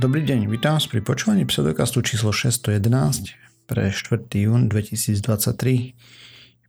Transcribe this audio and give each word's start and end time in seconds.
Dobrý 0.00 0.24
deň, 0.24 0.48
vítam 0.48 0.80
vás 0.80 0.88
pri 0.88 1.04
počúvaní 1.04 1.44
pseudokastu 1.44 2.00
číslo 2.00 2.32
611 2.32 3.36
pre 3.68 3.92
4. 3.92 4.32
jún 4.32 4.64
2023. 4.72 5.92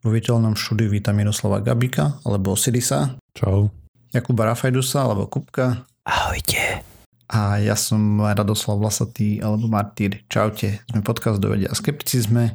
Vo 0.03 0.11
virtuálnom 0.11 0.51
štúdiu 0.59 0.91
vítam 0.91 1.15
Miroslava 1.15 1.63
Gabika 1.63 2.19
alebo 2.27 2.51
Osirisa. 2.51 3.15
Čau. 3.31 3.71
Jakuba 4.11 4.51
Rafajdusa 4.51 5.07
alebo 5.07 5.31
Kupka. 5.31 5.87
Ahojte. 6.03 6.83
A 7.31 7.63
ja 7.63 7.79
som 7.79 8.19
Radoslav 8.19 8.75
Vlasatý 8.83 9.39
alebo 9.39 9.71
Martýr. 9.71 10.27
Čaute. 10.27 10.83
Sme 10.91 10.99
podcast 10.99 11.39
do 11.39 11.55
vedia 11.55 11.71
a 11.71 11.79
skepticizme. 11.79 12.51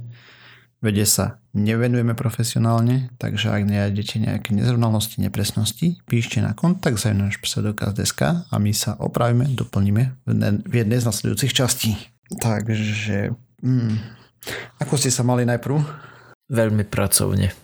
Vede 0.85 1.09
sa 1.09 1.41
nevenujeme 1.57 2.13
profesionálne, 2.13 3.09
takže 3.17 3.49
ak 3.49 3.65
nájdete 3.65 4.21
nejaké 4.21 4.51
nezrovnalosti, 4.53 5.25
nepresnosti, 5.25 5.97
píšte 6.05 6.45
na 6.45 6.53
kontakt 6.53 7.01
za 7.01 7.17
náš 7.17 7.41
pseudokaz.sk 7.41 8.45
a 8.45 8.55
my 8.61 8.73
sa 8.77 8.93
opravíme, 9.01 9.57
doplníme 9.57 10.03
v 10.69 10.75
jednej 10.77 11.01
z 11.01 11.09
nasledujúcich 11.09 11.57
častí. 11.57 11.97
Takže, 12.29 13.33
hmm, 13.65 13.95
ako 14.85 15.01
ste 15.01 15.09
sa 15.09 15.25
mali 15.25 15.49
najprv? 15.49 15.81
Veľmi 16.53 16.85
pracovne. 16.85 17.57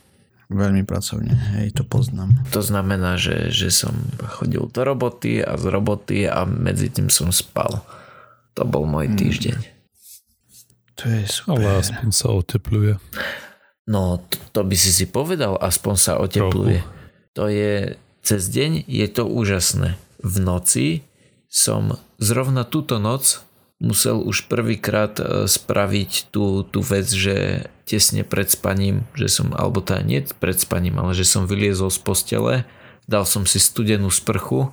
Veľmi 0.53 0.85
pracovne, 0.85 1.33
hej, 1.57 1.73
to 1.73 1.85
poznám. 1.85 2.37
To 2.53 2.61
znamená, 2.61 3.17
že, 3.17 3.49
že 3.49 3.73
som 3.73 3.93
chodil 4.37 4.69
do 4.69 4.81
roboty 4.85 5.41
a 5.41 5.57
z 5.57 5.65
roboty 5.69 6.29
a 6.29 6.45
medzi 6.45 6.93
tým 6.93 7.09
som 7.09 7.33
spal. 7.33 7.81
To 8.57 8.69
bol 8.69 8.85
môj 8.85 9.17
týždeň. 9.17 9.57
Hmm. 9.57 9.82
To 11.01 11.05
je 11.09 11.25
super. 11.25 11.57
Ale 11.57 11.81
aspoň 11.81 12.09
sa 12.13 12.29
otepluje. 12.33 12.95
No, 13.89 14.23
to, 14.23 14.37
to 14.55 14.61
by 14.63 14.77
si 14.79 14.91
si 14.95 15.07
povedal, 15.09 15.59
aspoň 15.59 15.95
sa 15.99 16.13
otepluje. 16.21 16.85
Trochu. 16.85 17.01
To 17.35 17.45
je, 17.49 17.97
cez 18.21 18.43
deň 18.53 18.85
je 18.87 19.07
to 19.09 19.25
úžasné. 19.25 19.97
V 20.23 20.37
noci 20.39 20.87
som 21.49 21.99
zrovna 22.21 22.63
túto 22.63 23.03
noc 23.03 23.43
musel 23.83 24.23
už 24.23 24.47
prvýkrát 24.47 25.19
e, 25.19 25.51
spraviť 25.51 26.31
tú, 26.31 26.63
tú 26.63 26.81
vec, 26.87 27.11
že 27.11 27.67
tesne 27.83 28.23
pred 28.23 28.47
spaním, 28.47 29.03
že 29.19 29.27
som, 29.27 29.51
alebo 29.59 29.83
teda 29.83 30.07
nie 30.07 30.23
pred 30.39 30.55
spaním, 30.55 31.03
ale 31.03 31.19
že 31.19 31.27
som 31.27 31.51
vyliezol 31.51 31.91
z 31.91 31.99
postele, 31.99 32.55
dal 33.11 33.27
som 33.27 33.43
si 33.43 33.59
studenú 33.59 34.07
sprchu, 34.09 34.71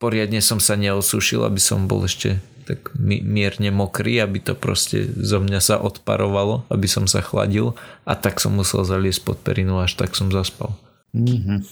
poriadne 0.00 0.40
som 0.40 0.56
sa 0.56 0.80
neosušil, 0.80 1.44
aby 1.44 1.60
som 1.60 1.84
bol 1.84 2.08
ešte 2.08 2.40
tak 2.68 2.92
mierne 3.00 3.72
mokrý, 3.72 4.20
aby 4.20 4.44
to 4.44 4.52
proste 4.52 5.08
zo 5.16 5.40
mňa 5.40 5.60
sa 5.64 5.80
odparovalo, 5.80 6.68
aby 6.68 6.84
som 6.84 7.08
sa 7.08 7.24
chladil 7.24 7.72
a 8.04 8.12
tak 8.12 8.44
som 8.44 8.52
musel 8.52 8.84
zaliesť 8.84 9.24
pod 9.24 9.40
perinu, 9.40 9.80
až 9.80 9.96
tak 9.96 10.12
som 10.12 10.28
zaspal. 10.28 10.76
Mm-hmm. 11.16 11.64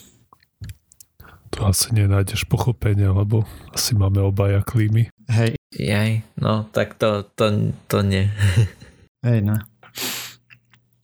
To 1.57 1.59
asi 1.69 1.93
nenájdeš 1.93 2.49
pochopenie, 2.49 3.13
lebo 3.13 3.45
asi 3.77 3.93
máme 3.93 4.25
obaja 4.25 4.65
klímy. 4.65 5.13
Hej. 5.29 5.61
Jaj, 5.77 6.25
no 6.41 6.65
tak 6.73 6.97
to, 6.97 7.29
to, 7.37 7.73
to 7.93 7.99
nie. 8.01 8.33
Hej, 9.27 9.45
no. 9.45 9.61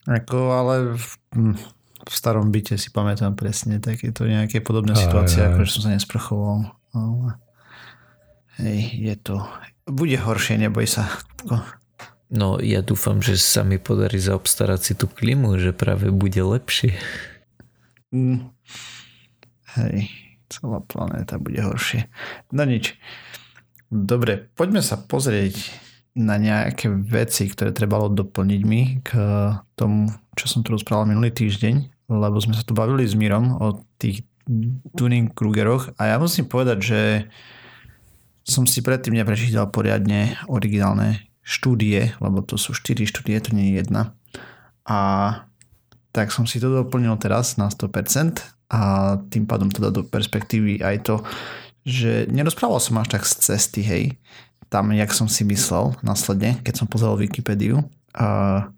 Ako, 0.09 0.57
ale 0.57 0.97
v, 0.97 1.09
hm, 1.37 1.55
v 2.09 2.13
starom 2.13 2.49
byte 2.49 2.81
si 2.81 2.89
pamätám 2.89 3.37
presne 3.37 3.77
takéto 3.77 4.25
nejaké 4.25 4.59
podobné 4.59 4.97
situácie, 4.97 5.45
ako 5.45 5.63
že 5.63 5.73
som 5.77 5.81
sa 5.85 5.93
nesprchoval. 5.93 6.73
Ale... 6.97 7.37
Hej, 8.61 8.79
je 9.01 9.15
to, 9.17 9.35
bude 9.87 10.17
horšie, 10.17 10.59
neboj 10.59 10.87
sa. 10.87 11.09
No 12.33 12.57
ja 12.57 12.81
dúfam, 12.81 13.21
že 13.21 13.37
sa 13.37 13.61
mi 13.61 13.77
podarí 13.77 14.17
zaobstarať 14.17 14.79
si 14.81 14.93
tú 14.97 15.05
klimu, 15.05 15.59
že 15.61 15.75
práve 15.75 16.09
bude 16.09 16.41
lepšie. 16.41 16.97
Mm. 18.09 18.49
Hej, 19.77 20.09
celá 20.49 20.81
planéta 20.81 21.37
bude 21.37 21.61
horšie. 21.61 22.09
No 22.49 22.65
nič. 22.65 22.97
Dobre, 23.93 24.49
poďme 24.57 24.81
sa 24.81 24.97
pozrieť 24.97 25.69
na 26.13 26.37
nejaké 26.37 26.89
veci, 26.89 27.49
ktoré 27.49 27.73
trebalo 27.73 28.09
doplniť 28.09 28.61
mi 28.65 29.01
k 29.01 29.11
tomu, 29.73 30.13
čo 30.37 30.45
som 30.45 30.61
tu 30.61 30.73
rozprával 30.73 31.09
minulý 31.09 31.33
týždeň, 31.33 32.09
lebo 32.09 32.37
sme 32.37 32.53
sa 32.53 32.65
tu 32.65 32.77
bavili 32.77 33.05
s 33.05 33.17
Mírom 33.17 33.57
o 33.57 33.81
tých 33.97 34.25
tuning 34.93 35.33
Krugeroch 35.33 35.93
a 35.97 36.13
ja 36.13 36.17
musím 36.21 36.45
povedať, 36.45 36.77
že 36.81 36.99
som 38.43 38.67
si 38.67 38.83
predtým 38.83 39.15
neprečítal 39.15 39.71
poriadne 39.71 40.35
originálne 40.51 41.27
štúdie, 41.43 42.15
lebo 42.19 42.43
to 42.43 42.55
sú 42.55 42.75
4 42.75 43.03
štúdie, 43.07 43.39
to 43.39 43.55
nie 43.55 43.71
je 43.71 43.83
jedna. 43.83 44.15
A 44.87 44.99
tak 46.11 46.31
som 46.31 46.47
si 46.47 46.59
to 46.59 46.71
doplnil 46.71 47.15
teraz 47.19 47.55
na 47.55 47.71
100% 47.71 48.43
a 48.71 49.15
tým 49.31 49.47
pádom 49.47 49.71
to 49.71 49.83
dá 49.83 49.89
do 49.91 50.03
perspektívy 50.07 50.83
aj 50.83 50.95
to, 51.07 51.15
že 51.83 52.31
nerozprával 52.31 52.79
som 52.79 52.99
až 52.99 53.19
tak 53.19 53.23
z 53.27 53.33
cesty, 53.43 53.81
hej, 53.83 54.03
tam, 54.71 54.89
jak 54.89 55.11
som 55.13 55.29
si 55.29 55.45
myslel 55.45 55.93
následne, 56.01 56.57
keď 56.65 56.81
som 56.81 56.87
pozeral 56.89 57.19
Wikipédiu. 57.19 57.85
A 58.17 58.69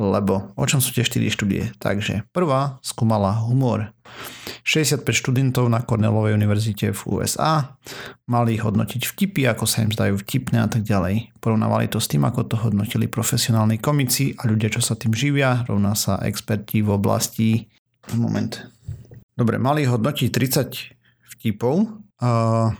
lebo 0.00 0.52
o 0.56 0.64
čom 0.64 0.80
sú 0.80 0.96
tie 0.96 1.04
4 1.04 1.28
štúdie? 1.28 1.72
Takže 1.76 2.24
prvá 2.32 2.80
skúmala 2.80 3.36
humor. 3.44 3.92
65 4.64 5.04
študentov 5.04 5.66
na 5.66 5.82
Cornellovej 5.82 6.38
univerzite 6.38 6.94
v 6.94 7.00
USA 7.18 7.76
mali 8.30 8.56
hodnotiť 8.56 9.02
vtipy, 9.04 9.46
ako 9.50 9.64
sa 9.66 9.82
im 9.82 9.90
zdajú 9.90 10.22
vtipné 10.22 10.62
a 10.62 10.68
tak 10.70 10.86
ďalej. 10.86 11.34
Porovnávali 11.42 11.90
to 11.90 11.98
s 11.98 12.08
tým, 12.08 12.22
ako 12.22 12.46
to 12.46 12.56
hodnotili 12.58 13.10
profesionálni 13.10 13.82
komici 13.82 14.32
a 14.38 14.46
ľudia, 14.46 14.70
čo 14.70 14.80
sa 14.80 14.94
tým 14.94 15.12
živia, 15.12 15.66
rovná 15.66 15.92
sa 15.98 16.22
experti 16.22 16.80
v 16.80 16.90
oblasti... 16.94 17.50
Moment. 18.18 18.58
Dobre, 19.38 19.62
mali 19.62 19.86
hodnotiť 19.86 20.28
30 20.34 21.38
vtipov. 21.38 22.02
Uh, 22.22 22.74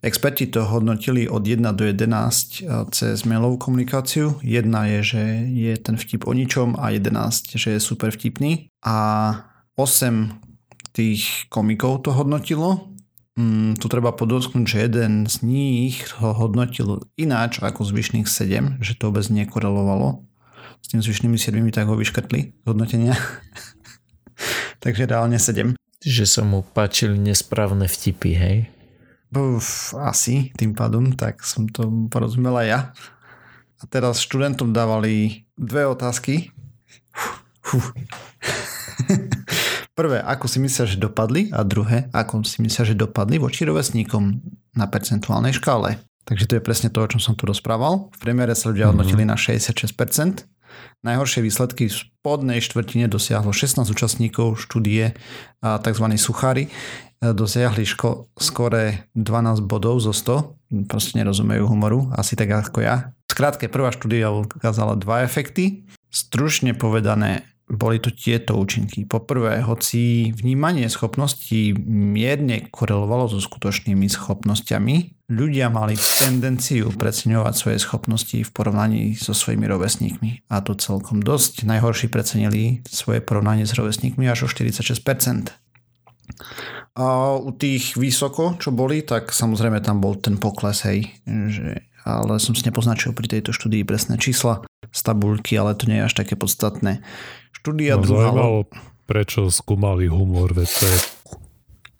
Experti 0.00 0.48
to 0.48 0.64
hodnotili 0.64 1.28
od 1.28 1.46
1 1.46 1.72
do 1.76 1.84
11 1.84 2.62
eh, 2.62 2.84
cez 2.90 3.24
mailovú 3.24 3.58
komunikáciu. 3.58 4.40
Jedna 4.40 4.86
je, 4.86 5.00
že 5.02 5.22
je 5.50 5.72
ten 5.76 5.96
vtip 5.96 6.24
o 6.26 6.32
ničom 6.32 6.76
a 6.80 6.90
11, 6.90 7.56
že 7.56 7.76
je 7.76 7.80
super 7.80 8.10
vtipný. 8.10 8.72
A 8.84 8.98
8 9.76 10.40
tých 10.92 11.48
komikov 11.48 12.04
to 12.04 12.10
hodnotilo. 12.12 12.90
Mm, 13.38 13.78
tu 13.78 13.86
treba 13.86 14.10
podotknúť, 14.10 14.66
že 14.66 14.78
jeden 14.90 15.24
z 15.24 15.36
nich 15.46 16.02
ho 16.18 16.34
hodnotil 16.34 17.06
ináč 17.14 17.62
ako 17.62 17.86
zvyšných 17.86 18.26
7, 18.26 18.82
že 18.82 18.98
to 18.98 19.08
vôbec 19.08 19.24
nekorelovalo. 19.30 20.26
S 20.80 20.86
tým 20.90 21.00
zvyšnými 21.00 21.38
7 21.38 21.60
tak 21.70 21.86
ho 21.86 21.94
vyškrtli 21.94 22.66
hodnotenia. 22.66 23.14
Takže 24.84 25.06
reálne 25.06 25.38
7. 25.38 25.76
Že 26.00 26.24
sa 26.24 26.42
mu 26.42 26.64
páčili 26.64 27.20
nesprávne 27.20 27.84
vtipy, 27.84 28.32
hej? 28.32 28.56
Uf, 29.30 29.94
asi 29.94 30.50
tým 30.58 30.74
pádom, 30.74 31.14
tak 31.14 31.46
som 31.46 31.70
to 31.70 31.86
porozumel 32.10 32.58
aj 32.58 32.66
ja. 32.66 32.80
A 33.80 33.86
teraz 33.86 34.18
študentom 34.18 34.74
dávali 34.74 35.46
dve 35.54 35.86
otázky. 35.86 36.50
Prvé, 39.98 40.18
ako 40.24 40.46
si 40.50 40.58
myslíš, 40.58 40.96
že 40.96 40.98
dopadli? 40.98 41.52
A 41.54 41.62
druhé, 41.62 42.10
ako 42.10 42.42
si 42.42 42.58
myslíš, 42.64 42.92
že 42.92 42.98
dopadli 42.98 43.38
voči 43.38 43.62
rovesníkom 43.68 44.42
na 44.74 44.86
percentuálnej 44.90 45.54
škále? 45.56 46.02
Takže 46.26 46.46
to 46.46 46.56
je 46.58 46.62
presne 46.62 46.88
to, 46.90 47.00
o 47.00 47.10
čom 47.10 47.20
som 47.22 47.34
tu 47.38 47.46
rozprával. 47.46 48.10
V 48.14 48.18
priemere 48.18 48.54
sa 48.54 48.70
ľudia 48.70 48.90
odnotili 48.90 49.24
mm-hmm. 49.24 49.34
na 49.34 49.38
66%. 49.38 50.46
Najhoršie 51.06 51.40
výsledky 51.44 51.88
v 51.88 51.96
spodnej 51.96 52.60
štvrtine 52.60 53.08
dosiahlo 53.08 53.54
16 53.54 53.88
účastníkov 53.88 54.60
štúdie 54.60 55.16
tzv. 55.60 56.06
suchári 56.20 56.68
dosiahli 57.20 57.84
ško- 57.84 58.32
skore 58.40 59.04
12 59.12 59.60
bodov 59.60 60.00
zo 60.00 60.16
100. 60.16 60.88
Proste 60.88 61.20
nerozumejú 61.20 61.68
humoru, 61.68 62.08
asi 62.16 62.32
tak 62.32 62.48
ako 62.48 62.80
ja. 62.80 63.12
Skrátke, 63.28 63.68
prvá 63.68 63.92
štúdia 63.92 64.32
ukázala 64.32 64.96
dva 64.96 65.22
efekty. 65.22 65.84
Stručne 66.08 66.72
povedané, 66.74 67.44
boli 67.70 68.02
to 68.02 68.10
tieto 68.10 68.58
účinky. 68.58 69.06
Poprvé, 69.06 69.62
hoci 69.62 70.34
vnímanie 70.34 70.90
schopností 70.90 71.70
mierne 71.86 72.66
korelovalo 72.66 73.30
so 73.30 73.38
skutočnými 73.38 74.10
schopnosťami, 74.10 75.22
ľudia 75.30 75.70
mali 75.70 75.94
tendenciu 75.94 76.90
preceňovať 76.90 77.54
svoje 77.54 77.78
schopnosti 77.78 78.38
v 78.42 78.50
porovnaní 78.50 79.14
so 79.14 79.30
svojimi 79.30 79.70
rovesníkmi. 79.70 80.50
A 80.50 80.58
to 80.66 80.74
celkom 80.74 81.22
dosť. 81.22 81.62
Najhorší 81.62 82.10
precenili 82.10 82.82
svoje 82.90 83.22
porovnanie 83.22 83.62
s 83.62 83.78
rovesníkmi 83.78 84.26
až 84.26 84.44
o 84.44 84.48
46%. 84.50 85.54
A 86.98 87.38
u 87.38 87.54
tých 87.54 87.94
vysoko, 87.94 88.58
čo 88.58 88.74
boli, 88.74 89.06
tak 89.06 89.30
samozrejme 89.30 89.78
tam 89.78 90.02
bol 90.02 90.18
ten 90.18 90.42
pokles, 90.42 90.82
hej. 90.82 91.06
Že, 91.24 91.86
ale 92.02 92.42
som 92.42 92.58
si 92.58 92.66
nepoznačil 92.66 93.14
pri 93.14 93.30
tejto 93.30 93.54
štúdii 93.54 93.86
presné 93.86 94.18
čísla 94.18 94.66
z 94.90 95.00
tabulky, 95.06 95.54
ale 95.54 95.78
to 95.78 95.86
nie 95.86 96.02
je 96.02 96.06
až 96.10 96.14
také 96.18 96.34
podstatné. 96.34 97.06
Štúdia 97.54 97.98
no, 97.98 98.02
druhá... 98.06 98.30
Zaujímalo, 98.30 98.58
prečo 99.04 99.50
skúmali 99.50 100.06
humor, 100.06 100.54
veď 100.54 100.68
to 100.70 100.84
je... 100.86 100.98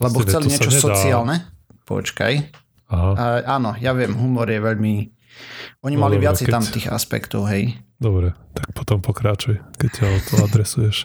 Lebo 0.00 0.16
chceli 0.24 0.48
niečo 0.48 0.72
sociálne. 0.72 1.50
Počkaj. 1.84 2.32
Aha. 2.90 3.12
A, 3.14 3.24
áno, 3.58 3.74
ja 3.78 3.94
viem, 3.94 4.10
humor 4.14 4.50
je 4.50 4.58
veľmi 4.58 4.94
Oni 5.86 5.96
No 5.96 6.04
mali 6.04 6.18
dobre, 6.18 6.26
viacej 6.28 6.46
keď- 6.48 6.54
tam 6.54 6.64
tých 6.66 6.86
aspektov, 6.90 7.48
hej. 7.48 7.78
Dobre, 8.00 8.32
tak 8.56 8.72
potom 8.72 9.04
pokračuj, 9.04 9.60
keď 9.76 9.90
ťa 9.92 10.06
to 10.32 10.34
adresuješ. 10.40 11.04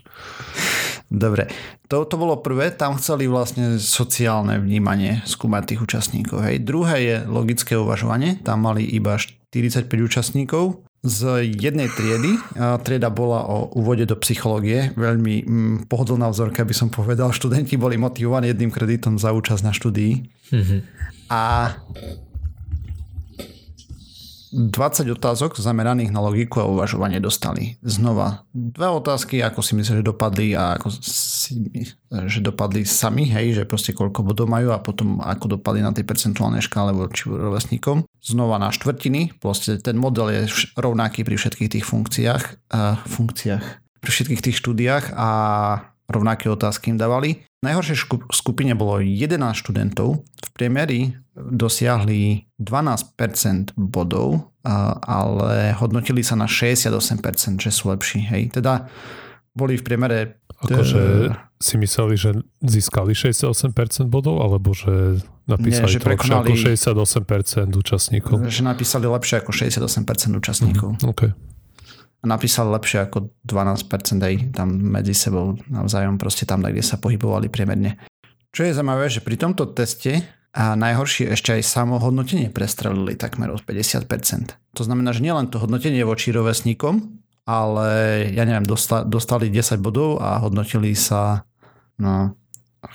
Dobre, 1.11 1.51
to, 1.91 2.07
to 2.07 2.15
bolo 2.15 2.39
prvé, 2.39 2.71
tam 2.71 2.95
chceli 2.95 3.27
vlastne 3.27 3.75
sociálne 3.77 4.57
vnímanie 4.63 5.19
skúmať 5.27 5.75
tých 5.75 5.79
účastníkov. 5.83 6.39
Hej. 6.47 6.63
Druhé 6.63 6.95
je 7.03 7.15
logické 7.27 7.75
uvažovanie, 7.75 8.39
tam 8.41 8.63
mali 8.63 8.87
iba 8.87 9.19
45 9.19 9.91
účastníkov 9.91 10.87
z 11.05 11.45
jednej 11.45 11.85
triedy. 11.93 12.41
Trieda 12.81 13.13
bola 13.13 13.45
o 13.45 13.69
úvode 13.77 14.09
do 14.09 14.17
psychológie, 14.17 14.89
veľmi 14.97 15.35
mm, 15.45 15.75
pohodlná 15.85 16.33
vzorka, 16.33 16.65
by 16.65 16.73
som 16.73 16.89
povedal. 16.89 17.29
Študenti 17.29 17.77
boli 17.77 17.95
motivovaní 17.95 18.49
jedným 18.49 18.73
kreditom 18.73 19.21
za 19.21 19.29
účasť 19.29 19.61
na 19.61 19.71
štúdii. 19.71 20.13
Mhm. 20.51 20.77
A 21.29 21.73
20 24.55 25.11
otázok 25.11 25.59
zameraných 25.59 26.15
na 26.15 26.23
logiku 26.23 26.63
a 26.63 26.69
uvažovanie 26.71 27.19
dostali. 27.19 27.75
Znova 27.83 28.47
dve 28.55 28.87
otázky, 28.87 29.43
ako 29.43 29.59
si 29.59 29.75
myslíš, 29.75 29.99
že 29.99 30.05
dopadli 30.07 30.55
a 30.55 30.79
ako 30.79 30.95
si 31.45 31.61
my- 31.61 32.25
že 32.25 32.41
dopadli 32.41 32.81
sami, 32.81 33.29
hej, 33.29 33.61
že 33.61 33.63
proste 33.69 33.93
koľko 33.93 34.25
bodov 34.25 34.49
majú 34.49 34.73
a 34.73 34.81
potom 34.81 35.21
ako 35.21 35.61
dopadli 35.61 35.85
na 35.85 35.93
tej 35.93 36.09
percentuálnej 36.09 36.65
škále 36.65 36.89
voči 36.97 37.29
rovesníkom. 37.29 38.09
Znova 38.17 38.57
na 38.57 38.73
štvrtiny, 38.73 39.37
proste 39.37 39.77
ten 39.77 40.01
model 40.01 40.33
je 40.33 40.41
rovnaký 40.73 41.21
pri 41.21 41.37
všetkých 41.37 41.69
tých 41.77 41.85
funkciách, 41.85 42.73
a 42.73 42.97
funkciách, 43.05 43.65
pri 44.01 44.09
všetkých 44.09 44.41
tých 44.41 44.57
štúdiách 44.57 45.13
a 45.13 45.29
rovnaké 46.09 46.49
otázky 46.49 46.93
im 46.93 47.01
dávali. 47.01 47.45
V 47.61 47.73
najhoršej 47.73 47.97
skupine 48.29 48.77
bolo 48.77 49.01
11 49.01 49.41
študentov, 49.57 50.21
v 50.21 50.49
priemeri 50.53 51.17
dosiahli 51.33 52.45
12% 52.61 53.73
bodov, 53.73 54.53
ale 55.01 55.73
hodnotili 55.73 56.21
sa 56.21 56.37
na 56.37 56.45
68%, 56.45 57.57
že 57.57 57.73
sú 57.73 57.89
lepší. 57.89 58.21
Hej. 58.21 58.61
Teda 58.61 58.85
boli 59.55 59.79
v 59.79 59.83
priemere... 59.87 60.19
Akože 60.55 61.31
si 61.59 61.75
mysleli, 61.79 62.15
že 62.19 62.35
získali 62.63 63.15
68% 63.15 64.11
bodov, 64.11 64.43
alebo 64.43 64.75
že 64.75 65.23
napísali 65.47 65.87
Nie, 65.87 65.95
že 65.95 65.99
to 66.03 66.11
lepšie 66.11 66.35
ako 66.35 66.43
prekonali- 66.43 67.71
68% 67.71 67.79
účastníkov? 67.79 68.35
že 68.51 68.61
napísali 68.61 69.05
lepšie 69.07 69.35
ako 69.39 69.51
68% 69.55 70.35
účastníkov. 70.35 70.89
OK. 71.03 71.21
A 72.21 72.25
napísali 72.25 72.69
lepšie 72.75 73.07
ako 73.07 73.31
12% 73.47 74.19
aj 74.19 74.35
tam 74.57 74.67
medzi 74.75 75.15
sebou 75.15 75.55
navzájom, 75.71 76.19
proste 76.19 76.43
tam, 76.43 76.65
kde 76.65 76.83
sa 76.83 76.99
pohybovali 76.99 77.47
priemerne. 77.47 78.01
Čo 78.51 78.65
je 78.67 78.75
zaujímavé, 78.75 79.11
že 79.11 79.19
pri 79.19 79.35
tomto 79.35 79.67
teste 79.75 80.23
a 80.55 80.79
najhoršie 80.79 81.35
ešte 81.35 81.51
aj 81.59 81.67
samohodnotenie 81.67 82.47
prestrelili 82.47 83.19
takmer 83.19 83.51
od 83.51 83.61
50%. 83.67 84.07
To 84.79 84.81
znamená, 84.87 85.11
že 85.11 85.19
nielen 85.19 85.51
to 85.51 85.59
hodnotenie 85.59 86.01
voči 86.07 86.31
rovesníkom, 86.31 87.24
ale 87.45 87.89
ja 88.33 88.43
neviem, 88.43 88.65
dosta, 88.65 89.05
dostali 89.05 89.53
10 89.53 89.77
bodov 89.77 90.17
a 90.19 90.41
hodnotili 90.41 90.97
sa 90.97 91.45
no 92.01 92.33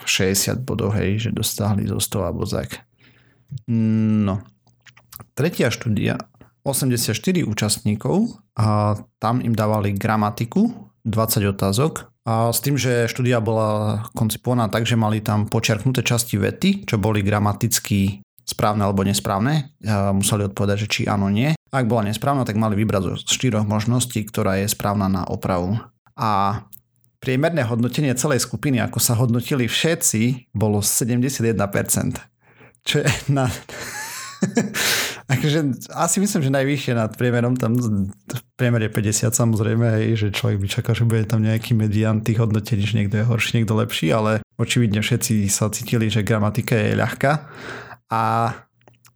60 0.06 0.66
bodov, 0.66 0.94
hej, 0.98 1.26
že 1.26 1.30
dostali 1.30 1.86
zo 1.86 2.02
100 2.02 2.26
alebo 2.26 2.44
tak. 2.46 2.82
No. 3.70 4.42
Tretia 5.34 5.70
štúdia, 5.70 6.18
84 6.62 7.16
účastníkov 7.46 8.38
a 8.58 8.98
tam 9.18 9.42
im 9.42 9.54
dávali 9.54 9.94
gramatiku, 9.94 10.90
20 11.02 11.54
otázok 11.56 12.12
a 12.28 12.52
s 12.52 12.60
tým, 12.60 12.76
že 12.76 13.08
štúdia 13.08 13.40
bola 13.40 14.04
koncipovaná 14.12 14.68
tak, 14.68 14.84
že 14.84 14.94
mali 14.94 15.24
tam 15.24 15.48
počiarknuté 15.48 16.04
časti 16.04 16.36
vety, 16.36 16.84
čo 16.84 17.00
boli 17.00 17.24
gramaticky 17.24 18.20
správne 18.44 18.84
alebo 18.84 19.02
nesprávne. 19.02 19.72
Museli 20.12 20.44
odpovedať, 20.46 20.84
že 20.84 20.90
či 20.90 21.00
áno, 21.08 21.32
nie. 21.32 21.56
Ak 21.70 21.86
bola 21.86 22.10
nesprávna, 22.10 22.42
tak 22.42 22.58
mali 22.58 22.74
vybrať 22.74 23.02
zo 23.06 23.14
štyroch 23.30 23.62
možností, 23.62 24.26
ktorá 24.26 24.58
je 24.58 24.66
správna 24.66 25.06
na 25.06 25.22
opravu. 25.22 25.78
A 26.18 26.62
priemerné 27.22 27.62
hodnotenie 27.62 28.10
celej 28.18 28.42
skupiny, 28.42 28.82
ako 28.82 28.98
sa 28.98 29.14
hodnotili 29.14 29.70
všetci, 29.70 30.50
bolo 30.50 30.82
71%. 30.82 31.54
Čo 32.82 32.96
je 33.06 33.10
na... 33.30 33.46
akože, 35.32 35.86
asi 35.94 36.16
myslím, 36.18 36.42
že 36.42 36.56
najvyššie 36.58 36.92
nad 36.96 37.12
priemerom, 37.14 37.54
tam 37.54 37.76
v 37.76 38.40
priemere 38.58 38.90
50 38.90 39.30
samozrejme, 39.30 39.86
hej, 40.00 40.16
že 40.16 40.28
človek 40.34 40.58
by 40.58 40.66
čakal, 40.66 40.92
že 40.96 41.06
bude 41.06 41.22
tam 41.28 41.44
nejaký 41.44 41.76
median 41.76 42.24
tých 42.24 42.40
hodnotení, 42.40 42.82
že 42.82 42.98
niekto 42.98 43.20
je 43.20 43.28
horší, 43.28 43.62
niekto 43.62 43.78
lepší, 43.78 44.10
ale 44.10 44.42
očividne 44.58 45.04
všetci 45.04 45.46
sa 45.46 45.70
cítili, 45.70 46.10
že 46.10 46.26
gramatika 46.26 46.74
je 46.74 46.98
ľahká. 46.98 47.32
A 48.10 48.22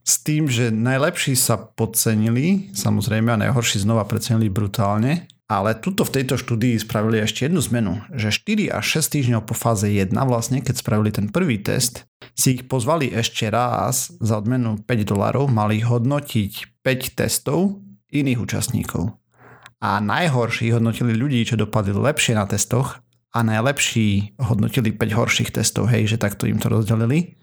s 0.04 0.20
tým, 0.20 0.52
že 0.52 0.68
najlepší 0.68 1.32
sa 1.32 1.56
podcenili, 1.56 2.76
samozrejme, 2.76 3.32
a 3.32 3.40
najhorší 3.40 3.80
znova 3.80 4.04
precenili 4.04 4.52
brutálne, 4.52 5.24
ale 5.48 5.76
tuto 5.76 6.04
v 6.04 6.20
tejto 6.20 6.36
štúdii 6.40 6.76
spravili 6.76 7.20
ešte 7.20 7.48
jednu 7.48 7.60
zmenu, 7.72 7.92
že 8.12 8.32
4 8.32 8.68
až 8.68 9.00
6 9.00 9.14
týždňov 9.16 9.42
po 9.48 9.56
fáze 9.56 9.88
1 9.88 10.12
vlastne, 10.28 10.60
keď 10.60 10.74
spravili 10.76 11.08
ten 11.12 11.32
prvý 11.32 11.60
test, 11.60 12.04
si 12.36 12.60
ich 12.60 12.68
pozvali 12.68 13.12
ešte 13.12 13.48
raz 13.48 14.12
za 14.20 14.40
odmenu 14.40 14.80
5 14.84 15.08
dolárov, 15.08 15.48
mali 15.48 15.80
hodnotiť 15.84 16.84
5 16.84 17.20
testov 17.20 17.80
iných 18.12 18.40
účastníkov. 18.40 19.16
A 19.84 20.00
najhorší 20.00 20.72
hodnotili 20.72 21.12
ľudí, 21.12 21.44
čo 21.44 21.60
dopadli 21.60 21.92
lepšie 21.92 22.36
na 22.36 22.48
testoch 22.48 23.04
a 23.36 23.44
najlepší 23.44 24.40
hodnotili 24.40 24.96
5 24.96 25.12
horších 25.12 25.50
testov, 25.52 25.92
hej, 25.92 26.12
že 26.12 26.20
takto 26.20 26.48
im 26.48 26.56
to 26.56 26.72
rozdelili. 26.72 27.36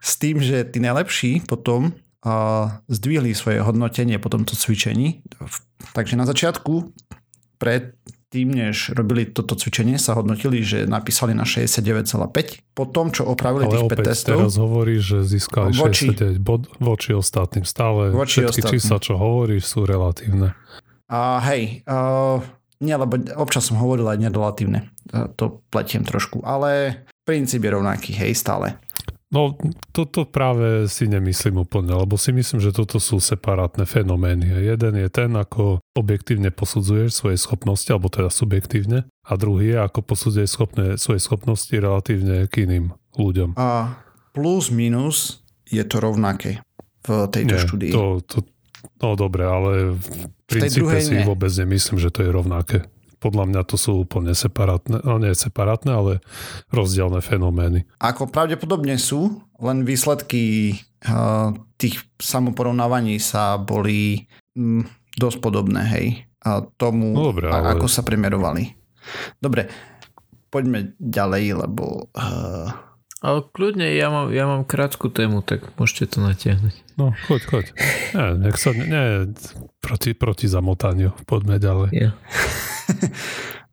S 0.00 0.16
tým, 0.16 0.40
že 0.40 0.64
tí 0.64 0.80
najlepší 0.80 1.44
potom 1.44 1.92
uh, 2.24 2.80
zdvihli 2.88 3.36
svoje 3.36 3.60
hodnotenie 3.60 4.16
po 4.16 4.32
tomto 4.32 4.56
cvičení. 4.56 5.20
Takže 5.92 6.16
na 6.16 6.24
začiatku 6.24 6.92
pred 7.60 7.92
tým, 8.30 8.54
než 8.54 8.94
robili 8.94 9.26
toto 9.26 9.58
cvičenie, 9.58 9.98
sa 9.98 10.14
hodnotili, 10.14 10.62
že 10.62 10.86
napísali 10.86 11.34
na 11.34 11.42
69,5. 11.42 12.78
Po 12.78 12.86
tom, 12.86 13.10
čo 13.10 13.26
opravili 13.26 13.66
Ale 13.66 13.74
tých 13.74 13.84
5 13.84 13.90
opäť 13.90 14.06
testov, 14.14 14.38
teraz 14.38 14.54
hovorí, 14.56 15.02
že 15.02 15.26
získali 15.26 15.74
Voči- 15.74 16.14
69 16.14 16.38
bod 16.38 16.70
voči 16.78 17.10
ostatným. 17.10 17.66
Stále 17.66 18.14
Voči 18.14 18.46
všetky 18.46 18.62
ostatným. 18.64 18.72
čísla, 18.78 18.96
čo 19.02 19.12
hovoríš, 19.18 19.62
sú 19.66 19.82
relatívne. 19.82 20.54
a 21.10 21.42
hej, 21.42 21.82
uh, 21.90 22.38
nie, 22.80 22.94
lebo 22.96 23.18
občas 23.36 23.68
som 23.68 23.76
hovoril 23.76 24.08
aj 24.08 24.30
nerelatívne. 24.30 24.88
To 25.36 25.60
pletiem 25.68 26.06
trošku, 26.06 26.40
ale 26.46 27.02
princíp 27.26 27.66
je 27.66 27.70
rovnaký, 27.76 28.14
hej, 28.14 28.32
stále. 28.38 28.78
No, 29.30 29.54
toto 29.94 30.26
práve 30.26 30.90
si 30.90 31.06
nemyslím 31.06 31.62
úplne, 31.62 31.94
lebo 31.94 32.18
si 32.18 32.34
myslím, 32.34 32.58
že 32.58 32.74
toto 32.74 32.98
sú 32.98 33.22
separátne 33.22 33.86
fenomény. 33.86 34.42
Jeden 34.58 34.98
je 34.98 35.06
ten, 35.06 35.30
ako 35.38 35.78
objektívne 35.94 36.50
posudzuješ 36.50 37.14
svoje 37.14 37.38
schopnosti, 37.38 37.86
alebo 37.94 38.10
teda 38.10 38.26
subjektívne, 38.26 39.06
a 39.06 39.32
druhý 39.38 39.70
je, 39.70 39.78
ako 39.78 40.02
posudzuješ 40.02 40.50
schopné, 40.50 40.84
svoje 40.98 41.22
schopnosti 41.22 41.70
relatívne 41.70 42.50
k 42.50 42.66
iným 42.66 42.90
ľuďom. 43.14 43.54
A 43.54 44.02
plus 44.34 44.74
minus 44.74 45.46
je 45.70 45.86
to 45.86 46.02
rovnaké 46.02 46.66
v 47.06 47.30
tejto 47.30 47.54
Nie, 47.54 47.62
štúdii. 47.62 47.90
to, 47.94 48.18
to, 48.26 48.42
no 48.98 49.14
dobre, 49.14 49.46
ale 49.46 49.94
v 49.94 50.06
princípe 50.50 50.90
druhej 50.90 51.02
si 51.06 51.14
nie. 51.14 51.22
vôbec 51.22 51.54
nemyslím, 51.54 52.02
že 52.02 52.10
to 52.10 52.26
je 52.26 52.30
rovnaké. 52.34 52.78
Podľa 53.20 53.44
mňa 53.46 53.60
to 53.62 53.76
sú 53.76 54.02
úplne 54.02 54.32
separátne, 54.32 55.04
no 55.04 55.20
nie 55.20 55.30
separátne, 55.30 55.92
ale 55.92 56.12
rozdielne 56.68 57.20
fenomény. 57.20 57.84
Ako 58.00 58.26
pravdepodobne 58.26 58.96
sú, 58.96 59.28
len 59.60 59.84
výsledky 59.84 60.72
uh, 61.04 61.52
tých 61.76 62.00
samoporovnávaní 62.16 63.16
sa 63.16 63.56
boli 63.56 64.24
mm, 64.56 64.88
dosť 65.14 65.38
podobné, 65.38 65.84
hej. 65.86 66.06
A 66.40 66.64
tomu, 66.64 67.12
No 67.12 67.28
dobre, 67.30 67.52
a- 67.52 67.60
ale- 67.60 67.76
ako 67.76 67.86
sa 67.86 68.00
premerovali. 68.00 68.72
Dobre, 69.36 69.68
poďme 70.48 70.96
ďalej, 70.96 71.60
lebo 71.60 72.08
uh, 72.10 72.68
Ale 73.20 73.44
kľudne, 73.52 73.84
ja 73.92 74.08
mám, 74.08 74.32
ja 74.32 74.48
mám 74.48 74.64
krátku 74.64 75.12
tému, 75.12 75.44
tak 75.44 75.76
môžete 75.76 76.16
to 76.16 76.24
natiahnuť. 76.24 76.72
No, 76.96 77.12
choď, 77.28 77.42
choď. 77.52 77.66
Nie, 78.16 78.32
nech 78.40 78.56
sa, 78.56 78.72
nie, 78.72 79.28
proti, 79.84 80.16
proti 80.16 80.48
zamotaniu. 80.48 81.12
Poďme 81.28 81.60
ďalej. 81.60 81.88
Ja. 81.92 82.10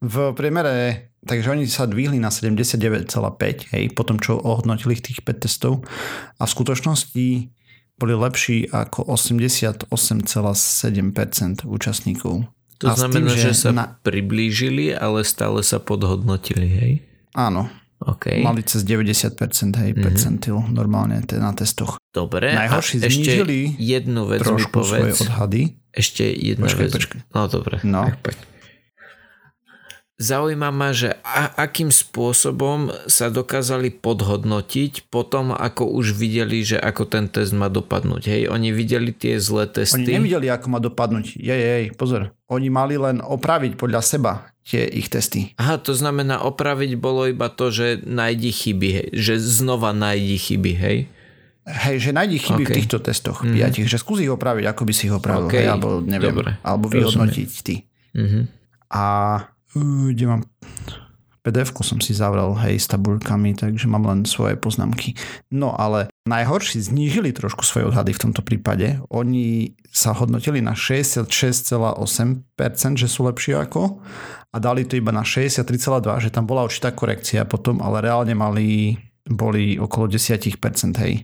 v 0.04 0.36
priemere, 0.36 0.76
takže 1.24 1.56
oni 1.56 1.64
sa 1.66 1.88
dvihli 1.88 2.20
na 2.20 2.28
79,5, 2.28 3.08
hej, 3.72 3.88
potom 3.96 4.20
čo 4.20 4.36
ohodnotili 4.36 5.00
tých 5.00 5.24
5 5.24 5.48
testov 5.48 5.88
a 6.38 6.44
v 6.44 6.52
skutočnosti 6.52 7.28
boli 7.98 8.14
lepší 8.14 8.70
ako 8.70 9.10
88,7% 9.10 9.90
účastníkov. 11.66 12.46
To 12.78 12.86
A 12.86 12.94
s 12.94 13.02
tým, 13.02 13.26
znamená, 13.26 13.34
že 13.34 13.50
že 13.50 13.58
sa 13.58 13.74
na- 13.74 13.98
priblížili, 14.06 14.94
ale 14.94 15.26
stále 15.26 15.66
sa 15.66 15.82
podhodnotili, 15.82 16.70
hej? 16.70 17.02
Áno, 17.34 17.66
OK. 18.00 18.26
mali 18.40 18.62
cez 18.62 18.84
90% 18.84 19.34
hej, 19.76 19.92
Mhm. 19.92 20.02
percentil 20.02 20.58
normálne 20.68 21.18
na 21.32 21.52
testoch. 21.52 21.98
Dobre. 22.08 22.54
Najhorší 22.54 22.96
a 22.98 23.06
ešte 23.06 23.32
jednu 23.76 24.22
vec 24.26 24.40
mi 24.40 24.46
Trošku 24.46 24.78
svoje 24.80 25.02
povedz. 25.10 25.22
odhady. 25.24 25.62
Ešte 25.92 26.24
jedna 26.24 26.66
Počkaj, 26.66 26.84
vec. 26.84 26.94
počkaj. 26.94 27.20
No 27.32 27.42
dobre. 27.48 27.76
No. 27.84 28.06
Tak 28.06 28.18
poď. 28.22 28.36
Zaujíma 30.18 30.74
ma, 30.74 30.90
že 30.92 31.14
a, 31.22 31.54
akým 31.54 31.94
spôsobom 31.94 32.90
sa 33.06 33.30
dokázali 33.30 33.94
podhodnotiť 33.94 35.14
potom, 35.14 35.54
ako 35.54 35.94
už 35.94 36.18
videli, 36.18 36.66
že 36.66 36.82
ako 36.82 37.06
ten 37.06 37.26
test 37.30 37.54
má 37.54 37.70
dopadnúť. 37.70 38.24
Hej, 38.26 38.42
oni 38.50 38.74
videli 38.74 39.14
tie 39.14 39.38
zlé 39.38 39.70
testy. 39.70 40.04
Oni 40.04 40.18
nevideli, 40.18 40.50
ako 40.50 40.66
má 40.74 40.80
dopadnúť. 40.82 41.38
Jej, 41.38 41.62
jej, 41.62 41.86
pozor. 41.94 42.34
Oni 42.50 42.68
mali 42.74 42.98
len 42.98 43.22
opraviť 43.22 43.78
podľa 43.78 44.02
seba 44.02 44.34
tie 44.68 44.84
ich 44.84 45.08
testy. 45.08 45.56
Aha, 45.56 45.80
to 45.80 45.96
znamená 45.96 46.44
opraviť 46.44 47.00
bolo 47.00 47.30
iba 47.30 47.48
to, 47.48 47.72
že 47.72 48.04
nájdi 48.04 48.52
chyby, 48.52 48.90
hej. 48.92 49.08
že 49.16 49.40
znova 49.40 49.96
nájdi 49.96 50.36
chyby, 50.36 50.74
hej? 50.76 50.98
Hej, 51.68 51.96
že 52.00 52.12
nájdi 52.12 52.38
chyby 52.40 52.64
okay. 52.64 52.74
v 52.74 52.78
týchto 52.84 52.98
testoch 53.00 53.44
mm-hmm. 53.44 53.56
piatich, 53.56 53.88
že 53.88 54.00
skúsi 54.00 54.28
ich 54.28 54.32
opraviť, 54.32 54.68
ako 54.68 54.82
by 54.88 54.94
si 54.96 55.08
ich 55.08 55.16
opravil, 55.16 55.48
okay. 55.48 55.64
hej, 55.64 55.72
alebo 55.72 56.00
neviem, 56.04 56.36
Dobre. 56.36 56.52
alebo 56.64 56.86
vyhodnotiť 56.88 57.50
ty. 57.64 57.76
Mm-hmm. 58.16 58.44
A 58.92 59.04
kde 59.76 60.28
mám 60.28 60.44
pdf 61.48 61.72
som 61.80 62.04
si 62.04 62.12
zavral, 62.12 62.60
hej, 62.60 62.76
s 62.76 62.92
tabulkami, 62.92 63.56
takže 63.56 63.88
mám 63.88 64.04
len 64.04 64.28
svoje 64.28 64.60
poznámky. 64.60 65.16
No 65.48 65.72
ale 65.72 66.12
najhorší 66.28 66.84
znížili 66.84 67.32
trošku 67.32 67.64
svoje 67.64 67.88
odhady 67.88 68.12
v 68.12 68.28
tomto 68.28 68.44
prípade. 68.44 69.00
Oni 69.08 69.72
sa 69.88 70.12
hodnotili 70.12 70.60
na 70.60 70.76
66,8%, 70.76 72.04
že 73.00 73.08
sú 73.08 73.24
lepšie 73.32 73.56
ako 73.56 74.04
a 74.52 74.56
dali 74.60 74.84
to 74.84 75.00
iba 75.00 75.16
na 75.16 75.24
63,2%, 75.24 76.20
že 76.20 76.36
tam 76.36 76.44
bola 76.44 76.68
určitá 76.68 76.92
korekcia 76.92 77.48
potom, 77.48 77.80
ale 77.80 78.04
reálne 78.04 78.36
mali, 78.36 79.00
boli 79.24 79.80
okolo 79.80 80.12
10%, 80.12 80.52
hej. 81.00 81.24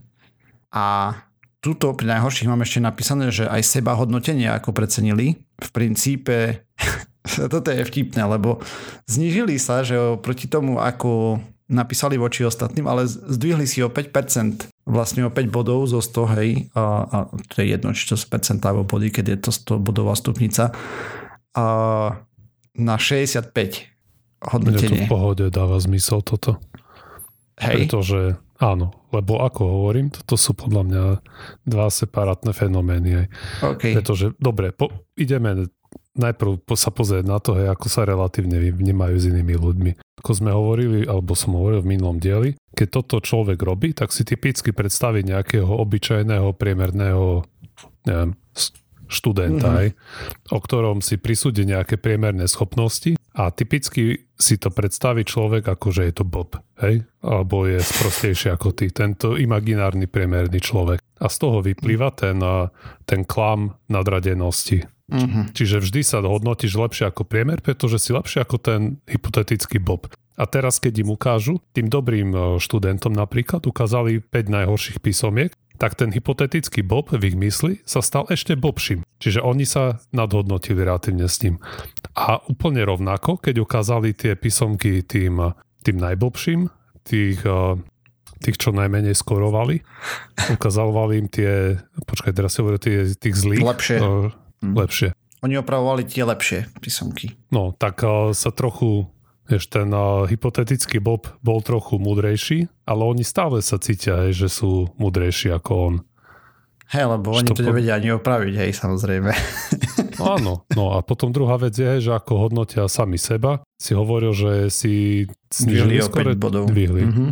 A 0.72 1.12
tuto 1.60 1.92
pri 2.00 2.16
najhorších 2.16 2.48
mám 2.48 2.64
ešte 2.64 2.80
napísané, 2.80 3.28
že 3.28 3.44
aj 3.44 3.60
seba 3.60 3.92
hodnotenie 4.00 4.48
ako 4.48 4.72
precenili. 4.72 5.36
V 5.60 5.70
princípe 5.76 6.64
toto 7.54 7.70
je 7.72 7.84
vtipné, 7.84 8.24
lebo 8.28 8.60
znižili 9.08 9.56
sa, 9.60 9.82
že 9.82 9.96
proti 10.20 10.52
tomu, 10.52 10.80
ako 10.80 11.40
napísali 11.72 12.20
voči 12.20 12.44
ostatným, 12.44 12.86
ale 12.86 13.08
zdvihli 13.08 13.64
si 13.66 13.80
o 13.82 13.90
5%, 13.90 14.68
vlastne 14.84 15.26
o 15.26 15.32
5 15.32 15.48
bodov 15.48 15.88
zo 15.88 16.04
100, 16.04 16.36
hej, 16.38 16.50
a, 16.76 16.84
a 17.08 17.18
to 17.50 17.64
je 17.64 17.66
jedno, 17.72 17.96
či 17.96 18.04
to 18.12 18.16
z 18.20 18.28
percenta 18.28 18.70
alebo 18.70 18.86
body, 18.86 19.10
keď 19.10 19.26
je 19.34 19.38
to 19.50 19.52
100 19.80 19.80
bodová 19.80 20.14
stupnica, 20.14 20.76
a 21.54 21.66
na 22.74 22.96
65 22.98 23.54
hodnotenie. 24.44 24.76
Mne 24.76 24.90
to 24.90 24.96
v 25.06 25.10
pohode 25.10 25.46
dáva 25.54 25.78
zmysel 25.80 26.26
toto. 26.26 26.60
Hej. 27.62 27.86
Pretože 27.86 28.42
Áno, 28.64 28.96
lebo 29.12 29.44
ako 29.44 29.62
hovorím, 29.66 30.08
toto 30.08 30.40
sú 30.40 30.56
podľa 30.56 30.84
mňa 30.88 31.04
dva 31.68 31.92
separátne 31.92 32.56
fenomény. 32.56 33.28
Okay. 33.60 33.92
Pretože, 33.92 34.32
dobre, 34.40 34.72
po, 34.72 34.88
ideme 35.20 35.68
najprv 36.14 36.62
sa 36.78 36.94
pozrieť 36.94 37.26
na 37.26 37.42
to, 37.42 37.58
hej, 37.58 37.70
ako 37.74 37.88
sa 37.90 38.06
relatívne 38.06 38.62
vnímajú 38.72 39.16
s 39.18 39.30
inými 39.30 39.56
ľuďmi. 39.58 39.92
Ako 40.22 40.32
sme 40.38 40.54
hovorili, 40.54 41.04
alebo 41.10 41.34
som 41.34 41.58
hovoril 41.58 41.82
v 41.82 41.98
minulom 41.98 42.22
dieli, 42.22 42.56
keď 42.74 42.88
toto 43.02 43.22
človek 43.22 43.60
robí, 43.62 43.94
tak 43.94 44.14
si 44.14 44.26
typicky 44.26 44.74
predstaví 44.74 45.26
nejakého 45.26 45.68
obyčajného, 45.68 46.54
priemerného 46.58 47.46
neviem, 48.06 48.38
študenta, 49.10 49.70
mm-hmm. 49.70 49.82
hej, 49.84 49.90
o 50.50 50.58
ktorom 50.58 51.06
si 51.06 51.22
prisúdi 51.22 51.70
nejaké 51.70 52.02
priemerné 52.02 52.50
schopnosti 52.50 53.14
a 53.38 53.54
typicky 53.54 54.26
si 54.34 54.58
to 54.58 54.74
predstaví 54.74 55.22
človek 55.24 55.66
ako, 55.70 55.88
že 55.94 56.10
je 56.10 56.14
to 56.18 56.26
Bob, 56.26 56.58
hej? 56.82 57.06
Alebo 57.22 57.70
je 57.70 57.80
sprostejší 57.80 58.52
ako 58.52 58.74
ty, 58.74 58.90
tento 58.90 59.38
imaginárny 59.38 60.10
priemerný 60.10 60.60
človek. 60.60 61.00
A 61.00 61.26
z 61.30 61.36
toho 61.40 61.62
vyplýva 61.64 62.12
ten, 62.12 62.42
ten 63.08 63.22
klam 63.24 63.78
nadradenosti. 63.88 64.84
Mm-hmm. 65.12 65.52
Čiže 65.52 65.84
vždy 65.84 66.02
sa 66.02 66.24
hodnotíš 66.24 66.80
lepšie 66.80 67.12
ako 67.12 67.28
priemer, 67.28 67.60
pretože 67.60 68.00
si 68.00 68.16
lepšie 68.16 68.40
ako 68.44 68.56
ten 68.62 68.82
hypotetický 69.08 69.84
Bob. 69.84 70.08
A 70.34 70.50
teraz, 70.50 70.82
keď 70.82 71.06
im 71.06 71.14
ukážu, 71.14 71.62
tým 71.78 71.92
dobrým 71.92 72.34
e, 72.34 72.40
študentom 72.58 73.14
napríklad, 73.14 73.70
ukázali 73.70 74.24
5 74.24 74.50
najhorších 74.50 74.98
písomiek, 74.98 75.54
tak 75.78 75.98
ten 76.00 76.10
hypotetický 76.10 76.82
Bob 76.86 77.12
v 77.12 77.34
ich 77.34 77.38
mysli 77.38 77.74
sa 77.86 78.02
stal 78.02 78.30
ešte 78.30 78.58
Bobším. 78.58 79.06
Čiže 79.20 79.44
oni 79.44 79.66
sa 79.66 80.00
nadhodnotili 80.16 80.82
relatívne 80.82 81.28
s 81.28 81.42
ním. 81.44 81.60
A 82.14 82.40
úplne 82.46 82.86
rovnako, 82.86 83.42
keď 83.42 83.62
ukázali 83.62 84.14
tie 84.14 84.38
písomky 84.38 85.02
tým, 85.06 85.54
tým 85.84 85.98
najblbším, 85.98 86.70
tých, 87.04 87.42
eh, 87.44 87.76
tých, 88.42 88.58
čo 88.58 88.70
najmenej 88.72 89.18
skorovali, 89.18 89.82
ukazovali 90.56 91.14
im 91.20 91.28
tie, 91.28 91.78
počkaj, 92.06 92.34
teraz 92.36 92.56
si 92.56 92.60
hovorím, 92.64 92.82
tie, 92.82 92.98
tých 93.18 93.36
zlých. 93.36 93.64
Lepšie. 93.64 93.98
Uh, 94.64 94.72
lepšie. 94.80 95.12
Oni 95.44 95.60
opravovali 95.60 96.08
tie 96.08 96.24
lepšie 96.24 96.72
písomky. 96.80 97.36
No, 97.52 97.76
tak 97.76 98.00
uh, 98.08 98.32
sa 98.32 98.50
trochu 98.56 99.12
Vieš, 99.44 99.76
ten 99.76 99.92
uh, 99.92 100.24
hypotetický 100.24 101.04
Bob 101.04 101.28
bol 101.44 101.60
trochu 101.60 102.00
mudrejší, 102.00 102.72
ale 102.88 103.02
oni 103.04 103.28
stále 103.28 103.60
sa 103.60 103.76
cítia, 103.76 104.24
hej, 104.24 104.48
že 104.48 104.48
sú 104.48 104.88
mudrejší 104.96 105.52
ako 105.52 105.72
on. 105.76 105.96
Hej, 106.96 107.12
lebo 107.12 107.36
oni 107.36 107.52
to, 107.52 107.60
nevedia 107.60 108.00
ani 108.00 108.16
opraviť, 108.16 108.54
hej, 108.64 108.72
samozrejme. 108.72 109.32
Áno, 110.40 110.64
no 110.72 110.96
a 110.96 111.04
potom 111.04 111.36
druhá 111.36 111.60
vec 111.60 111.76
je, 111.76 112.00
že 112.00 112.12
ako 112.16 112.40
hodnotia 112.48 112.88
sami 112.88 113.20
seba, 113.20 113.66
si 113.76 113.92
hovoril, 113.92 114.32
že 114.32 114.72
si 114.72 115.26
snížili 115.52 116.00
5 116.00 116.40
bodov. 116.40 116.72
Dvihli. 116.72 117.04
Mm-hmm. 117.04 117.30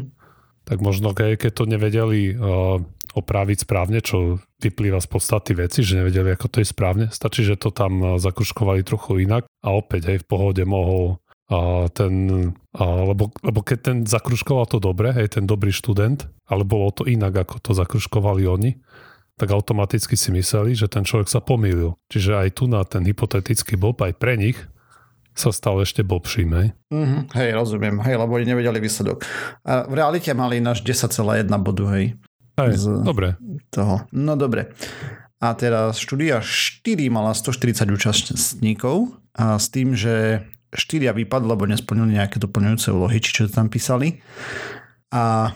Tak 0.67 0.77
možno, 0.83 1.15
keď 1.15 1.47
to 1.53 1.63
nevedeli 1.63 2.35
uh, 2.35 2.83
opraviť 3.12 3.68
správne, 3.68 4.00
čo 4.00 4.39
vyplýva 4.63 5.03
z 5.03 5.08
podstaty 5.12 5.51
veci, 5.58 5.84
že 5.84 6.00
nevedeli, 6.00 6.32
ako 6.32 6.48
to 6.48 6.58
je 6.63 6.68
správne, 6.72 7.06
stačí, 7.12 7.44
že 7.44 7.60
to 7.60 7.74
tam 7.74 8.18
zakruškovali 8.20 8.88
trochu 8.88 9.27
inak 9.27 9.44
a 9.63 9.68
opäť, 9.75 10.15
hej, 10.15 10.18
v 10.24 10.27
pohode 10.27 10.63
mohol 10.63 11.20
a 11.51 11.91
ten, 11.91 12.32
a, 12.80 12.84
lebo, 13.12 13.27
lebo 13.44 13.60
keď 13.60 13.77
ten 13.84 13.98
zakruškoval 14.08 14.72
to 14.72 14.80
dobre, 14.80 15.12
hej, 15.12 15.36
ten 15.36 15.44
dobrý 15.44 15.75
študent, 15.75 16.32
ale 16.48 16.63
bolo 16.63 16.96
to 16.96 17.03
inak, 17.03 17.44
ako 17.44 17.60
to 17.60 17.72
zakruškovali 17.75 18.48
oni, 18.48 18.80
tak 19.36 19.51
automaticky 19.51 20.15
si 20.15 20.32
mysleli, 20.32 20.80
že 20.80 20.88
ten 20.88 21.03
človek 21.03 21.27
sa 21.27 21.44
pomýlil. 21.44 22.00
Čiže 22.08 22.39
aj 22.39 22.50
tu 22.56 22.72
na 22.72 22.88
ten 22.88 23.03
hypotetický 23.03 23.75
bob 23.75 24.00
aj 24.00 24.15
pre 24.15 24.39
nich 24.39 24.56
sa 25.36 25.51
stal 25.51 25.80
ešte 25.84 26.03
bobším, 26.03 26.50
hej? 26.56 26.68
Mm-hmm, 26.91 27.22
hej, 27.36 27.50
rozumiem, 27.56 27.96
hej, 28.03 28.15
lebo 28.20 28.36
oni 28.36 28.48
nevedeli 28.51 28.80
výsledok. 28.84 29.24
A 29.63 29.88
v 29.88 29.94
realite 30.00 30.32
mali 30.36 30.63
náš 30.63 30.84
10,1 30.84 31.48
bodu, 31.60 31.84
hej. 32.00 32.15
Hej, 32.60 32.74
z 32.75 32.86
dobre. 33.05 33.39
Toho. 33.72 34.08
No 34.12 34.36
dobre. 34.36 34.74
A 35.41 35.58
teraz 35.58 35.98
štúdia 35.98 36.43
4 36.43 37.10
mala 37.10 37.34
140 37.34 37.89
účastníkov 37.89 39.17
a 39.34 39.58
s 39.58 39.74
tým, 39.74 39.98
že 39.98 40.46
štyria 40.70 41.12
vypadli, 41.12 41.48
lebo 41.50 41.65
nesplnili 41.67 42.20
nejaké 42.20 42.38
doplňujúce 42.38 42.93
úlohy, 42.93 43.17
či 43.20 43.41
čo 43.41 43.51
tam 43.51 43.67
písali. 43.67 44.24
A, 45.12 45.51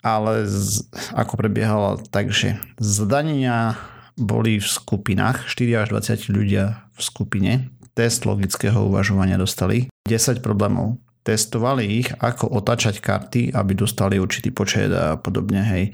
ale 0.00 0.32
z, 0.48 0.86
ako 1.12 1.34
prebiehala, 1.36 2.00
takže 2.08 2.62
zadania 2.80 3.76
boli 4.14 4.62
v 4.62 4.68
skupinách, 4.68 5.50
4 5.50 5.84
až 5.84 5.86
20 5.92 6.30
ľudia 6.30 6.86
v 6.94 7.00
skupine. 7.02 7.52
Test 7.94 8.26
logického 8.26 8.86
uvažovania 8.86 9.38
dostali. 9.38 9.90
10 10.06 10.42
problémov. 10.42 10.98
Testovali 11.24 12.04
ich, 12.04 12.08
ako 12.20 12.52
otačať 12.60 13.00
karty, 13.00 13.42
aby 13.56 13.72
dostali 13.72 14.20
určitý 14.20 14.52
počet 14.52 14.92
a 14.92 15.16
podobne. 15.16 15.64
Hej. 15.64 15.84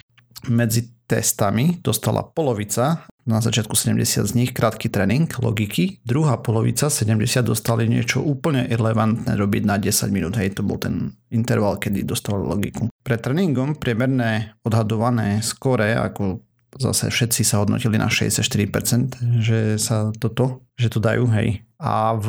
Medzi 0.48 0.88
testami 1.10 1.82
dostala 1.82 2.22
polovica 2.22 3.10
na 3.26 3.42
začiatku 3.42 3.74
70 3.74 4.30
z 4.30 4.32
nich 4.34 4.50
krátky 4.54 4.88
tréning 4.88 5.26
logiky, 5.42 5.98
druhá 6.06 6.38
polovica 6.38 6.86
70 6.86 7.46
dostali 7.46 7.90
niečo 7.90 8.22
úplne 8.22 8.66
irrelevantné 8.70 9.34
robiť 9.34 9.62
na 9.66 9.76
10 9.76 10.14
minút, 10.14 10.38
hej, 10.38 10.54
to 10.54 10.62
bol 10.62 10.78
ten 10.78 11.14
interval, 11.30 11.76
kedy 11.76 12.06
dostali 12.06 12.42
logiku. 12.42 12.88
Pre 13.02 13.16
tréningom 13.18 13.76
priemerné 13.76 14.54
odhadované 14.62 15.42
skore, 15.42 15.94
ako 15.98 16.42
zase 16.78 17.10
všetci 17.10 17.42
sa 17.42 17.60
hodnotili 17.62 17.98
na 17.98 18.06
64%, 18.06 19.42
že 19.42 19.76
sa 19.76 20.14
toto, 20.14 20.62
že 20.78 20.90
to 20.90 21.02
dajú, 21.02 21.26
hej. 21.34 21.66
A 21.82 22.14
v 22.14 22.28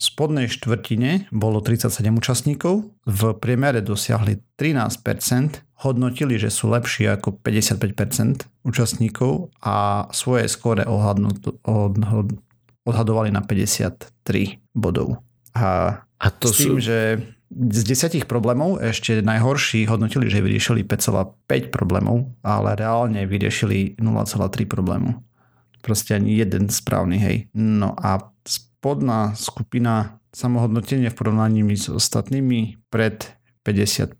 spodnej 0.00 0.48
štvrtine 0.48 1.28
bolo 1.28 1.60
37 1.60 1.92
účastníkov, 2.16 2.88
v 3.04 3.20
priemere 3.36 3.84
dosiahli 3.84 4.40
13%, 4.56 5.60
hodnotili, 5.84 6.40
že 6.40 6.48
sú 6.48 6.72
lepší 6.72 7.12
ako 7.12 7.36
55% 7.44 8.48
účastníkov 8.64 9.52
a 9.60 10.08
svoje 10.12 10.48
skóre 10.48 10.88
odhadovali 12.84 13.28
na 13.28 13.44
53 13.44 14.08
bodov. 14.72 15.20
A, 15.52 16.00
a 16.04 16.26
to 16.32 16.48
s 16.48 16.64
tým, 16.64 16.80
sú... 16.80 16.84
že 16.84 17.20
z 17.50 17.80
desiatich 17.82 18.30
problémov 18.30 18.78
ešte 18.78 19.20
najhorší 19.20 19.84
hodnotili, 19.90 20.30
že 20.30 20.40
vyriešili 20.40 20.86
5,5 20.86 21.68
problémov, 21.68 22.30
ale 22.46 22.78
reálne 22.78 23.26
vyriešili 23.26 23.98
0,3 23.98 24.64
problému. 24.64 25.18
Proste 25.80 26.14
ani 26.14 26.36
jeden 26.38 26.68
správny, 26.68 27.16
hej. 27.18 27.36
No 27.56 27.96
a 27.96 28.32
spodná 28.80 29.36
skupina 29.36 30.16
samohodnotenie 30.32 31.12
v 31.12 31.16
porovnaní 31.20 31.60
s 31.76 31.92
ostatnými 31.92 32.80
pred 32.88 33.28
55 33.60 34.16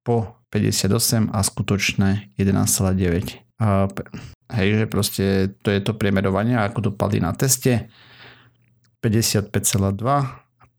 po 0.00 0.40
58 0.48 1.28
a 1.28 1.44
skutočné 1.44 2.32
11,9. 2.40 3.44
Hej, 4.48 4.68
že 4.72 4.86
proste 4.88 5.52
to 5.60 5.68
je 5.68 5.84
to 5.84 5.92
priemerovanie, 5.92 6.56
ako 6.56 6.96
dopadli 6.96 7.20
na 7.20 7.36
teste. 7.36 7.92
55,2 9.04 9.52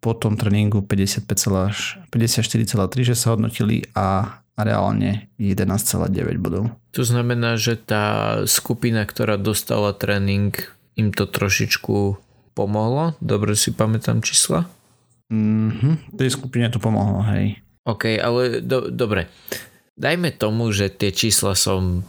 po 0.01 0.11
tom 0.17 0.33
tréningu 0.33 0.81
54,3, 0.81 2.09
že 3.05 3.13
sa 3.13 3.37
hodnotili 3.37 3.85
a 3.93 4.41
reálne 4.57 5.29
11,9 5.37 6.41
bodov. 6.41 6.73
To 6.97 7.05
znamená, 7.05 7.53
že 7.53 7.77
tá 7.77 8.41
skupina, 8.49 9.05
ktorá 9.05 9.37
dostala 9.37 9.93
tréning, 9.93 10.57
im 10.97 11.13
to 11.13 11.29
trošičku 11.29 12.17
pomohlo? 12.59 13.15
Dobre 13.23 13.55
si 13.55 13.71
pamätám 13.71 14.19
čísla? 14.19 14.67
Mhm, 15.31 16.17
tej 16.19 16.29
skupine 16.33 16.67
to 16.67 16.81
pomohlo, 16.81 17.23
hej. 17.31 17.61
OK, 17.87 18.19
ale 18.19 18.59
do, 18.59 18.91
dobre. 18.91 19.31
Dajme 19.95 20.35
tomu, 20.35 20.71
že 20.75 20.91
tie 20.91 21.15
čísla 21.15 21.55
som 21.55 22.03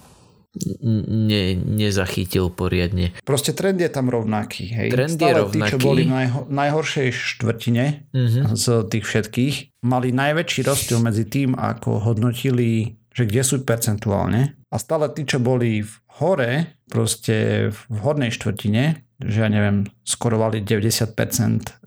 ne, 0.83 1.55
nezachytil 1.55 2.51
poriadne. 2.51 3.15
Proste 3.23 3.55
trend 3.55 3.79
je 3.79 3.91
tam 3.91 4.11
rovnaký. 4.11 4.67
Hej. 4.67 4.89
Trend 4.91 5.15
Stále 5.15 5.31
je 5.31 5.43
rovnaký. 5.47 5.55
tí, 5.55 5.71
čo 5.71 5.79
boli 5.79 6.03
v 6.07 6.11
najho, 6.11 6.41
najhoršej 6.51 7.09
štvrtine 7.15 7.85
uh-huh. 8.11 8.45
z 8.59 8.67
tých 8.91 9.05
všetkých, 9.07 9.55
mali 9.87 10.11
najväčší 10.11 10.61
rozdiel 10.67 10.99
medzi 11.03 11.25
tým, 11.31 11.55
ako 11.55 12.03
hodnotili, 12.03 12.99
že 13.15 13.31
kde 13.31 13.43
sú 13.47 13.63
percentuálne. 13.63 14.59
A 14.71 14.77
stále 14.79 15.11
tí, 15.15 15.23
čo 15.23 15.39
boli 15.39 15.83
v 15.87 15.93
hore, 16.19 16.79
proste 16.91 17.71
v 17.71 17.97
hornej 18.03 18.35
štvrtine, 18.35 19.03
že 19.21 19.45
ja 19.45 19.49
neviem, 19.53 19.85
skorovali 20.03 20.65
90% 20.65 21.15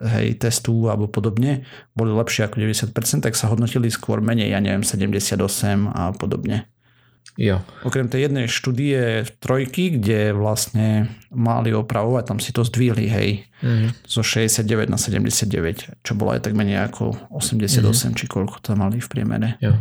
hej, 0.06 0.28
testu 0.38 0.88
alebo 0.88 1.10
podobne, 1.10 1.66
boli 1.98 2.14
lepšie 2.14 2.46
ako 2.46 2.62
90%, 2.62 3.26
tak 3.26 3.34
sa 3.34 3.50
hodnotili 3.50 3.90
skôr 3.90 4.22
menej, 4.22 4.54
ja 4.54 4.62
neviem, 4.62 4.86
78 4.86 5.42
a 5.90 6.14
podobne. 6.14 6.70
Jo. 7.34 7.66
Okrem 7.82 8.06
tej 8.14 8.30
jednej 8.30 8.46
štúdie 8.46 9.26
trojky, 9.42 9.98
kde 9.98 10.38
vlastne 10.38 11.10
mali 11.34 11.74
opravovať, 11.74 12.24
tam 12.30 12.38
si 12.38 12.54
to 12.54 12.62
zdvihli, 12.62 13.10
hej, 13.10 13.30
mm-hmm. 13.66 14.06
zo 14.06 14.22
69 14.22 14.94
na 14.94 15.02
79, 15.02 16.06
čo 16.06 16.12
bolo 16.14 16.38
aj 16.38 16.46
tak 16.46 16.54
menej 16.54 16.86
ako 16.86 17.34
88, 17.34 17.82
mm-hmm. 17.82 18.14
či 18.14 18.26
koľko 18.30 18.62
tam 18.62 18.86
mali 18.86 19.02
v 19.02 19.10
priemere. 19.10 19.58
Jo. 19.66 19.74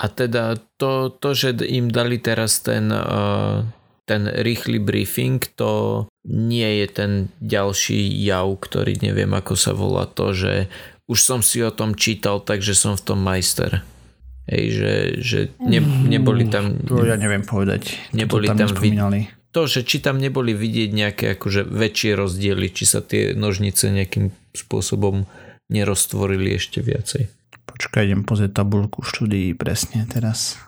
A 0.00 0.08
teda 0.08 0.56
to, 0.80 1.12
to, 1.12 1.36
že 1.36 1.60
im 1.68 1.92
dali 1.92 2.16
teraz 2.16 2.64
ten, 2.64 2.88
uh, 2.88 3.60
ten 4.08 4.24
rýchly 4.40 4.80
briefing, 4.80 5.44
to 5.60 6.08
nie 6.26 6.84
je 6.84 6.86
ten 6.90 7.12
ďalší 7.40 8.12
jav, 8.20 8.48
ktorý 8.60 9.00
neviem 9.00 9.32
ako 9.32 9.54
sa 9.56 9.72
volá 9.72 10.04
to, 10.04 10.36
že 10.36 10.68
už 11.08 11.18
som 11.18 11.40
si 11.40 11.64
o 11.64 11.72
tom 11.72 11.96
čítal, 11.96 12.44
takže 12.44 12.76
som 12.76 12.94
v 12.94 13.02
tom 13.02 13.18
majster. 13.24 13.82
Hej, 14.50 14.64
že, 14.74 14.92
že 15.22 15.38
ne, 15.62 15.80
neboli 16.10 16.50
tam... 16.50 16.76
To 16.86 17.06
ja 17.06 17.14
neviem 17.14 17.46
povedať. 17.46 17.98
Neboli 18.10 18.50
to 18.50 18.58
tam, 18.58 18.58
tam 18.66 18.70
vid- 18.82 18.98
to, 19.50 19.66
že 19.66 19.82
či 19.82 19.98
tam 19.98 20.22
neboli 20.22 20.54
vidieť 20.54 20.90
nejaké 20.94 21.24
akože 21.34 21.66
väčšie 21.66 22.14
rozdiely, 22.14 22.70
či 22.70 22.84
sa 22.86 23.02
tie 23.02 23.34
nožnice 23.34 23.90
nejakým 23.90 24.30
spôsobom 24.54 25.26
neroztvorili 25.70 26.54
ešte 26.54 26.82
viacej. 26.82 27.26
Počkaj, 27.66 28.06
idem 28.06 28.22
pozrieť 28.22 28.62
tabulku 28.62 29.02
štúdií 29.02 29.54
presne 29.54 30.06
teraz. 30.06 30.58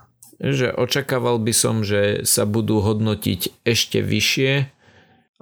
Že 0.42 0.74
očakával 0.74 1.38
by 1.38 1.54
som, 1.54 1.86
že 1.86 2.26
sa 2.26 2.42
budú 2.42 2.82
hodnotiť 2.82 3.62
ešte 3.62 4.02
vyššie, 4.02 4.66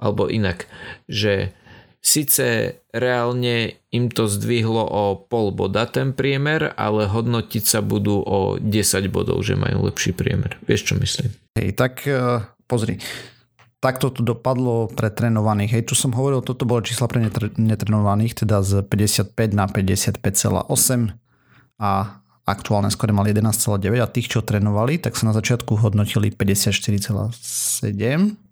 alebo 0.01 0.25
inak, 0.27 0.65
že 1.05 1.53
Sice 2.01 2.81
reálne 2.89 3.77
im 3.93 4.09
to 4.09 4.25
zdvihlo 4.25 4.81
o 4.81 5.21
pol 5.21 5.53
boda 5.53 5.85
ten 5.85 6.17
priemer, 6.17 6.73
ale 6.73 7.05
hodnotiť 7.05 7.61
sa 7.61 7.85
budú 7.85 8.25
o 8.25 8.57
10 8.57 9.05
bodov, 9.13 9.45
že 9.45 9.53
majú 9.53 9.85
lepší 9.85 10.09
priemer. 10.09 10.57
Vieš, 10.65 10.81
čo 10.89 10.93
myslím? 10.97 11.29
Hej, 11.53 11.77
tak 11.77 12.01
uh, 12.09 12.41
pozri. 12.65 12.97
Takto 13.77 14.09
to 14.09 14.25
dopadlo 14.25 14.89
pre 14.89 15.13
trénovaných. 15.13 15.77
Hej, 15.77 15.93
tu 15.93 15.93
som 15.93 16.09
hovoril, 16.17 16.41
toto 16.41 16.65
bolo 16.65 16.81
čísla 16.81 17.05
pre 17.05 17.21
netrenovaných, 17.61 18.33
teda 18.33 18.65
z 18.65 18.81
55 18.81 19.37
na 19.53 19.69
55,8 19.69 21.13
a 21.77 22.17
aktuálne 22.49 22.89
skore 22.89 23.13
mali 23.13 23.29
11,9 23.29 23.77
a 24.01 24.09
tých, 24.09 24.25
čo 24.25 24.41
trénovali, 24.41 24.97
tak 24.97 25.13
sa 25.13 25.29
na 25.29 25.37
začiatku 25.37 25.77
hodnotili 25.77 26.33
54,7 26.33 27.85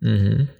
mm-hmm. 0.05 0.58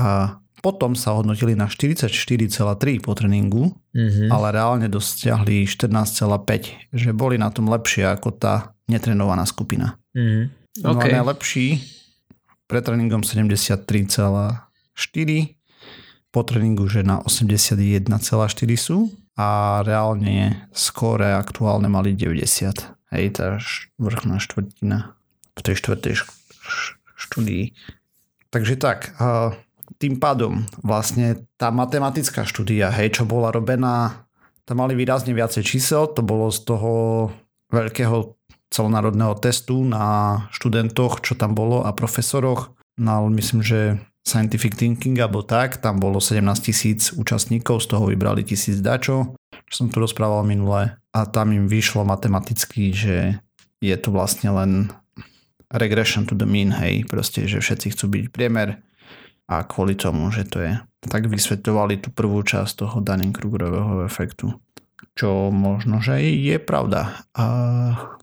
A 0.00 0.40
potom 0.60 0.92
sa 0.96 1.16
hodnotili 1.16 1.56
na 1.56 1.68
44,3 1.68 3.00
po 3.00 3.12
tréningu, 3.16 3.72
mm-hmm. 3.96 4.28
ale 4.28 4.46
reálne 4.52 4.88
dosiahli 4.88 5.64
14,5, 5.64 6.92
že 6.92 7.10
boli 7.16 7.40
na 7.40 7.48
tom 7.48 7.68
lepšie 7.68 8.08
ako 8.08 8.36
tá 8.36 8.76
netrenovaná 8.88 9.44
skupina. 9.48 9.96
Mm-hmm. 10.16 10.44
Okay. 10.80 10.84
No 10.84 10.96
a 10.96 11.04
najlepší 11.04 11.66
pre 12.68 12.84
tréningom 12.84 13.24
73,4, 13.26 13.82
po 16.30 16.40
tréningu 16.46 16.86
že 16.86 17.02
na 17.02 17.18
81,4 17.24 18.06
sú 18.76 19.10
a 19.34 19.80
reálne 19.82 20.68
skóre 20.70 21.34
aktuálne 21.34 21.88
mali 21.88 22.14
90. 22.14 23.10
Hej, 23.10 23.24
tá 23.34 23.58
vrchná 23.98 24.38
štvrtina 24.38 25.18
v 25.56 25.60
tej 25.66 25.74
štvrtej 25.82 26.14
štúdii. 27.18 27.74
Takže 28.54 28.74
tak, 28.78 29.18
tým 30.00 30.16
pádom 30.16 30.64
vlastne 30.80 31.44
tá 31.60 31.68
matematická 31.68 32.48
štúdia, 32.48 32.88
hej, 32.88 33.20
čo 33.20 33.28
bola 33.28 33.52
robená, 33.52 34.24
tam 34.64 34.80
mali 34.80 34.96
výrazne 34.96 35.36
viacej 35.36 35.60
čísel, 35.60 36.08
to 36.08 36.24
bolo 36.24 36.48
z 36.48 36.64
toho 36.64 36.92
veľkého 37.68 38.40
celonárodného 38.72 39.36
testu 39.36 39.84
na 39.84 40.36
študentoch, 40.54 41.20
čo 41.20 41.36
tam 41.36 41.52
bolo 41.52 41.84
a 41.84 41.92
profesoroch. 41.92 42.72
No 42.96 43.28
myslím, 43.28 43.60
že 43.60 44.00
Scientific 44.24 44.78
Thinking 44.78 45.18
alebo 45.20 45.42
tak, 45.42 45.82
tam 45.82 45.98
bolo 45.98 46.22
17 46.22 46.44
tisíc 46.60 47.10
účastníkov, 47.12 47.84
z 47.84 47.86
toho 47.92 48.08
vybrali 48.08 48.46
tisíc 48.46 48.78
dačo, 48.78 49.36
čo 49.68 49.74
som 49.74 49.86
tu 49.90 50.00
rozprával 50.00 50.46
minule 50.46 50.96
a 51.10 51.20
tam 51.26 51.50
im 51.50 51.66
vyšlo 51.66 52.06
matematicky, 52.06 52.94
že 52.94 53.16
je 53.82 53.96
to 53.98 54.14
vlastne 54.14 54.52
len 54.54 54.72
regression 55.72 56.28
to 56.28 56.38
the 56.38 56.46
mean, 56.46 56.70
hej, 56.70 57.08
proste, 57.08 57.48
že 57.48 57.58
všetci 57.58 57.96
chcú 57.96 58.06
byť 58.06 58.24
priemer 58.30 58.80
a 59.50 59.66
kvôli 59.66 59.98
tomu, 59.98 60.30
že 60.30 60.46
to 60.46 60.62
je. 60.62 60.78
Tak 61.02 61.26
vysvetovali 61.26 61.98
tú 61.98 62.14
prvú 62.14 62.46
časť 62.46 62.86
toho 62.86 63.02
Dunning-Krugerového 63.02 64.06
efektu. 64.06 64.54
Čo 65.18 65.50
možno, 65.50 65.98
že 65.98 66.22
je 66.22 66.62
pravda. 66.62 67.26
A 67.34 67.44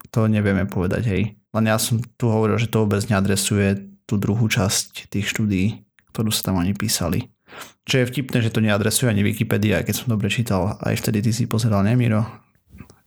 to 0.08 0.32
nevieme 0.32 0.64
povedať, 0.64 1.04
hej. 1.12 1.36
Len 1.52 1.66
ja 1.68 1.76
som 1.76 2.00
tu 2.16 2.32
hovoril, 2.32 2.56
že 2.56 2.72
to 2.72 2.88
vôbec 2.88 3.04
neadresuje 3.12 3.92
tú 4.08 4.16
druhú 4.16 4.48
časť 4.48 5.12
tých 5.12 5.28
štúdií, 5.28 5.84
ktorú 6.16 6.32
sa 6.32 6.50
tam 6.50 6.64
oni 6.64 6.72
písali. 6.72 7.28
Čo 7.84 8.04
je 8.04 8.10
vtipné, 8.14 8.40
že 8.40 8.54
to 8.54 8.64
neadresuje 8.64 9.12
ani 9.12 9.24
Wikipedia, 9.26 9.84
keď 9.84 9.96
som 9.96 10.14
dobre 10.16 10.32
čítal. 10.32 10.80
Aj 10.80 10.96
vtedy 10.96 11.20
ty 11.20 11.32
si 11.36 11.44
pozeral, 11.44 11.84
Nemiro? 11.84 12.24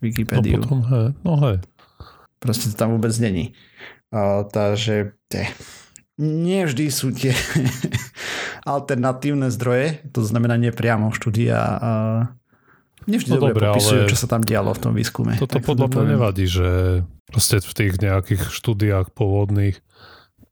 Wikipédiu. 0.04 0.60
No 0.60 0.64
potom, 0.64 0.80
he, 0.88 1.00
no 1.24 1.32
he. 1.40 1.52
Proste 2.40 2.72
to 2.72 2.76
tam 2.76 2.96
vôbec 2.96 3.12
není. 3.20 3.52
A, 4.12 4.44
takže, 4.48 5.16
te, 5.28 5.48
nie 6.20 6.68
vždy 6.68 6.86
sú 6.92 7.16
tie 7.16 7.32
alternatívne 8.68 9.48
zdroje, 9.48 10.04
to 10.12 10.20
znamená 10.20 10.60
nepriamo 10.60 11.16
štúdia 11.16 11.56
a 11.58 11.92
nevždy 13.08 13.32
no 13.32 13.40
dobre, 13.40 13.56
dobre 13.56 13.64
popisujú, 13.72 14.02
čo 14.12 14.18
sa 14.20 14.28
tam 14.28 14.44
dialo 14.44 14.76
v 14.76 14.80
tom 14.84 14.92
výskume. 14.92 15.40
Toto 15.40 15.58
podľa 15.64 15.88
mňa 15.88 16.04
nevadí, 16.20 16.44
že 16.44 17.00
proste 17.24 17.64
v 17.64 17.72
tých 17.72 17.94
nejakých 18.04 18.52
štúdiách 18.52 19.16
pôvodných 19.16 19.80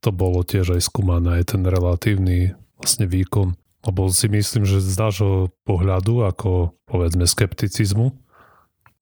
to 0.00 0.10
bolo 0.14 0.40
tiež 0.46 0.78
aj 0.78 0.82
skúmané, 0.88 1.42
aj 1.42 1.52
ten 1.52 1.62
relatívny 1.66 2.56
vlastne 2.80 3.04
výkon. 3.04 3.58
Lebo 3.86 4.10
si 4.10 4.26
myslím, 4.26 4.66
že 4.66 4.82
z 4.82 4.96
nášho 4.98 5.54
pohľadu, 5.66 6.26
ako 6.26 6.74
povedzme 6.86 7.26
skepticizmu, 7.26 8.14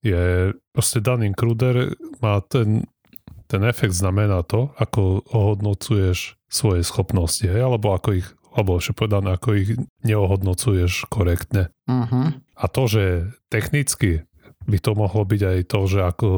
je 0.04 0.54
proste 0.70 1.02
daný 1.02 1.34
Kruder 1.34 1.96
má 2.22 2.38
ten 2.44 2.86
ten 3.46 3.62
efekt 3.64 3.94
znamená 3.94 4.42
to, 4.42 4.74
ako 4.76 5.22
ohodnocuješ 5.30 6.38
svoje 6.50 6.82
schopnosti, 6.82 7.46
hej? 7.46 7.62
alebo 7.62 7.94
ako 7.94 8.22
ich 8.22 8.28
alebo 8.56 8.80
ešte 8.80 8.96
povedané, 8.96 9.36
ako 9.36 9.48
ich 9.52 9.76
neohodnocuješ 10.00 11.12
korektne. 11.12 11.68
Uh-huh. 11.84 12.32
A 12.56 12.64
to, 12.72 12.88
že 12.88 13.04
technicky 13.52 14.24
by 14.64 14.80
to 14.80 14.96
mohlo 14.96 15.28
byť 15.28 15.42
aj 15.44 15.58
to, 15.68 15.80
že 15.84 16.00
ako, 16.00 16.30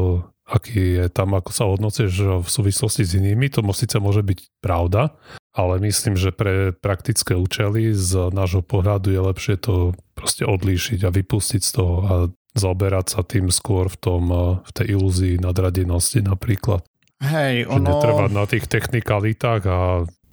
aký 0.50 0.98
je 0.98 1.06
tam, 1.14 1.38
ako 1.38 1.50
sa 1.54 1.70
hodnocuješ 1.70 2.42
v 2.42 2.48
súvislosti 2.50 3.06
s 3.06 3.14
inými, 3.14 3.46
to 3.54 3.62
síce 3.70 3.94
môže 4.02 4.26
byť 4.26 4.38
pravda, 4.58 5.14
ale 5.54 5.78
myslím, 5.78 6.18
že 6.18 6.34
pre 6.34 6.74
praktické 6.74 7.38
účely 7.38 7.94
z 7.94 8.34
nášho 8.34 8.66
pohľadu 8.66 9.14
je 9.14 9.20
lepšie 9.22 9.54
to 9.62 9.94
proste 10.18 10.42
odlíšiť 10.42 11.06
a 11.06 11.14
vypustiť 11.14 11.62
z 11.62 11.70
toho 11.70 11.94
a 12.02 12.14
zaoberať 12.58 13.06
sa 13.14 13.20
tým 13.22 13.54
skôr 13.54 13.86
v, 13.86 13.96
tom, 13.96 14.22
v 14.66 14.70
tej 14.74 14.98
ilúzii 14.98 15.38
nadradenosti 15.38 16.26
napríklad. 16.26 16.82
Hej, 17.18 17.66
ono... 17.66 17.82
Že 17.82 17.90
netrvať 17.90 18.30
na 18.30 18.44
tých 18.46 18.64
technikalitách 18.70 19.62
a 19.66 19.78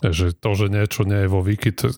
že 0.06 0.38
to, 0.38 0.50
že 0.54 0.70
niečo 0.70 1.02
nie 1.08 1.26
je 1.26 1.30
vo 1.32 1.42
wiki, 1.42 1.74
to, 1.74 1.90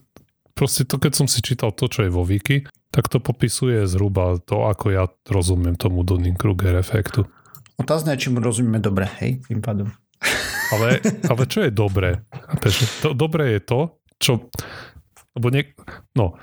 proste 0.56 0.88
to, 0.88 0.96
keď 0.96 1.12
som 1.12 1.26
si 1.28 1.44
čítal 1.44 1.76
to, 1.76 1.90
čo 1.92 2.08
je 2.08 2.10
vo 2.10 2.24
wiki, 2.24 2.64
tak 2.88 3.12
to 3.12 3.20
popisuje 3.20 3.84
zhruba 3.84 4.40
to, 4.40 4.64
ako 4.64 4.86
ja 4.88 5.04
rozumiem 5.28 5.76
tomu 5.76 6.08
Dunning-Kruger 6.08 6.72
efektu. 6.80 7.28
Otázne 7.76 8.16
je, 8.16 8.26
či 8.26 8.28
mu 8.32 8.40
rozumieme 8.40 8.80
dobre, 8.80 9.06
hej, 9.20 9.44
tým 9.44 9.60
pádom. 9.60 9.92
Ale, 10.72 10.98
ale 11.30 11.42
čo 11.46 11.62
je 11.62 11.70
dobré? 11.70 12.24
To, 13.04 13.12
dobré 13.12 13.56
je 13.56 13.60
to, 13.62 13.80
čo... 14.18 14.50
Lebo 15.36 15.54
nie, 15.54 15.68
no, 16.16 16.34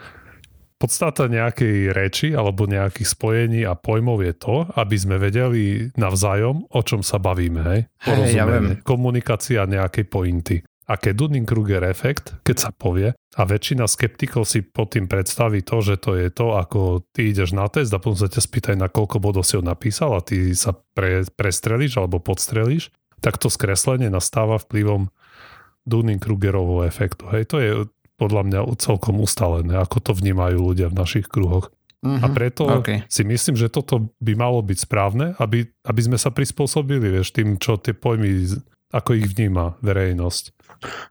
podstata 0.76 1.32
nejakej 1.32 1.96
reči 1.96 2.28
alebo 2.36 2.68
nejakých 2.68 3.08
spojení 3.08 3.62
a 3.64 3.74
pojmov 3.80 4.22
je 4.24 4.34
to, 4.36 4.56
aby 4.76 4.96
sme 5.00 5.16
vedeli 5.16 5.90
navzájom, 5.96 6.68
o 6.68 6.82
čom 6.84 7.00
sa 7.02 7.18
bavíme. 7.18 7.62
Hej? 7.64 7.80
Hej, 8.04 8.36
ja 8.36 8.44
viem. 8.46 8.80
Komunikácia 8.84 9.64
nejakej 9.64 10.06
pointy. 10.12 10.58
A 10.86 11.02
keď 11.02 11.26
Dunning-Kruger 11.26 11.82
efekt, 11.90 12.38
keď 12.46 12.58
sa 12.62 12.70
povie, 12.70 13.10
a 13.36 13.42
väčšina 13.42 13.90
skeptikov 13.90 14.46
si 14.46 14.62
pod 14.62 14.94
tým 14.94 15.10
predstaví 15.10 15.66
to, 15.66 15.82
že 15.82 15.98
to 15.98 16.14
je 16.14 16.30
to, 16.30 16.54
ako 16.54 17.02
ty 17.10 17.34
ideš 17.34 17.58
na 17.58 17.66
test 17.66 17.90
a 17.90 17.98
potom 17.98 18.14
sa 18.14 18.30
ťa 18.30 18.38
spýtaj, 18.38 18.76
na 18.78 18.86
koľko 18.86 19.18
bodov 19.18 19.50
si 19.50 19.58
ho 19.58 19.66
napísal 19.66 20.14
a 20.14 20.22
ty 20.22 20.54
sa 20.54 20.78
pre, 20.94 21.26
prestrelíš 21.26 21.98
alebo 21.98 22.22
podstrelíš, 22.22 22.94
tak 23.18 23.42
to 23.42 23.50
skreslenie 23.50 24.14
nastáva 24.14 24.62
vplyvom 24.62 25.10
Dunning-Krugerovho 25.90 26.86
efektu. 26.86 27.34
Hej, 27.34 27.44
to 27.50 27.58
je 27.58 27.70
podľa 28.15 28.41
mňa 28.47 28.60
celkom 28.80 29.19
ustalené, 29.19 29.75
ako 29.80 29.99
to 29.99 30.12
vnímajú 30.15 30.73
ľudia 30.73 30.88
v 30.91 30.97
našich 30.99 31.28
kruhoch. 31.28 31.71
Uh-huh. 32.06 32.21
A 32.21 32.28
preto 32.30 32.69
okay. 32.69 33.01
si 33.10 33.25
myslím, 33.25 33.58
že 33.58 33.71
toto 33.71 34.13
by 34.21 34.34
malo 34.38 34.62
byť 34.62 34.78
správne, 34.78 35.34
aby, 35.41 35.65
aby 35.89 36.01
sme 36.06 36.21
sa 36.21 36.30
prispôsobili 36.30 37.10
vieš, 37.10 37.34
tým, 37.34 37.58
čo 37.58 37.82
tie 37.82 37.97
pojmy, 37.97 38.62
ako 38.93 39.10
ich 39.17 39.25
vníma 39.34 39.82
verejnosť. 39.82 40.54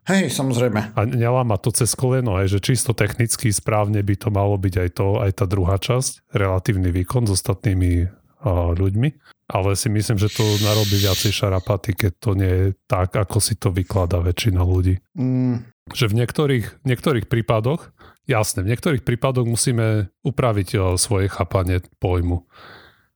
Hej, 0.07 0.31
samozrejme. 0.31 0.95
A 0.95 1.01
neláma 1.03 1.59
to 1.59 1.73
cez 1.75 1.91
koleno, 1.99 2.39
aj, 2.39 2.47
že 2.47 2.63
čisto 2.63 2.95
technicky 2.95 3.51
správne 3.51 3.99
by 4.05 4.15
to 4.15 4.29
malo 4.31 4.55
byť 4.55 4.75
aj 4.87 4.89
to, 4.95 5.07
aj 5.19 5.31
tá 5.35 5.45
druhá 5.49 5.75
časť, 5.75 6.31
relatívny 6.31 6.95
výkon 6.95 7.27
s 7.27 7.43
ostatnými 7.43 8.07
ľuďmi. 8.49 9.09
Ale 9.45 9.77
si 9.77 9.93
myslím, 9.93 10.17
že 10.17 10.33
to 10.33 10.41
narobí 10.65 10.97
viacej 10.97 11.29
šarapaty, 11.29 11.93
keď 11.93 12.11
to 12.17 12.31
nie 12.33 12.49
je 12.49 12.67
tak, 12.89 13.13
ako 13.13 13.37
si 13.37 13.53
to 13.53 13.69
vykladá 13.69 14.17
väčšina 14.17 14.65
ľudí. 14.65 14.97
Mm, 15.13 15.69
že 15.93 16.09
v 16.09 16.17
niektorých, 16.17 16.81
niektorých 16.81 17.29
prípadoch, 17.29 17.93
jasne, 18.25 18.65
v 18.65 18.73
niektorých 18.73 19.05
prípadoch 19.05 19.45
musíme 19.45 20.09
upraviť 20.25 20.69
o, 20.81 20.83
svoje 20.97 21.29
chápanie 21.29 21.85
pojmu. 22.01 22.41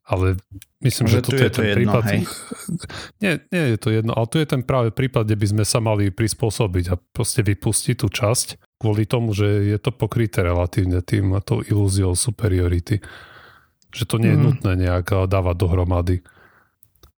Ale 0.10 0.42
myslím, 0.82 1.06
že, 1.06 1.22
že 1.22 1.26
toto 1.26 1.42
je, 1.42 1.50
je 1.50 1.54
ten 1.54 1.65
jedno, 1.65 1.78
prípad. 1.78 2.04
Hej. 2.13 2.22
Nie, 3.22 3.34
nie 3.54 3.63
je 3.74 3.78
to 3.78 3.89
jedno, 3.94 4.18
ale 4.18 4.26
tu 4.26 4.42
je 4.42 4.48
ten 4.50 4.65
práve 4.65 4.89
prípad, 4.89 5.26
kde 5.26 5.38
by 5.38 5.48
sme 5.54 5.65
sa 5.65 5.78
mali 5.82 6.10
prispôsobiť 6.10 6.86
a 6.89 6.96
proste 7.13 7.46
vypustiť 7.46 7.96
tú 8.02 8.10
časť 8.10 8.78
kvôli 8.82 9.06
tomu, 9.06 9.36
že 9.36 9.70
je 9.70 9.78
to 9.78 9.92
pokryté 9.92 10.42
relatívne 10.42 11.04
tým 11.04 11.36
a 11.36 11.44
tou 11.44 11.62
ilúziou 11.62 12.15
superiority. 12.15 13.04
Že 13.89 14.04
to 14.06 14.15
nie 14.21 14.32
je 14.34 14.39
mm. 14.39 14.45
nutné 14.45 14.71
nejak 14.78 15.28
dávať 15.28 15.56
dohromady. 15.58 16.17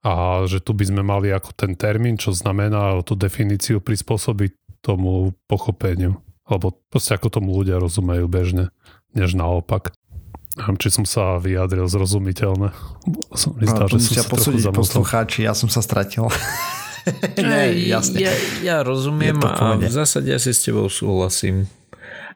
A 0.00 0.44
že 0.48 0.64
tu 0.64 0.72
by 0.72 0.84
sme 0.88 1.02
mali 1.04 1.28
ako 1.28 1.52
ten 1.52 1.76
termín, 1.76 2.16
čo 2.16 2.32
znamená 2.32 2.96
tú 3.04 3.12
definíciu 3.18 3.84
prispôsobiť 3.84 4.80
tomu 4.80 5.36
pochopeniu. 5.44 6.24
Alebo 6.48 6.80
proste 6.88 7.14
ako 7.14 7.28
tomu 7.28 7.52
ľudia 7.52 7.76
rozumejú 7.76 8.26
bežne, 8.26 8.72
než 9.12 9.36
naopak. 9.36 9.92
Neviem, 10.58 10.76
či 10.82 10.88
som 10.90 11.04
sa 11.06 11.38
vyjadril 11.38 11.86
zrozumiteľne. 11.86 12.74
Som 13.38 13.54
mi 13.60 13.70
zdá, 13.70 13.86
že 13.86 14.02
som 14.02 14.14
sa 14.18 14.26
posúdiť 14.26 14.66
poslucháči, 14.74 15.46
ja 15.46 15.54
som 15.54 15.70
sa 15.70 15.78
stratil. 15.78 16.26
ne, 17.38 17.70
jasne. 17.92 18.18
Ja, 18.18 18.32
ja 18.64 18.76
rozumiem 18.82 19.38
a 19.46 19.78
v 19.78 19.88
zásade 19.88 20.32
ja 20.32 20.40
si 20.42 20.50
s 20.50 20.66
tebou 20.66 20.90
súhlasím. 20.90 21.70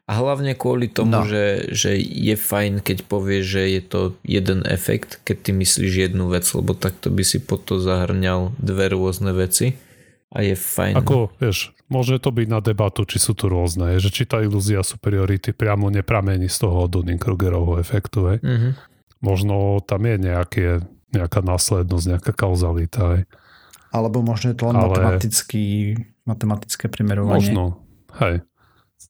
A 0.05 0.21
hlavne 0.21 0.53
kvôli 0.53 0.85
tomu, 0.85 1.17
no. 1.17 1.25
že, 1.25 1.73
že 1.73 1.97
je 1.97 2.37
fajn, 2.37 2.85
keď 2.85 3.09
povieš, 3.09 3.43
že 3.45 3.63
je 3.73 3.81
to 3.81 3.99
jeden 4.21 4.61
efekt, 4.69 5.17
keď 5.25 5.49
ty 5.49 5.51
myslíš 5.57 5.93
jednu 6.13 6.29
vec, 6.29 6.45
lebo 6.53 6.77
takto 6.77 7.09
by 7.09 7.25
si 7.25 7.41
pod 7.41 7.65
to 7.65 7.81
zahrňal 7.81 8.53
dve 8.61 8.93
rôzne 8.93 9.33
veci 9.33 9.73
a 10.29 10.45
je 10.45 10.53
fajn. 10.53 10.93
Ako, 11.01 11.33
vieš, 11.41 11.75
Môže 11.85 12.17
to 12.17 12.33
byť 12.33 12.47
na 12.49 12.65
debatu, 12.65 13.05
či 13.05 13.21
sú 13.21 13.37
tu 13.37 13.45
rôzne, 13.45 14.01
že 14.01 14.09
či 14.09 14.25
tá 14.25 14.41
ilúzia 14.41 14.81
superiority 14.81 15.53
priamo 15.53 15.93
nepramení 15.93 16.49
z 16.49 16.65
toho 16.65 16.89
Dunning-Krugerovho 16.89 17.77
efektu. 17.77 18.33
Hej. 18.33 18.37
Mm-hmm. 18.41 18.71
Možno 19.21 19.85
tam 19.85 20.01
je 20.01 20.15
nejaké, 20.17 20.65
nejaká 21.13 21.45
následnosť, 21.45 22.05
nejaká 22.17 22.31
kauzalita. 22.33 23.01
Hej. 23.13 23.21
Alebo 23.93 24.25
možno 24.25 24.49
je 24.49 24.57
to 24.57 24.65
len 24.73 24.81
Ale... 24.81 24.85
matematický, 24.89 25.65
matematické 26.25 26.89
primerovanie. 26.89 27.53
Možno, 27.53 27.85
hej. 28.17 28.41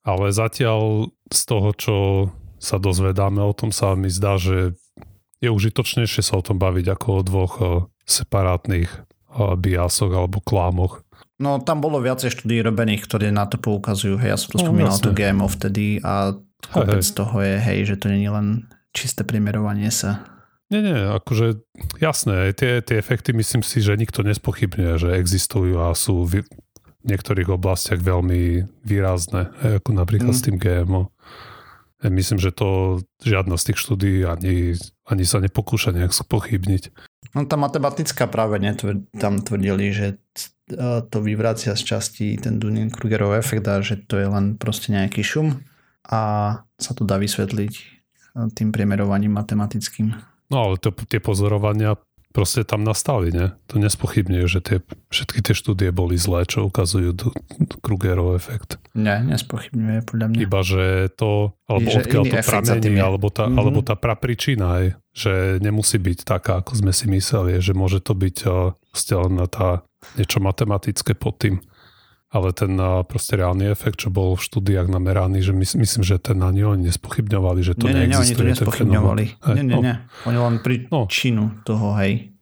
Ale 0.05 0.29
zatiaľ 0.29 1.09
z 1.29 1.41
toho, 1.49 1.69
čo 1.73 1.95
sa 2.61 2.77
dozvedáme 2.77 3.41
o 3.41 3.53
tom, 3.53 3.69
sa 3.69 3.93
mi 3.97 4.09
zdá, 4.09 4.37
že 4.37 4.77
je 5.43 5.49
užitočnejšie 5.51 6.21
sa 6.25 6.39
o 6.39 6.45
tom 6.45 6.57
baviť 6.57 6.85
ako 6.95 7.07
o 7.09 7.21
dvoch 7.21 7.53
eh, 7.61 7.67
separátnych 8.05 8.89
eh, 8.89 9.53
biasoch 9.57 10.13
alebo 10.13 10.41
klámoch. 10.41 11.05
No 11.35 11.59
tam 11.59 11.83
bolo 11.83 11.99
viacej 11.99 12.31
štúdí 12.31 12.63
robených, 12.63 13.03
ktoré 13.03 13.27
na 13.27 13.43
to 13.43 13.59
poukazujú. 13.59 14.15
Hej, 14.15 14.29
ja 14.31 14.37
som 14.39 14.49
to 14.55 14.57
no, 14.63 14.63
spomínal 14.71 14.95
to 14.95 15.11
GMO 15.11 15.51
vtedy 15.51 15.99
a 15.99 16.31
kopec 16.71 17.03
hej, 17.03 17.11
hej. 17.11 17.17
toho 17.19 17.35
je, 17.43 17.55
hej, 17.59 17.79
že 17.91 17.95
to 17.99 18.05
nie 18.07 18.23
je 18.23 18.31
len 18.31 18.47
čisté 18.95 19.27
primerovanie 19.27 19.91
sa. 19.91 20.23
Nie, 20.71 20.81
nie, 20.81 20.97
akože 20.97 21.61
jasné, 22.01 22.49
tie, 22.57 22.81
tie 22.81 22.97
efekty 22.97 23.37
myslím 23.37 23.61
si, 23.61 23.85
že 23.85 23.93
nikto 23.99 24.25
nespochybňuje, 24.25 24.93
že 24.97 25.09
existujú 25.13 25.77
a 25.77 25.93
sú 25.93 26.25
niektorých 27.05 27.53
oblastiach 27.53 28.01
veľmi 28.01 28.65
výrazné, 28.81 29.53
ako 29.81 29.89
napríklad 29.93 30.33
mm. 30.33 30.37
s 30.37 30.45
tým 30.45 30.57
GMO. 30.57 31.13
Myslím, 32.05 32.37
že 32.37 32.53
to 32.53 33.01
žiadna 33.23 33.57
z 33.57 33.71
tých 33.71 33.79
štúdí 33.81 34.13
ani, 34.27 34.77
ani 35.09 35.23
sa 35.25 35.41
nepokúša 35.41 35.95
nejak 35.95 36.13
spochybniť. 36.13 36.93
No 37.33 37.47
tá 37.49 37.57
matematická 37.57 38.29
práve 38.29 38.61
netvr- 38.61 39.05
tam 39.17 39.41
tvrdili, 39.41 39.89
že 39.89 40.21
to 41.09 41.17
vyvracia 41.21 41.77
z 41.77 41.83
časti 41.85 42.27
ten 42.41 42.57
Dunning-Krugerov 42.57 43.37
efekt 43.37 43.65
a 43.69 43.85
že 43.85 44.01
to 44.01 44.17
je 44.17 44.27
len 44.27 44.57
proste 44.57 44.89
nejaký 44.93 45.21
šum 45.21 45.61
a 46.05 46.21
sa 46.77 46.91
to 46.97 47.05
dá 47.05 47.21
vysvetliť 47.21 47.73
tým 48.53 48.69
priemerovaním 48.73 49.37
matematickým. 49.37 50.13
No 50.49 50.57
ale 50.61 50.75
to, 50.77 50.93
tie 50.93 51.21
pozorovania 51.21 51.97
proste 52.35 52.67
tam 52.67 52.83
nastali, 52.83 53.31
ne? 53.31 53.55
To 53.71 53.79
nespochybňuje, 53.79 54.45
že 54.51 54.59
tie, 54.59 54.77
všetky 55.07 55.39
tie 55.39 55.55
štúdie 55.55 55.95
boli 55.95 56.19
zlé, 56.19 56.43
čo 56.43 56.67
ukazujú 56.67 57.15
Krugerov 57.79 58.35
efekt. 58.35 58.75
Nie, 58.91 59.23
nespochybňuje 59.23 59.99
podľa 60.03 60.25
mňa. 60.35 60.39
Iba, 60.43 60.59
že 60.59 61.07
to, 61.15 61.55
alebo 61.71 61.87
že 61.87 62.03
odkiaľ 62.03 62.23
to 62.27 62.35
pramení, 62.43 62.99
alebo 62.99 63.31
tá, 63.31 63.47
mm-hmm. 63.47 63.59
alebo 63.63 63.79
tá 63.79 63.95
prapričina, 63.95 64.65
aj, 64.83 64.85
že 65.15 65.33
nemusí 65.63 65.95
byť 65.95 66.27
taká, 66.27 66.59
ako 66.59 66.83
sme 66.83 66.91
si 66.91 67.07
mysleli, 67.07 67.63
že 67.63 67.71
môže 67.71 68.03
to 68.03 68.11
byť 68.11 68.37
uh, 68.51 68.75
len 69.15 69.39
tá 69.47 69.87
niečo 70.19 70.43
matematické 70.43 71.15
pod 71.15 71.39
tým. 71.39 71.63
Ale 72.35 72.51
ten 72.51 72.75
proste 73.07 73.39
reálny 73.39 73.71
efekt, 73.71 74.03
čo 74.03 74.11
bol 74.11 74.35
v 74.35 74.43
štúdiách 74.43 74.91
nameraný, 74.91 75.39
že 75.39 75.55
my, 75.55 75.63
myslím, 75.63 76.03
že 76.03 76.19
ten 76.19 76.35
na 76.35 76.51
oni 76.51 76.91
nespochybňovali, 76.91 77.59
že 77.63 77.79
to 77.79 77.87
nie, 77.87 78.03
neexistuje. 78.03 78.11
Nie, 78.11 78.19
oni 78.19 78.35
to 78.35 78.43
nespochybňovali. 78.51 79.23
Nie, 79.55 79.63
nie, 79.63 79.77
nie. 79.79 79.95
Oni 80.27 80.37
len 80.43 80.59
príčinu 80.59 81.55
no. 81.55 81.63
toho, 81.63 81.95
hej. 81.95 82.35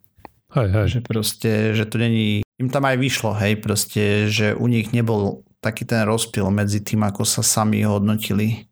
Hej, 0.50 0.68
hej. 0.74 0.86
Že 0.98 1.00
proste, 1.06 1.50
že 1.78 1.86
to 1.86 2.02
není... 2.02 2.42
Im 2.58 2.74
tam 2.74 2.90
aj 2.90 2.98
vyšlo, 2.98 3.38
hej, 3.38 3.54
proste, 3.62 4.26
že 4.26 4.58
u 4.58 4.66
nich 4.66 4.90
nebol 4.90 5.46
taký 5.62 5.86
ten 5.86 6.02
rozpil 6.02 6.50
medzi 6.50 6.82
tým, 6.82 7.06
ako 7.06 7.22
sa 7.22 7.46
sami 7.46 7.86
hodnotili 7.86 8.68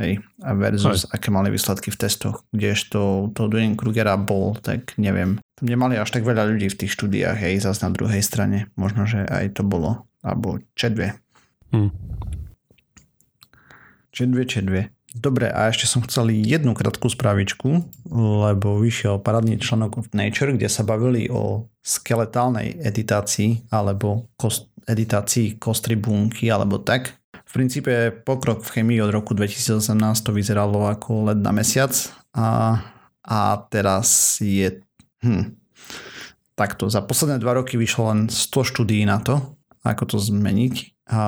hej, 0.00 0.20
a 0.42 0.50
versus 0.56 1.06
hej. 1.06 1.14
aké 1.14 1.28
mali 1.30 1.48
výsledky 1.52 1.92
v 1.92 2.00
testoch, 2.00 2.42
kdežto 2.50 3.30
to 3.36 3.46
Dunning 3.46 3.78
Krugera 3.78 4.18
bol, 4.18 4.58
tak 4.58 4.96
neviem, 4.98 5.38
nemali 5.62 5.96
až 5.96 6.12
tak 6.12 6.26
veľa 6.26 6.50
ľudí 6.50 6.66
v 6.68 6.78
tých 6.84 6.92
štúdiách, 6.92 7.38
hej, 7.38 7.62
zase 7.62 7.86
na 7.86 7.94
druhej 7.94 8.20
strane. 8.20 8.68
Možno, 8.74 9.06
že 9.06 9.22
aj 9.22 9.60
to 9.60 9.62
bolo. 9.62 10.10
Alebo 10.22 10.62
čedve. 10.78 11.18
Hmm. 11.74 11.90
Čedve, 14.14 14.42
čedve. 14.46 14.80
Dobre, 15.12 15.52
a 15.52 15.68
ešte 15.68 15.84
som 15.84 16.00
chcel 16.06 16.32
jednu 16.32 16.72
krátku 16.72 17.12
spravičku, 17.12 17.68
lebo 18.08 18.80
vyšiel 18.80 19.20
parádny 19.20 19.60
článok 19.60 20.08
v 20.08 20.08
Nature, 20.16 20.56
kde 20.56 20.72
sa 20.72 20.88
bavili 20.88 21.28
o 21.28 21.68
skeletálnej 21.84 22.80
editácii 22.80 23.68
alebo 23.68 24.32
kost, 24.40 24.72
editácii 24.88 25.60
kostry 25.60 26.00
bunky 26.00 26.48
alebo 26.48 26.80
tak. 26.80 27.12
V 27.44 27.50
princípe 27.60 28.08
pokrok 28.24 28.64
v 28.64 28.80
chemii 28.80 29.04
od 29.04 29.12
roku 29.12 29.36
2018 29.36 29.84
to 30.24 30.32
vyzeralo 30.32 30.88
ako 30.88 31.28
led 31.28 31.44
na 31.44 31.52
mesiac 31.52 31.92
a, 32.32 32.80
a 33.20 33.38
teraz 33.68 34.40
je 34.40 34.80
Hm. 35.22 35.54
Takto, 36.52 36.90
za 36.90 37.00
posledné 37.00 37.40
dva 37.40 37.56
roky 37.56 37.80
vyšlo 37.80 38.12
len 38.12 38.20
100 38.28 38.70
štúdií 38.74 39.06
na 39.08 39.22
to, 39.22 39.56
ako 39.82 40.02
to 40.14 40.16
zmeniť. 40.18 40.74
A 41.10 41.20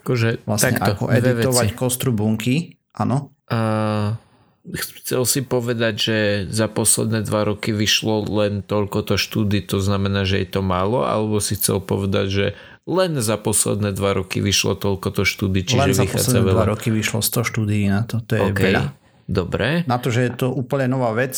akože, 0.00 0.44
vlastne 0.48 0.80
takto, 0.80 0.92
ako 0.96 1.04
editovať 1.12 1.68
kostru 1.76 2.10
bunky. 2.16 2.80
Áno. 2.96 3.36
A 3.52 4.16
chcel 4.62 5.22
si 5.26 5.40
povedať, 5.42 5.94
že 5.98 6.18
za 6.48 6.70
posledné 6.70 7.26
dva 7.26 7.44
roky 7.44 7.74
vyšlo 7.74 8.24
len 8.30 8.62
toľkoto 8.62 9.18
štúdí, 9.18 9.60
to 9.66 9.82
znamená, 9.82 10.22
že 10.22 10.40
je 10.40 10.48
to 10.48 10.60
málo, 10.62 11.02
alebo 11.02 11.42
si 11.42 11.58
chcel 11.58 11.82
povedať, 11.82 12.26
že 12.30 12.46
len 12.86 13.18
za 13.18 13.38
posledné 13.38 13.94
dva 13.94 14.14
roky 14.14 14.42
vyšlo 14.42 14.74
toľkoto 14.78 15.22
štúdí, 15.22 15.66
čiže 15.66 15.78
len 15.78 15.94
za 15.94 16.06
posledné 16.06 16.42
veľa. 16.42 16.54
dva 16.58 16.66
roky 16.74 16.88
vyšlo 16.90 17.22
100 17.22 17.50
štúdí 17.50 17.86
na 17.90 18.02
to, 18.06 18.22
to 18.22 18.38
je 18.38 18.42
okay. 18.50 18.64
veľa. 18.70 18.84
Dobre. 19.26 19.68
Na 19.86 20.02
to, 20.02 20.10
že 20.10 20.26
je 20.26 20.32
to 20.34 20.46
úplne 20.50 20.90
nová 20.90 21.14
vec, 21.14 21.34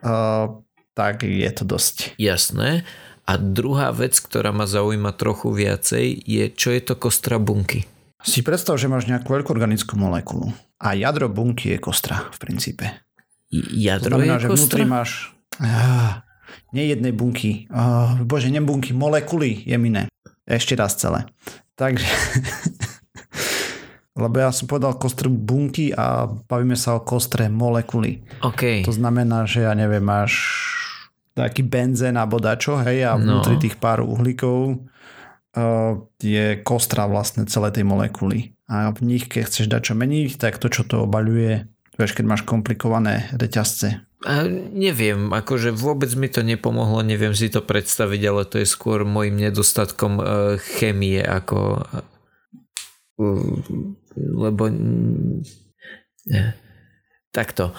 uh, 0.00 0.48
tak 0.96 1.24
je 1.24 1.50
to 1.52 1.64
dosť. 1.68 2.16
Jasné. 2.16 2.88
A 3.28 3.36
druhá 3.36 3.92
vec, 3.92 4.16
ktorá 4.16 4.56
ma 4.56 4.64
zaujíma 4.64 5.12
trochu 5.12 5.52
viacej, 5.52 6.16
je, 6.24 6.44
čo 6.48 6.72
je 6.72 6.80
to 6.80 6.96
kostra 6.96 7.36
bunky. 7.36 7.84
Si 8.24 8.40
predstav, 8.40 8.80
že 8.80 8.88
máš 8.88 9.04
nejakú 9.04 9.28
veľkú 9.28 9.52
organickú 9.52 10.00
molekulu 10.00 10.50
a 10.80 10.96
jadro 10.96 11.28
bunky 11.28 11.76
je 11.76 11.78
kostra 11.78 12.24
v 12.32 12.36
princípe. 12.40 12.84
Jadro 13.52 14.16
to 14.16 14.24
znamená, 14.24 14.36
je 14.40 14.42
že 14.42 14.48
vnútri 14.48 14.84
máš 14.88 15.10
ah, 15.60 16.24
nie 16.72 16.88
jednej 16.88 17.12
bunky, 17.12 17.68
ah, 17.68 18.16
bože, 18.24 18.48
nie 18.48 18.64
bunky, 18.64 18.96
molekuly 18.96 19.60
jemine. 19.68 20.08
Ešte 20.48 20.72
raz 20.74 20.96
celé. 20.96 21.28
Takže 21.76 22.08
lebo 24.24 24.34
ja 24.40 24.50
som 24.50 24.66
povedal 24.66 24.98
kostru 24.98 25.30
bunky 25.30 25.94
a 25.94 26.26
bavíme 26.26 26.74
sa 26.74 26.98
o 26.98 27.04
kostre 27.06 27.46
molekuly. 27.46 28.24
Okay. 28.42 28.82
To 28.82 28.90
znamená, 28.90 29.46
že 29.46 29.62
ja 29.62 29.76
neviem, 29.78 30.02
máš 30.02 30.32
taký 31.38 31.62
benzén 31.62 32.18
alebo 32.18 32.42
dačo, 32.42 32.82
hej, 32.82 33.06
a 33.06 33.14
vnútri 33.14 33.54
no. 33.54 33.62
tých 33.62 33.78
pár 33.78 34.02
uhlíkov 34.02 34.82
uh, 35.54 35.92
je 36.18 36.58
kostra 36.66 37.06
vlastne 37.06 37.46
celé 37.46 37.70
tej 37.70 37.86
molekuly. 37.86 38.58
A 38.66 38.90
v 38.90 39.00
nich, 39.06 39.30
keď 39.30 39.46
chceš 39.46 39.66
dačo 39.70 39.94
meniť, 39.94 40.36
tak 40.36 40.58
to, 40.58 40.66
čo 40.68 40.82
to 40.84 41.06
obaľuje, 41.06 41.70
vieš, 41.96 42.12
keď 42.18 42.24
máš 42.26 42.42
komplikované 42.42 43.30
reťazce. 43.32 44.02
A 44.26 44.44
neviem, 44.74 45.30
akože 45.30 45.70
vôbec 45.70 46.10
mi 46.18 46.26
to 46.26 46.42
nepomohlo, 46.42 47.06
neviem 47.06 47.38
si 47.38 47.46
to 47.46 47.62
predstaviť, 47.62 48.20
ale 48.26 48.42
to 48.50 48.58
je 48.58 48.66
skôr 48.66 49.06
môjim 49.06 49.38
nedostatkom 49.38 50.12
uh, 50.18 50.26
chemie 50.58 51.22
ako 51.22 51.86
uh, 51.86 52.02
lebo 54.18 54.70
Takto. 57.28 57.76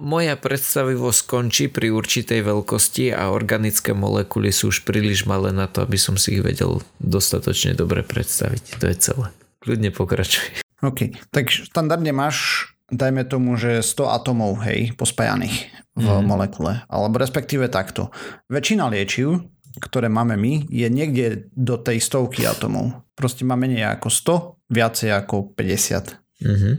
Moja 0.00 0.34
predstavivosť 0.40 1.20
končí 1.28 1.68
pri 1.68 1.92
určitej 1.92 2.40
veľkosti 2.40 3.12
a 3.12 3.28
organické 3.28 3.92
molekuly 3.92 4.48
sú 4.48 4.72
už 4.72 4.88
príliš 4.88 5.28
malé 5.28 5.52
na 5.52 5.68
to, 5.68 5.84
aby 5.84 6.00
som 6.00 6.16
si 6.16 6.40
ich 6.40 6.42
vedel 6.42 6.80
dostatočne 6.96 7.76
dobre 7.76 8.00
predstaviť. 8.00 8.80
To 8.80 8.84
je 8.88 8.96
celé. 8.96 9.26
Kľudne 9.60 9.92
pokračuj. 9.92 10.64
OK. 10.80 11.14
Tak 11.30 11.52
štandardne 11.52 12.16
máš, 12.16 12.68
dajme 12.88 13.28
tomu, 13.28 13.60
že 13.60 13.84
100 13.84 14.08
atomov, 14.08 14.64
hej, 14.64 14.96
pospájaných 14.96 15.68
v 15.92 16.08
mm. 16.08 16.24
molekule. 16.24 16.80
Alebo 16.88 17.20
respektíve 17.20 17.68
takto. 17.68 18.08
Väčšina 18.48 18.88
liečiv, 18.88 19.52
ktoré 19.78 20.08
máme 20.08 20.40
my, 20.40 20.66
je 20.72 20.88
niekde 20.88 21.52
do 21.52 21.76
tej 21.76 22.00
stovky 22.00 22.48
atomov. 22.48 23.04
Proste 23.12 23.44
má 23.44 23.52
menej 23.54 23.84
ako 23.84 24.08
100, 24.08 24.72
viacej 24.72 25.10
ako 25.12 25.52
50. 25.54 26.16
Mm-hmm. 26.40 26.74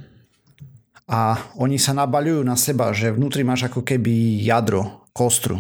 A 1.08 1.36
oni 1.60 1.76
sa 1.76 1.92
nabaľujú 1.92 2.42
na 2.48 2.56
seba, 2.56 2.96
že 2.96 3.12
vnútri 3.12 3.44
máš 3.44 3.68
ako 3.68 3.84
keby 3.84 4.39
jadro, 4.39 5.04
kostru. 5.12 5.60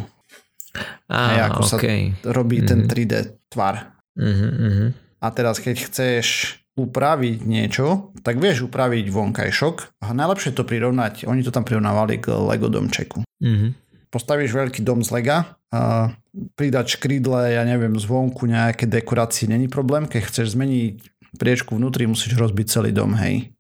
Á, 1.11 1.51
ako 1.51 1.61
okay. 1.77 2.15
sa 2.17 2.31
robí 2.33 2.63
mm-hmm. 2.63 2.69
ten 2.69 2.79
3D 2.89 3.13
tvar. 3.51 3.93
Mm-hmm. 4.17 4.89
A 5.21 5.27
teraz 5.29 5.61
keď 5.61 5.87
chceš 5.87 6.57
upraviť 6.73 7.45
niečo, 7.45 8.15
tak 8.25 8.41
vieš 8.41 8.65
upraviť 8.65 9.13
vonkajšok 9.13 10.01
a 10.01 10.07
najlepšie 10.09 10.57
to 10.57 10.65
prirovnať, 10.65 11.29
oni 11.29 11.45
to 11.45 11.53
tam 11.53 11.61
prirovnávali 11.61 12.17
k 12.17 12.33
Lego 12.33 12.65
domčeku. 12.65 13.21
Mm-hmm. 13.21 13.71
Postavíš 14.09 14.53
veľký 14.53 14.81
dom 14.81 15.05
z 15.05 15.09
Lega 15.13 15.57
a 15.69 16.13
pridať 16.57 16.97
škrídle, 16.97 17.53
ja 17.53 17.61
neviem, 17.65 17.93
zvonku 17.97 18.49
nejaké 18.49 18.89
dekorácie 18.89 19.45
není 19.45 19.69
problém. 19.69 20.09
Keď 20.09 20.21
chceš 20.29 20.57
zmeniť 20.57 21.13
priečku 21.37 21.77
vnútri, 21.77 22.09
musíš 22.09 22.37
rozbiť 22.37 22.65
celý 22.69 22.89
dom, 22.93 23.13
hej. 23.17 23.52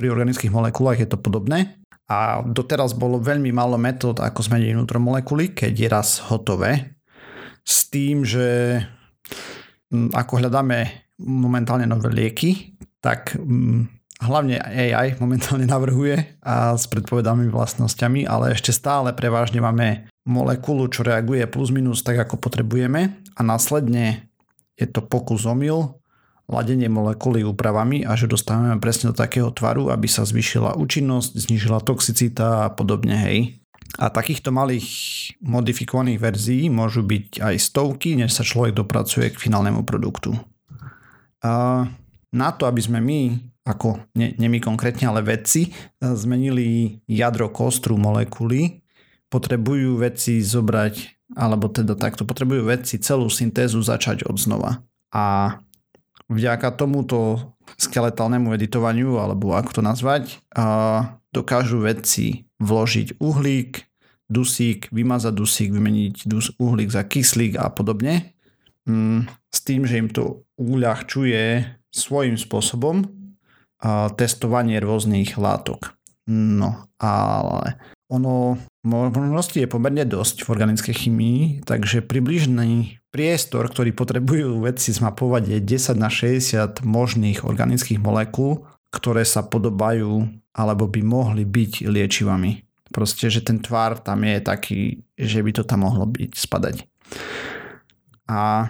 Pri 0.00 0.08
organických 0.08 0.48
molekulách 0.48 1.04
je 1.04 1.08
to 1.12 1.20
podobné. 1.20 1.76
A 2.08 2.40
doteraz 2.40 2.96
bolo 2.96 3.20
veľmi 3.20 3.52
málo 3.52 3.76
metód, 3.76 4.24
ako 4.24 4.40
zmeniť 4.40 4.72
vnútro 4.72 4.96
molekuly, 4.96 5.52
keď 5.52 5.72
je 5.76 5.88
raz 5.92 6.24
hotové. 6.32 6.96
S 7.60 7.92
tým, 7.92 8.24
že 8.24 8.80
ako 9.92 10.40
hľadáme 10.40 11.12
momentálne 11.20 11.84
nové 11.84 12.08
lieky, 12.16 12.80
tak 13.04 13.36
hlavne 14.24 14.56
AI 14.56 15.20
momentálne 15.20 15.68
navrhuje 15.68 16.40
a 16.40 16.72
s 16.80 16.88
predpovedanými 16.88 17.52
vlastnosťami, 17.52 18.24
ale 18.24 18.56
ešte 18.56 18.72
stále 18.72 19.12
prevažne 19.12 19.60
máme 19.60 20.08
molekulu, 20.24 20.88
čo 20.88 21.04
reaguje 21.04 21.44
plus 21.44 21.68
minus 21.68 22.00
tak, 22.00 22.24
ako 22.24 22.40
potrebujeme 22.40 23.20
a 23.36 23.40
následne 23.44 24.32
je 24.80 24.88
to 24.88 25.04
pokus 25.04 25.44
omyl, 25.44 25.99
ladenie 26.50 26.90
molekuly 26.90 27.46
úpravami 27.46 28.02
a 28.02 28.18
že 28.18 28.26
dostávame 28.26 28.82
presne 28.82 29.14
do 29.14 29.16
takého 29.16 29.54
tvaru, 29.54 29.94
aby 29.94 30.10
sa 30.10 30.26
zvýšila 30.26 30.74
účinnosť, 30.74 31.46
znižila 31.46 31.78
toxicita 31.86 32.66
a 32.66 32.72
podobne, 32.74 33.14
hej. 33.14 33.38
A 33.98 34.06
takýchto 34.10 34.54
malých 34.54 34.86
modifikovaných 35.42 36.18
verzií 36.22 36.66
môžu 36.70 37.02
byť 37.02 37.42
aj 37.42 37.54
stovky, 37.58 38.14
než 38.14 38.34
sa 38.34 38.46
človek 38.46 38.74
dopracuje 38.74 39.30
k 39.34 39.40
finálnemu 39.40 39.82
produktu. 39.82 40.34
A 41.42 41.86
na 42.30 42.48
to, 42.54 42.70
aby 42.70 42.78
sme 42.78 43.02
my, 43.02 43.34
ako 43.66 43.98
nie, 44.14 44.34
nie 44.38 44.46
my 44.46 44.62
konkrétne, 44.62 45.10
ale 45.10 45.26
vedci, 45.26 45.74
zmenili 45.98 47.02
jadro 47.10 47.50
kostru 47.50 47.98
molekuly, 47.98 48.82
potrebujú 49.30 49.98
veci 49.98 50.38
zobrať, 50.42 51.26
alebo 51.34 51.70
teda 51.70 51.94
takto, 51.98 52.26
potrebujú 52.26 52.66
veci 52.66 52.98
celú 52.98 53.26
syntézu 53.26 53.82
začať 53.82 54.26
od 54.26 54.38
znova. 54.38 54.82
A 55.10 55.58
vďaka 56.30 56.70
tomuto 56.78 57.52
skeletálnemu 57.76 58.54
editovaniu, 58.54 59.18
alebo 59.18 59.52
ako 59.58 59.80
to 59.80 59.82
nazvať, 59.82 60.38
dokážu 61.34 61.82
vedci 61.82 62.46
vložiť 62.62 63.18
uhlík, 63.18 63.90
dusík, 64.30 64.86
vymazať 64.94 65.34
dusík, 65.34 65.70
vymeniť 65.74 66.30
dus, 66.30 66.54
uhlík 66.56 66.94
za 66.94 67.02
kyslík 67.02 67.58
a 67.58 67.66
podobne. 67.74 68.38
Mm, 68.86 69.26
s 69.50 69.58
tým, 69.66 69.82
že 69.84 69.98
im 69.98 70.08
to 70.08 70.46
uľahčuje 70.54 71.66
svojím 71.90 72.38
spôsobom 72.38 73.10
testovanie 74.14 74.78
rôznych 74.78 75.34
látok. 75.40 75.98
No, 76.30 76.86
ale 77.02 77.80
ono 78.06 78.60
možností 78.86 79.64
je 79.64 79.72
pomerne 79.72 80.06
dosť 80.06 80.46
v 80.46 80.52
organickej 80.52 80.94
chemii, 80.94 81.40
takže 81.66 82.04
približný 82.06 82.99
priestor, 83.10 83.66
ktorý 83.66 83.90
potrebujú 83.94 84.62
vedci 84.62 84.94
zmapovať 84.94 85.58
je 85.58 85.58
10 85.78 85.98
na 85.98 86.10
60 86.10 86.86
možných 86.86 87.42
organických 87.42 87.98
molekúl, 87.98 88.66
ktoré 88.94 89.26
sa 89.26 89.46
podobajú 89.46 90.26
alebo 90.54 90.90
by 90.90 91.02
mohli 91.02 91.42
byť 91.46 91.86
liečivami. 91.86 92.66
Proste, 92.90 93.30
že 93.30 93.46
ten 93.46 93.62
tvar 93.62 94.02
tam 94.02 94.26
je 94.26 94.38
taký, 94.42 94.80
že 95.14 95.42
by 95.46 95.50
to 95.54 95.62
tam 95.62 95.86
mohlo 95.86 96.10
byť, 96.10 96.30
spadať. 96.34 96.76
A 98.30 98.66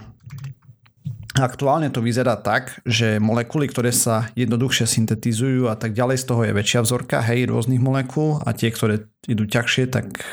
Aktuálne 1.31 1.87
to 1.87 2.03
vyzerá 2.03 2.35
tak, 2.35 2.83
že 2.83 3.15
molekuly, 3.15 3.71
ktoré 3.71 3.95
sa 3.95 4.27
jednoduchšie 4.35 4.83
syntetizujú 4.83 5.71
a 5.71 5.79
tak 5.79 5.95
ďalej, 5.95 6.19
z 6.19 6.25
toho 6.27 6.41
je 6.43 6.51
väčšia 6.51 6.83
vzorka, 6.83 7.23
hej, 7.23 7.47
rôznych 7.47 7.79
molekúl 7.79 8.43
a 8.43 8.51
tie, 8.51 8.67
ktoré 8.67 9.07
idú 9.31 9.47
ťažšie, 9.47 9.87
tak 9.95 10.27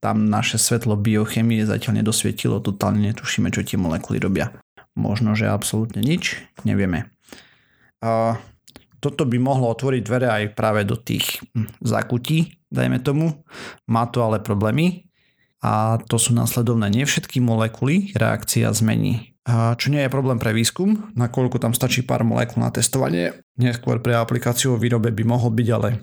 tam 0.00 0.16
naše 0.28 0.60
svetlo 0.60 0.94
biochemie 1.00 1.64
zatiaľ 1.64 2.04
nedosvietilo, 2.04 2.60
totálne 2.60 3.00
netušíme, 3.10 3.48
čo 3.48 3.64
tie 3.64 3.80
molekuly 3.80 4.20
robia. 4.20 4.52
Možno, 4.96 5.36
že 5.36 5.48
absolútne 5.48 6.00
nič, 6.00 6.40
nevieme. 6.64 7.12
A 8.00 8.40
toto 9.00 9.28
by 9.28 9.36
mohlo 9.36 9.72
otvoriť 9.72 10.02
dvere 10.04 10.28
aj 10.28 10.44
práve 10.56 10.84
do 10.84 10.96
tých 10.96 11.40
hm, 11.52 11.80
zakutí, 11.84 12.60
dajme 12.72 13.00
tomu. 13.00 13.44
Má 13.88 14.08
to 14.08 14.24
ale 14.24 14.40
problémy 14.40 15.08
a 15.60 16.00
to 16.08 16.16
sú 16.16 16.36
následovné. 16.36 16.88
Nie 16.92 17.04
všetky 17.08 17.40
molekuly 17.40 18.12
reakcia 18.16 18.72
zmení 18.72 19.36
čo 19.78 19.94
nie 19.94 20.02
je 20.02 20.10
problém 20.10 20.42
pre 20.42 20.50
výskum, 20.50 21.14
nakoľko 21.14 21.62
tam 21.62 21.70
stačí 21.70 22.02
pár 22.02 22.26
molekúl 22.26 22.66
na 22.66 22.74
testovanie. 22.74 23.46
Neskôr 23.54 24.02
pre 24.02 24.18
aplikáciu 24.18 24.74
o 24.74 24.80
výrobe 24.80 25.14
by 25.14 25.22
mohol 25.22 25.54
byť, 25.54 25.68
ale 25.70 26.02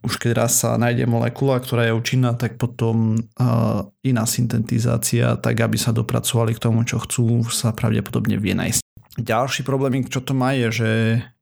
už 0.00 0.16
keď 0.16 0.30
raz 0.44 0.64
sa 0.64 0.80
nájde 0.80 1.04
molekula, 1.04 1.60
ktorá 1.60 1.88
je 1.88 1.96
účinná, 1.96 2.32
tak 2.32 2.56
potom 2.56 3.20
uh, 3.20 3.84
iná 4.00 4.24
syntetizácia, 4.24 5.36
tak 5.36 5.60
aby 5.60 5.76
sa 5.76 5.92
dopracovali 5.92 6.56
k 6.56 6.62
tomu, 6.62 6.88
čo 6.88 7.00
chcú, 7.04 7.44
sa 7.52 7.76
pravdepodobne 7.76 8.40
vie 8.40 8.56
nájsť. 8.56 8.80
Ďalší 9.20 9.66
problém, 9.66 10.06
čo 10.08 10.24
to 10.24 10.32
má, 10.32 10.56
je, 10.56 10.68
že 10.72 10.90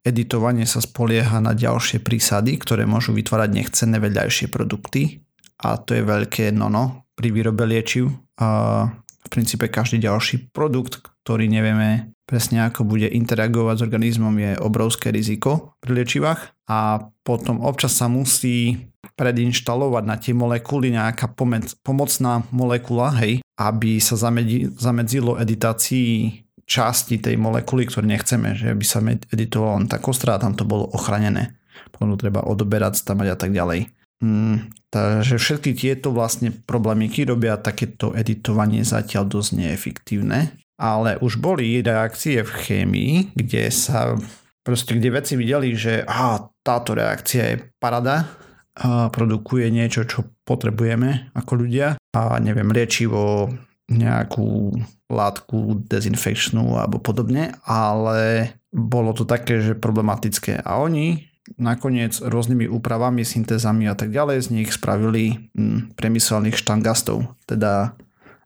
editovanie 0.02 0.66
sa 0.66 0.82
spolieha 0.82 1.38
na 1.38 1.54
ďalšie 1.54 2.02
prísady, 2.02 2.58
ktoré 2.58 2.88
môžu 2.88 3.14
vytvárať 3.14 3.50
nechcené 3.54 4.02
vedľajšie 4.02 4.50
produkty 4.50 5.22
a 5.62 5.78
to 5.78 5.94
je 5.94 6.02
veľké 6.02 6.50
nono 6.50 7.06
pri 7.14 7.30
výrobe 7.30 7.62
liečiv. 7.66 8.10
Uh, 8.38 8.90
v 9.24 9.28
princípe 9.28 9.66
každý 9.68 10.02
ďalší 10.04 10.50
produkt, 10.54 11.04
ktorý 11.24 11.50
nevieme 11.50 12.14
presne 12.28 12.68
ako 12.68 12.84
bude 12.84 13.08
interagovať 13.08 13.80
s 13.80 13.84
organizmom 13.88 14.34
je 14.36 14.52
obrovské 14.60 15.08
riziko 15.08 15.72
pri 15.80 16.04
liečivách 16.04 16.68
a 16.68 17.08
potom 17.24 17.64
občas 17.64 17.96
sa 17.96 18.04
musí 18.12 18.92
predinštalovať 19.16 20.04
na 20.04 20.16
tie 20.20 20.36
molekuly 20.36 20.92
nejaká 20.92 21.32
pomocná 21.80 22.44
molekula, 22.52 23.16
hej, 23.24 23.40
aby 23.56 23.96
sa 23.96 24.20
zamedzi, 24.20 24.68
zamedzilo 24.76 25.40
editácii 25.40 26.44
časti 26.68 27.16
tej 27.16 27.40
molekuly, 27.40 27.88
ktoré 27.88 28.04
nechceme, 28.04 28.52
že 28.52 28.76
by 28.76 28.84
sa 28.84 29.00
editovala 29.32 29.80
len 29.80 29.88
tá 29.88 29.96
kostra 29.96 30.36
a 30.36 30.42
tam 30.42 30.52
to 30.52 30.68
bolo 30.68 30.84
ochranené. 30.92 31.56
Potom 31.88 32.12
to 32.12 32.20
treba 32.20 32.44
odoberať, 32.44 33.00
stavať 33.00 33.26
a 33.32 33.36
tak 33.40 33.56
ďalej. 33.56 33.88
Mm, 34.18 34.74
takže 34.90 35.38
všetky 35.38 35.78
tieto 35.78 36.10
vlastne 36.10 36.50
problémiky 36.50 37.22
robia 37.22 37.54
takéto 37.54 38.10
editovanie 38.18 38.82
zatiaľ 38.82 39.30
dosť 39.30 39.50
neefektívne. 39.54 40.58
ale 40.78 41.18
už 41.18 41.42
boli 41.42 41.82
reakcie 41.82 42.46
v 42.46 42.50
chémii, 42.54 43.14
kde 43.34 43.66
sa 43.74 44.14
proste, 44.62 44.94
kde 44.94 45.10
veci 45.10 45.34
videli, 45.34 45.74
že 45.74 46.06
aha, 46.06 46.54
táto 46.62 46.94
reakcia 46.94 47.42
je 47.50 47.56
parada, 47.82 48.30
a 48.78 49.10
produkuje 49.10 49.74
niečo, 49.74 50.06
čo 50.06 50.22
potrebujeme 50.46 51.34
ako 51.34 51.66
ľudia 51.66 51.98
a 52.14 52.38
neviem, 52.38 52.70
liečivo, 52.70 53.50
nejakú 53.88 54.76
látku 55.08 55.82
dezinfekčnú 55.88 56.76
alebo 56.76 57.00
podobne, 57.00 57.56
ale 57.64 58.52
bolo 58.68 59.16
to 59.16 59.24
také, 59.24 59.64
že 59.64 59.80
problematické. 59.80 60.60
A 60.60 60.78
oni 60.78 61.27
nakoniec 61.56 62.20
rôznymi 62.20 62.68
úpravami, 62.68 63.24
syntézami 63.24 63.88
a 63.88 63.96
tak 63.96 64.12
ďalej 64.12 64.44
z 64.44 64.48
nich 64.52 64.70
spravili 64.74 65.50
hm, 65.56 65.96
priemyselných 65.96 66.58
štangastov, 66.58 67.32
teda 67.48 67.96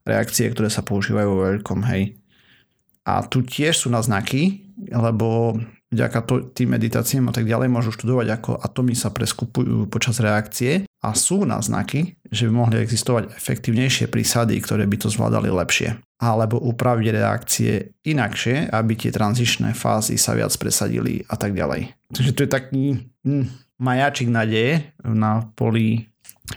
reakcie, 0.07 0.47
ktoré 0.51 0.71
sa 0.71 0.87
používajú 0.87 1.29
vo 1.29 1.43
veľkom, 1.51 1.83
hej. 1.91 2.15
A 3.03 3.27
tu 3.27 3.43
tiež 3.43 3.75
sú 3.75 3.89
naznaky, 3.91 4.63
lebo 4.95 5.59
vďaka 5.91 6.19
to, 6.25 6.35
tým 6.55 6.73
meditáciám 6.73 7.29
a 7.29 7.35
tak 7.35 7.45
ďalej 7.45 7.69
môžu 7.69 7.91
študovať, 7.93 8.27
ako 8.41 8.51
atomy 8.63 8.95
sa 8.95 9.11
preskupujú 9.11 9.91
počas 9.91 10.23
reakcie 10.23 10.89
a 11.03 11.09
sú 11.13 11.45
náznaky, 11.45 12.17
že 12.31 12.49
by 12.49 12.53
mohli 12.55 12.77
existovať 12.81 13.35
efektívnejšie 13.37 14.07
prísady, 14.09 14.57
ktoré 14.63 14.87
by 14.87 14.97
to 15.03 15.09
zvládali 15.13 15.51
lepšie. 15.51 15.99
Alebo 16.23 16.63
upraviť 16.63 17.07
reakcie 17.19 17.99
inakšie, 18.07 18.71
aby 18.71 18.95
tie 18.95 19.11
tranzičné 19.11 19.75
fázy 19.75 20.15
sa 20.15 20.39
viac 20.39 20.55
presadili 20.55 21.27
a 21.27 21.35
tak 21.35 21.59
ďalej. 21.59 21.91
Takže 22.15 22.33
to 22.39 22.41
je 22.47 22.51
taký 22.51 22.83
hm, 23.27 23.47
majačik 23.83 24.31
nadeje 24.31 24.95
na 25.03 25.43
poli 25.59 26.07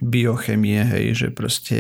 biochemie, 0.02 0.86
hej, 0.86 1.06
že 1.18 1.28
proste 1.34 1.78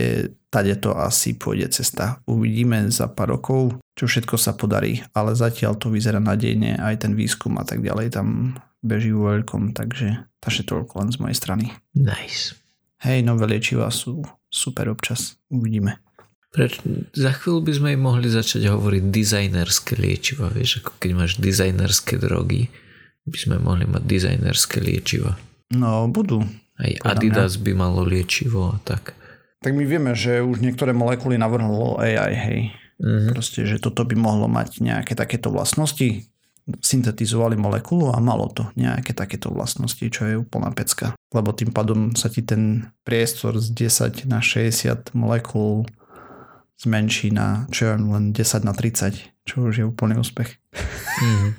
tade 0.50 0.74
to 0.82 0.98
asi 0.98 1.38
pôjde 1.38 1.78
cesta. 1.78 2.24
Uvidíme 2.26 2.89
za 2.89 3.12
pár 3.12 3.38
rokov, 3.38 3.78
čo 3.93 4.10
všetko 4.10 4.39
sa 4.39 4.58
podarí, 4.58 5.04
ale 5.13 5.38
zatiaľ 5.38 5.78
to 5.78 5.91
vyzerá 5.91 6.17
nadejne, 6.17 6.80
aj 6.80 7.06
ten 7.06 7.13
výskum 7.13 7.60
a 7.60 7.67
tak 7.67 7.84
ďalej 7.86 8.15
tam 8.15 8.58
beží 8.86 9.12
vo 9.12 9.30
veľkom, 9.34 9.74
takže 9.74 10.26
takže 10.45 10.62
toľko 10.69 10.93
len 11.02 11.10
z 11.10 11.17
mojej 11.17 11.38
strany. 11.38 11.65
Nice. 11.98 12.54
Hej, 13.02 13.26
nové 13.26 13.50
liečivá 13.50 13.89
sú 13.89 14.21
super 14.45 14.93
občas, 14.93 15.41
uvidíme. 15.50 16.05
Preč, 16.56 16.80
za 17.12 17.36
chvíľu 17.36 17.60
by 17.68 17.74
sme 17.76 17.89
im 18.00 18.02
mohli 18.08 18.32
začať 18.32 18.72
hovoriť 18.72 19.04
dizajnerské 19.12 20.00
liečiva, 20.00 20.48
vieš, 20.48 20.80
ako 20.80 20.91
keď 21.04 21.12
máš 21.12 21.32
dizajnerské 21.36 22.15
drogy, 22.15 22.72
by 23.28 23.38
sme 23.38 23.56
mohli 23.60 23.84
mať 23.84 24.04
dizajnerské 24.08 24.80
liečiva. 24.80 25.36
No, 25.76 26.08
budú. 26.08 26.48
Aj 26.80 26.91
Adidas 27.04 27.60
by 27.60 27.76
malo 27.76 28.08
liečivo 28.08 28.72
a 28.72 28.80
tak 28.88 29.15
tak 29.65 29.74
my 29.74 29.82
vieme, 29.82 30.13
že 30.13 30.46
už 30.46 30.62
niektoré 30.62 30.94
molekuly 30.94 31.41
navrhlo 31.41 31.98
AI, 31.98 32.38
hej. 32.38 32.60
Mm-hmm. 33.02 33.34
Proste, 33.34 33.65
že 33.65 33.82
toto 33.82 34.06
by 34.06 34.13
mohlo 34.13 34.46
mať 34.46 34.78
nejaké 34.78 35.18
takéto 35.18 35.50
vlastnosti. 35.50 36.30
Syntetizovali 36.86 37.58
molekulu 37.58 38.13
a 38.13 38.22
malo 38.22 38.46
to 38.54 38.70
nejaké 38.78 39.18
takéto 39.18 39.50
vlastnosti, 39.50 40.06
čo 40.06 40.22
je 40.30 40.38
úplná 40.38 40.70
pecka. 40.70 41.18
Lebo 41.34 41.50
tým 41.50 41.74
pádom 41.74 42.13
sa 42.13 42.30
ti 42.30 42.46
ten 42.46 42.94
priestor 43.02 43.58
z 43.58 43.74
10 43.74 44.30
na 44.30 44.38
60 44.38 45.18
molekúl 45.18 45.89
zmenší 46.79 47.31
na 47.31 47.67
čo 47.71 47.88
je 47.88 47.93
len 47.95 48.35
10 48.35 48.67
na 48.67 48.73
30, 48.75 49.47
čo 49.47 49.55
už 49.71 49.73
je 49.79 49.85
úplný 49.88 50.19
úspech. 50.19 50.59
Mm-hmm. 50.75 51.51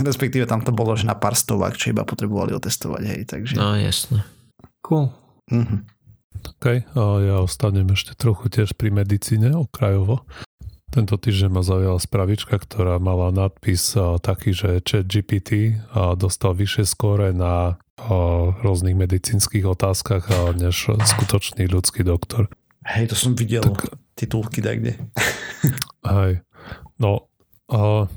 Respektíve 0.08 0.48
tam 0.48 0.64
to 0.64 0.72
bolo, 0.72 0.96
že 0.96 1.04
na 1.04 1.14
pár 1.14 1.36
stovák, 1.36 1.76
čo 1.76 1.92
iba 1.92 2.08
potrebovali 2.08 2.56
otestovať, 2.56 3.02
hej, 3.04 3.22
takže... 3.28 3.54
No, 3.60 3.76
jasne. 3.76 4.24
Cool. 4.80 5.12
Mm-hmm. 5.52 5.80
OK, 6.40 6.66
a 6.96 7.02
ja 7.20 7.36
ostanem 7.44 7.84
ešte 7.92 8.16
trochu 8.16 8.48
tiež 8.48 8.72
pri 8.72 8.88
medicíne 8.88 9.52
okrajovo. 9.52 10.24
Tento 10.90 11.14
týždeň 11.14 11.50
ma 11.54 11.62
zaujala 11.62 12.00
spravička, 12.02 12.58
ktorá 12.58 12.98
mala 12.98 13.30
nadpis 13.30 13.94
a, 13.94 14.18
taký, 14.18 14.50
že 14.50 14.82
chat 14.82 15.06
GPT 15.06 15.78
a 15.94 16.18
dostal 16.18 16.56
vyššie 16.56 16.84
skóre 16.88 17.30
na 17.30 17.76
a, 17.94 18.10
rôznych 18.58 18.98
medicínskych 18.98 19.62
otázkach 19.62 20.26
a, 20.26 20.50
než 20.50 20.90
skutočný 20.98 21.70
ľudský 21.70 22.02
doktor. 22.02 22.50
Hej, 22.86 23.12
to 23.12 23.16
som 23.16 23.36
videl 23.36 23.60
tak, 23.60 23.92
titulky 24.16 24.64
tak 24.64 24.80
kde. 24.80 24.96
Hej, 26.06 26.40
no 26.96 27.28
a, 27.68 28.08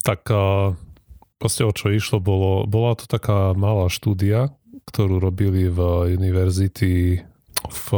tak 0.00 0.24
a, 0.32 0.72
proste 1.36 1.62
o 1.68 1.72
čo 1.74 1.92
išlo, 1.92 2.18
bolo, 2.18 2.64
bola 2.64 2.96
to 2.96 3.04
taká 3.04 3.52
malá 3.52 3.92
štúdia, 3.92 4.52
ktorú 4.88 5.20
robili 5.20 5.68
v 5.68 6.08
univerzity 6.16 7.22
v 7.68 7.88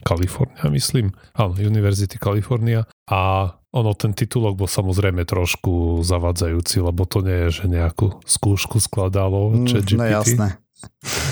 Kalifornia, 0.00 0.64
myslím. 0.72 1.12
Áno, 1.36 1.52
Univerzity 1.52 2.16
Kalifornia. 2.16 2.88
A 3.10 3.52
ono, 3.70 3.92
ten 3.94 4.16
titulok 4.16 4.56
bol 4.58 4.68
samozrejme 4.68 5.22
trošku 5.28 6.02
zavadzajúci, 6.02 6.82
lebo 6.82 7.04
to 7.04 7.22
nie 7.22 7.48
je, 7.48 7.62
že 7.62 7.64
nejakú 7.70 8.18
skúšku 8.24 8.80
skladalo 8.82 9.54
mm, 9.54 9.86
GPT. 9.86 10.00
No 10.00 10.06
jasné. 10.08 10.48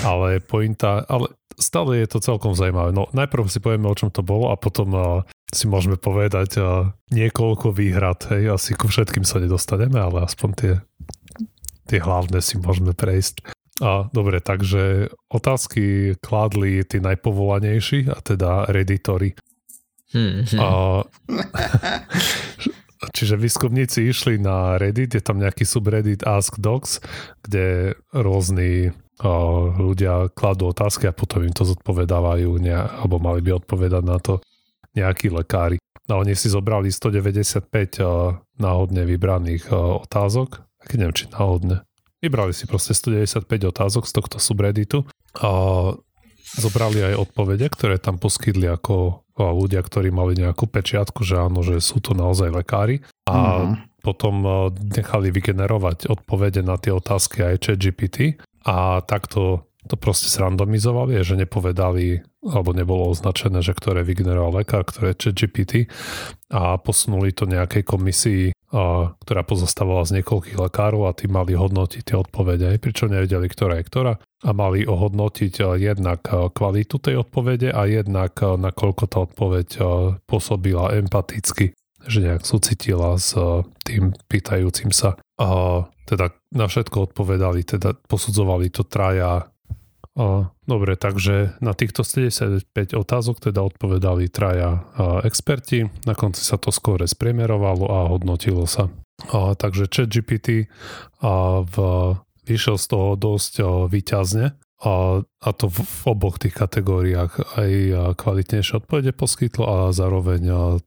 Ale 0.03 0.39
pointa, 0.43 1.05
ale 1.05 1.33
stále 1.59 2.01
je 2.01 2.07
to 2.07 2.23
celkom 2.23 2.55
zaujímavé. 2.55 2.95
No 2.95 3.11
najprv 3.11 3.51
si 3.51 3.59
povieme, 3.59 3.85
o 3.85 3.97
čom 3.97 4.09
to 4.09 4.23
bolo 4.23 4.49
a 4.49 4.55
potom 4.55 4.89
uh, 4.95 5.03
si 5.51 5.67
môžeme 5.67 5.99
povedať 5.99 6.57
uh, 6.57 6.89
niekoľko 7.11 7.75
výhrad. 7.75 8.25
Hej, 8.31 8.55
asi 8.55 8.71
ku 8.73 8.87
všetkým 8.87 9.27
sa 9.27 9.43
nedostaneme, 9.43 9.99
ale 9.99 10.25
aspoň 10.25 10.49
tie, 10.55 10.73
tie 11.91 11.99
hlavné 11.99 12.39
si 12.39 12.57
môžeme 12.57 12.95
prejsť. 12.95 13.43
A, 13.79 14.11
dobre, 14.11 14.43
takže 14.43 15.07
otázky 15.31 16.15
kládli 16.19 16.83
tí 16.83 16.99
najpovolanejší, 16.99 18.11
a 18.11 18.19
teda 18.19 18.67
reditory. 18.67 19.39
Hmm, 20.11 20.43
hmm. 20.43 20.59
A, 20.59 20.67
čiže 23.15 23.39
výskumníci 23.39 24.03
išli 24.11 24.35
na 24.35 24.75
Reddit, 24.75 25.15
je 25.15 25.23
tam 25.23 25.39
nejaký 25.39 25.63
subreddit 25.63 26.27
Ask 26.27 26.59
Docs, 26.59 26.99
kde 27.47 27.95
rôzni 28.11 28.91
ľudia 29.75 30.31
kladú 30.31 30.71
otázky 30.71 31.11
a 31.11 31.15
potom 31.15 31.43
im 31.43 31.51
to 31.51 31.67
zodpovedávajú, 31.67 32.49
ne, 32.63 32.75
alebo 32.75 33.19
mali 33.19 33.43
by 33.43 33.59
odpovedať 33.59 34.03
na 34.03 34.17
to 34.19 34.39
nejakí 34.95 35.27
lekári. 35.27 35.75
A 36.09 36.17
oni 36.17 36.33
si 36.33 36.49
zobrali 36.49 36.89
195 36.89 37.67
a, 38.01 38.39
náhodne 38.57 39.03
vybraných 39.05 39.69
a, 39.69 40.01
otázok, 40.01 40.63
keď 40.87 40.95
neviem, 40.97 41.17
či 41.19 41.25
náhodne, 41.29 41.85
Vybrali 42.19 42.51
si 42.51 42.67
proste 42.67 42.91
195 42.91 43.47
otázok 43.47 44.03
z 44.03 44.11
tohto 44.11 44.37
subredditu 44.43 45.07
a 45.39 45.49
zobrali 46.59 46.99
aj 46.99 47.15
odpovede, 47.15 47.71
ktoré 47.71 47.95
tam 47.95 48.19
poskytli 48.19 48.67
ako 48.67 49.23
ľudia, 49.39 49.79
ktorí 49.79 50.11
mali 50.11 50.35
nejakú 50.35 50.67
pečiatku, 50.67 51.23
že 51.23 51.39
áno, 51.39 51.63
že 51.63 51.79
sú 51.79 52.03
to 52.03 52.11
naozaj 52.11 52.51
lekári 52.51 52.99
a 53.23 53.71
mm. 53.71 54.03
potom 54.03 54.43
nechali 54.75 55.31
vygenerovať 55.31 56.11
odpovede 56.11 56.59
na 56.59 56.75
tie 56.75 56.91
otázky 56.91 57.55
aj 57.55 57.55
chat 57.63 57.79
GPT 57.79 58.35
a 58.69 59.01
takto 59.01 59.65
to 59.89 59.97
proste 59.97 60.29
zrandomizovali, 60.29 61.17
že 61.25 61.33
nepovedali, 61.33 62.21
alebo 62.45 62.77
nebolo 62.77 63.09
označené, 63.09 63.65
že 63.65 63.73
ktoré 63.73 64.05
vygeneroval 64.05 64.61
lekár, 64.61 64.85
ktoré 64.85 65.17
chat 65.17 65.33
GPT 65.33 65.89
a 66.53 66.77
posunuli 66.77 67.33
to 67.33 67.49
nejakej 67.49 67.81
komisii 67.81 68.53
ktorá 68.69 69.41
pozostávala 69.41 70.05
z 70.05 70.21
niekoľkých 70.21 70.61
lekárov 70.61 71.09
a 71.09 71.17
tí 71.17 71.25
mali 71.25 71.57
hodnotiť 71.57 72.01
tie 72.05 72.17
odpovede, 72.21 72.77
pričom 72.77 73.09
nevedeli, 73.09 73.49
ktorá 73.49 73.81
je 73.81 73.87
ktorá. 73.89 74.13
A 74.45 74.49
mali 74.53 74.85
ohodnotiť 74.85 75.65
jednak 75.81 76.29
kvalitu 76.29 77.01
tej 77.01 77.25
odpovede 77.25 77.73
a 77.73 77.89
jednak 77.89 78.37
nakoľko 78.39 79.03
tá 79.09 79.25
odpoveď 79.25 79.67
pôsobila 80.29 80.95
empaticky, 80.95 81.73
že 82.07 82.23
nejak 82.23 82.47
súcitila 82.47 83.19
s 83.19 83.35
tým 83.83 84.15
pýtajúcim 84.31 84.93
sa. 84.93 85.19
A 85.39 85.83
teda 86.07 86.31
na 86.53 86.65
všetko 86.69 87.11
odpovedali, 87.11 87.65
teda 87.65 87.97
posudzovali 88.07 88.71
to 88.71 88.85
traja 88.85 89.49
Dobre, 90.67 90.99
takže 90.99 91.55
na 91.63 91.71
týchto 91.71 92.03
75 92.03 92.67
otázok 92.91 93.39
teda 93.39 93.63
odpovedali 93.63 94.27
traja 94.27 94.83
experti, 95.23 95.87
na 96.03 96.11
konci 96.11 96.43
sa 96.43 96.59
to 96.59 96.75
skôr 96.75 96.99
spriemerovalo 97.07 97.85
a 97.87 97.99
hodnotilo 98.11 98.67
sa. 98.67 98.91
A, 99.31 99.55
takže 99.55 99.87
ChatGPT 99.87 100.67
a 101.23 101.63
v, 101.63 101.75
vyšiel 102.43 102.75
z 102.75 102.85
toho 102.91 103.15
dosť 103.15 103.53
výťazne 103.87 104.59
a, 104.79 105.21
a 105.23 105.49
to 105.51 105.67
v, 105.67 105.83
v 105.83 106.03
oboch 106.07 106.39
tých 106.39 106.55
kategóriách 106.55 107.59
aj 107.59 107.71
kvalitnejšie 108.15 108.79
odpovede 108.79 109.11
poskytlo 109.11 109.63
a 109.67 109.77
zároveň 109.91 110.41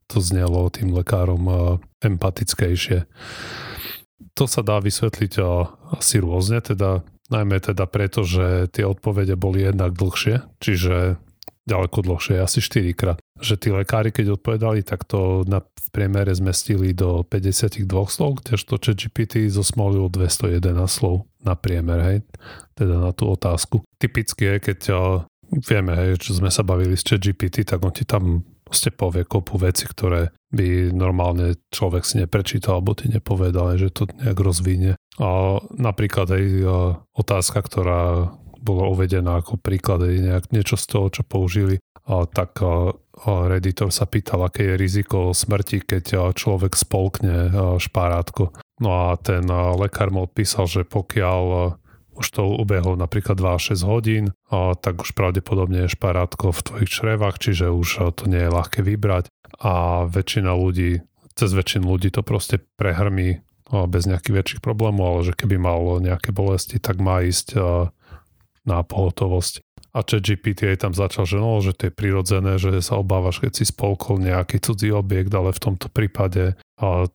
to 0.09 0.19
znelo 0.25 0.73
tým 0.73 0.97
lekárom 0.97 1.77
empatickejšie. 2.01 3.05
To 4.33 4.45
sa 4.49 4.65
dá 4.65 4.81
vysvetliť 4.81 5.33
asi 5.93 6.17
rôzne, 6.25 6.65
teda 6.65 7.05
Najmä 7.33 7.65
teda 7.65 7.89
preto, 7.89 8.29
že 8.29 8.69
tie 8.69 8.85
odpovede 8.85 9.41
boli 9.41 9.65
jednak 9.65 9.97
dlhšie, 9.97 10.45
čiže 10.61 11.17
ďaleko 11.67 11.99
dlhšie, 12.03 12.43
asi 12.43 12.59
4 12.59 12.93
krát. 12.99 13.19
Že 13.39 13.55
tí 13.59 13.69
lekári, 13.71 14.11
keď 14.11 14.39
odpovedali, 14.39 14.83
tak 14.83 15.07
to 15.07 15.47
na, 15.47 15.63
v 15.63 15.89
priemere 15.95 16.35
zmestili 16.35 16.91
do 16.95 17.23
52 17.27 17.87
slov, 18.11 18.43
kdežto 18.43 18.79
ChatGPT 18.79 19.47
zosmolil 19.51 20.11
211 20.11 20.59
slov 20.91 21.27
na 21.43 21.55
priemer, 21.55 22.01
hej, 22.03 22.19
teda 22.75 22.99
na 22.99 23.11
tú 23.15 23.31
otázku. 23.31 23.83
Typicky 23.99 24.47
je, 24.47 24.57
keď 24.59 24.79
vieme, 25.69 25.93
hej, 25.95 26.19
čo 26.19 26.39
sme 26.39 26.51
sa 26.51 26.67
bavili 26.67 26.99
s 26.99 27.07
ChatGPT, 27.07 27.67
tak 27.67 27.83
on 27.83 27.95
ti 27.95 28.03
tam 28.09 28.43
proste 28.73 28.89
povie 28.89 29.29
kopu 29.29 29.61
veci, 29.61 29.85
ktoré 29.85 30.33
by 30.49 30.97
normálne 30.97 31.61
človek 31.69 32.09
si 32.09 32.17
neprečítal 32.17 32.81
alebo 32.81 32.97
ti 32.97 33.13
nepovedal, 33.13 33.77
že 33.77 33.93
to 33.93 34.09
nejak 34.09 34.39
rozvinie. 34.41 34.97
A 35.21 35.61
napríklad 35.77 36.33
aj 36.33 36.45
otázka, 37.13 37.61
ktorá 37.61 38.33
bola 38.63 38.87
uvedená 38.87 39.43
ako 39.43 39.59
príklad, 39.59 40.07
nejak 40.07 40.55
niečo 40.55 40.79
z 40.79 40.87
toho, 40.87 41.07
čo 41.11 41.27
použili, 41.27 41.83
tak 42.07 42.63
a, 42.63 42.95
Redditor 43.23 43.93
sa 43.93 44.09
pýtal, 44.09 44.49
aké 44.49 44.73
je 44.73 44.81
riziko 44.81 45.37
smrti, 45.37 45.85
keď 45.85 46.33
človek 46.33 46.73
spolkne 46.73 47.53
šparátko. 47.77 48.57
No 48.81 48.91
a 49.13 49.21
ten 49.21 49.45
lekár 49.77 50.09
mu 50.11 50.25
odpísal, 50.25 50.67
že 50.67 50.83
pokiaľ 50.89 51.77
už 52.13 52.27
to 52.29 52.45
ubehlo 52.57 52.97
napríklad 52.97 53.37
2-6 53.37 53.85
hodín, 53.85 54.25
tak 54.53 55.05
už 55.05 55.13
pravdepodobne 55.13 55.87
je 55.87 55.95
šparátko 55.95 56.51
v 56.57 56.65
tvojich 56.65 56.91
črevách, 56.91 57.37
čiže 57.39 57.71
už 57.71 58.17
to 58.17 58.25
nie 58.27 58.43
je 58.43 58.51
ľahké 58.51 58.81
vybrať 58.81 59.29
a 59.61 60.05
väčšina 60.09 60.51
ľudí, 60.57 61.05
cez 61.37 61.51
väčšinu 61.53 61.89
ľudí 61.89 62.11
to 62.11 62.25
proste 62.25 62.65
prehrmí 62.77 63.45
bez 63.73 64.05
nejakých 64.05 64.37
väčších 64.37 64.61
problémov, 64.61 65.21
ale 65.21 65.33
že 65.33 65.39
keby 65.39 65.57
mal 65.57 65.81
nejaké 66.05 66.35
bolesti, 66.35 66.77
tak 66.77 67.01
má 67.01 67.25
ísť 67.25 67.57
na 68.69 68.83
pohotovosť. 68.87 69.63
A 69.93 70.01
chat 70.01 70.25
GPT 70.25 70.73
aj 70.73 70.89
tam 70.89 70.93
začal, 70.97 71.29
že 71.29 71.37
no, 71.37 71.61
že 71.61 71.77
to 71.77 71.89
je 71.89 71.93
prirodzené, 71.93 72.57
že 72.57 72.81
sa 72.81 72.97
obávaš, 72.97 73.45
keď 73.45 73.61
si 73.61 73.65
spolkol 73.69 74.25
nejaký 74.25 74.57
cudzí 74.57 74.89
objekt, 74.89 75.29
ale 75.37 75.53
v 75.53 75.61
tomto 75.61 75.93
prípade 75.93 76.57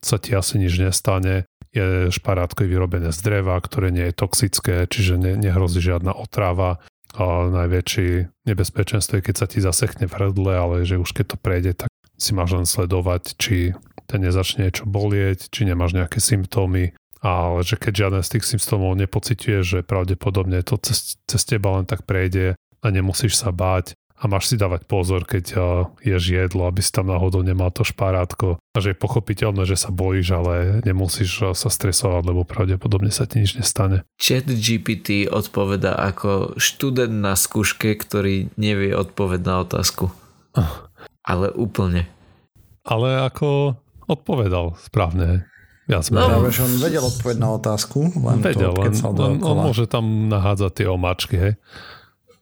sa 0.05 0.17
ti 0.21 0.37
asi 0.37 0.61
nič 0.61 0.77
nestane 0.77 1.49
je 1.77 2.09
šparátko 2.13 2.65
vyrobené 2.65 3.13
z 3.13 3.19
dreva, 3.21 3.59
ktoré 3.59 3.93
nie 3.93 4.09
je 4.09 4.17
toxické, 4.17 4.87
čiže 4.89 5.19
ne, 5.19 5.33
nehrozí 5.37 5.83
žiadna 5.83 6.15
otrava. 6.15 6.81
A 7.17 7.49
najväčší 7.49 8.29
nebezpečenstvo 8.45 9.17
je, 9.17 9.25
keď 9.25 9.35
sa 9.35 9.47
ti 9.49 9.59
zasechne 9.63 10.05
v 10.05 10.15
hrdle, 10.15 10.53
ale 10.53 10.75
že 10.85 11.01
už 11.01 11.17
keď 11.17 11.25
to 11.33 11.37
prejde, 11.39 11.71
tak 11.73 11.89
si 12.17 12.33
máš 12.33 12.57
len 12.57 12.67
sledovať, 12.67 13.37
či 13.41 13.73
ten 14.05 14.21
nezačne 14.21 14.69
niečo 14.69 14.85
bolieť, 14.85 15.49
či 15.49 15.65
nemáš 15.65 15.97
nejaké 15.97 16.21
symptómy, 16.21 16.93
ale 17.21 17.65
že 17.65 17.79
keď 17.79 17.93
žiaden 17.93 18.23
z 18.23 18.37
tých 18.37 18.45
symptómov 18.57 18.97
nepociťuje, 18.97 19.59
že 19.65 19.79
pravdepodobne 19.87 20.61
to 20.61 20.77
cez, 20.81 21.17
cez 21.25 21.41
teba 21.45 21.77
len 21.77 21.85
tak 21.89 22.05
prejde 22.05 22.53
a 22.57 22.87
nemusíš 22.93 23.39
sa 23.39 23.49
báť, 23.49 23.97
a 24.17 24.25
máš 24.25 24.49
si 24.49 24.55
dávať 24.57 24.89
pozor, 24.89 25.29
keď 25.29 25.45
ješ 26.01 26.23
jedlo, 26.33 26.65
aby 26.65 26.81
si 26.81 26.89
tam 26.89 27.13
náhodou 27.13 27.45
nemal 27.45 27.69
to 27.69 27.85
šparátko. 27.85 28.57
A 28.73 28.77
že 28.81 28.97
je 28.97 28.97
pochopiteľné, 28.97 29.69
že 29.69 29.77
sa 29.77 29.93
bojíš, 29.93 30.33
ale 30.33 30.81
nemusíš 30.81 31.53
sa 31.53 31.69
stresovať, 31.69 32.25
lebo 32.25 32.41
pravdepodobne 32.41 33.13
sa 33.13 33.29
ti 33.29 33.45
nič 33.45 33.53
nestane. 33.53 34.01
Chat 34.17 34.49
GPT 34.49 35.29
odpoveda 35.29 35.93
ako 35.93 36.57
študent 36.57 37.13
na 37.13 37.37
skúške, 37.37 37.93
ktorý 37.93 38.49
nevie 38.57 38.97
odpovedať 38.97 39.43
na 39.45 39.55
otázku. 39.61 40.09
Ale 41.21 41.53
úplne. 41.53 42.09
Ale 42.89 43.21
ako 43.21 43.77
odpovedal 44.09 44.81
správne. 44.81 45.45
Ja 45.87 46.03
som 46.03 46.19
no, 46.19 46.43
že 46.51 46.67
on 46.67 46.73
vedel 46.83 46.99
odpovedať 46.99 47.39
na 47.39 47.49
otázku, 47.55 48.11
len 48.11 48.43
vedel, 48.43 48.75
to, 48.75 48.83
len, 48.83 49.39
len 49.39 49.39
on 49.39 49.57
môže 49.71 49.87
tam 49.87 50.27
nahádzať 50.27 50.71
tie 50.83 50.87
omáčky, 50.91 51.35
hej 51.39 51.53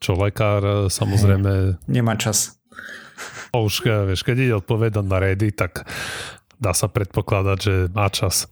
čo 0.06 0.14
lekár 0.14 0.62
e, 0.62 0.76
samozrejme... 0.92 1.82
Nemá 1.90 2.14
čas. 2.20 2.62
Už, 3.56 3.82
e, 3.88 4.14
vieš, 4.14 4.22
keď 4.22 4.36
ide 4.38 4.54
odpovedať 4.62 5.02
na 5.02 5.18
redy, 5.18 5.50
tak 5.50 5.88
dá 6.62 6.78
sa 6.78 6.86
predpokladať, 6.86 7.58
že 7.58 7.74
má 7.90 8.08
čas. 8.14 8.46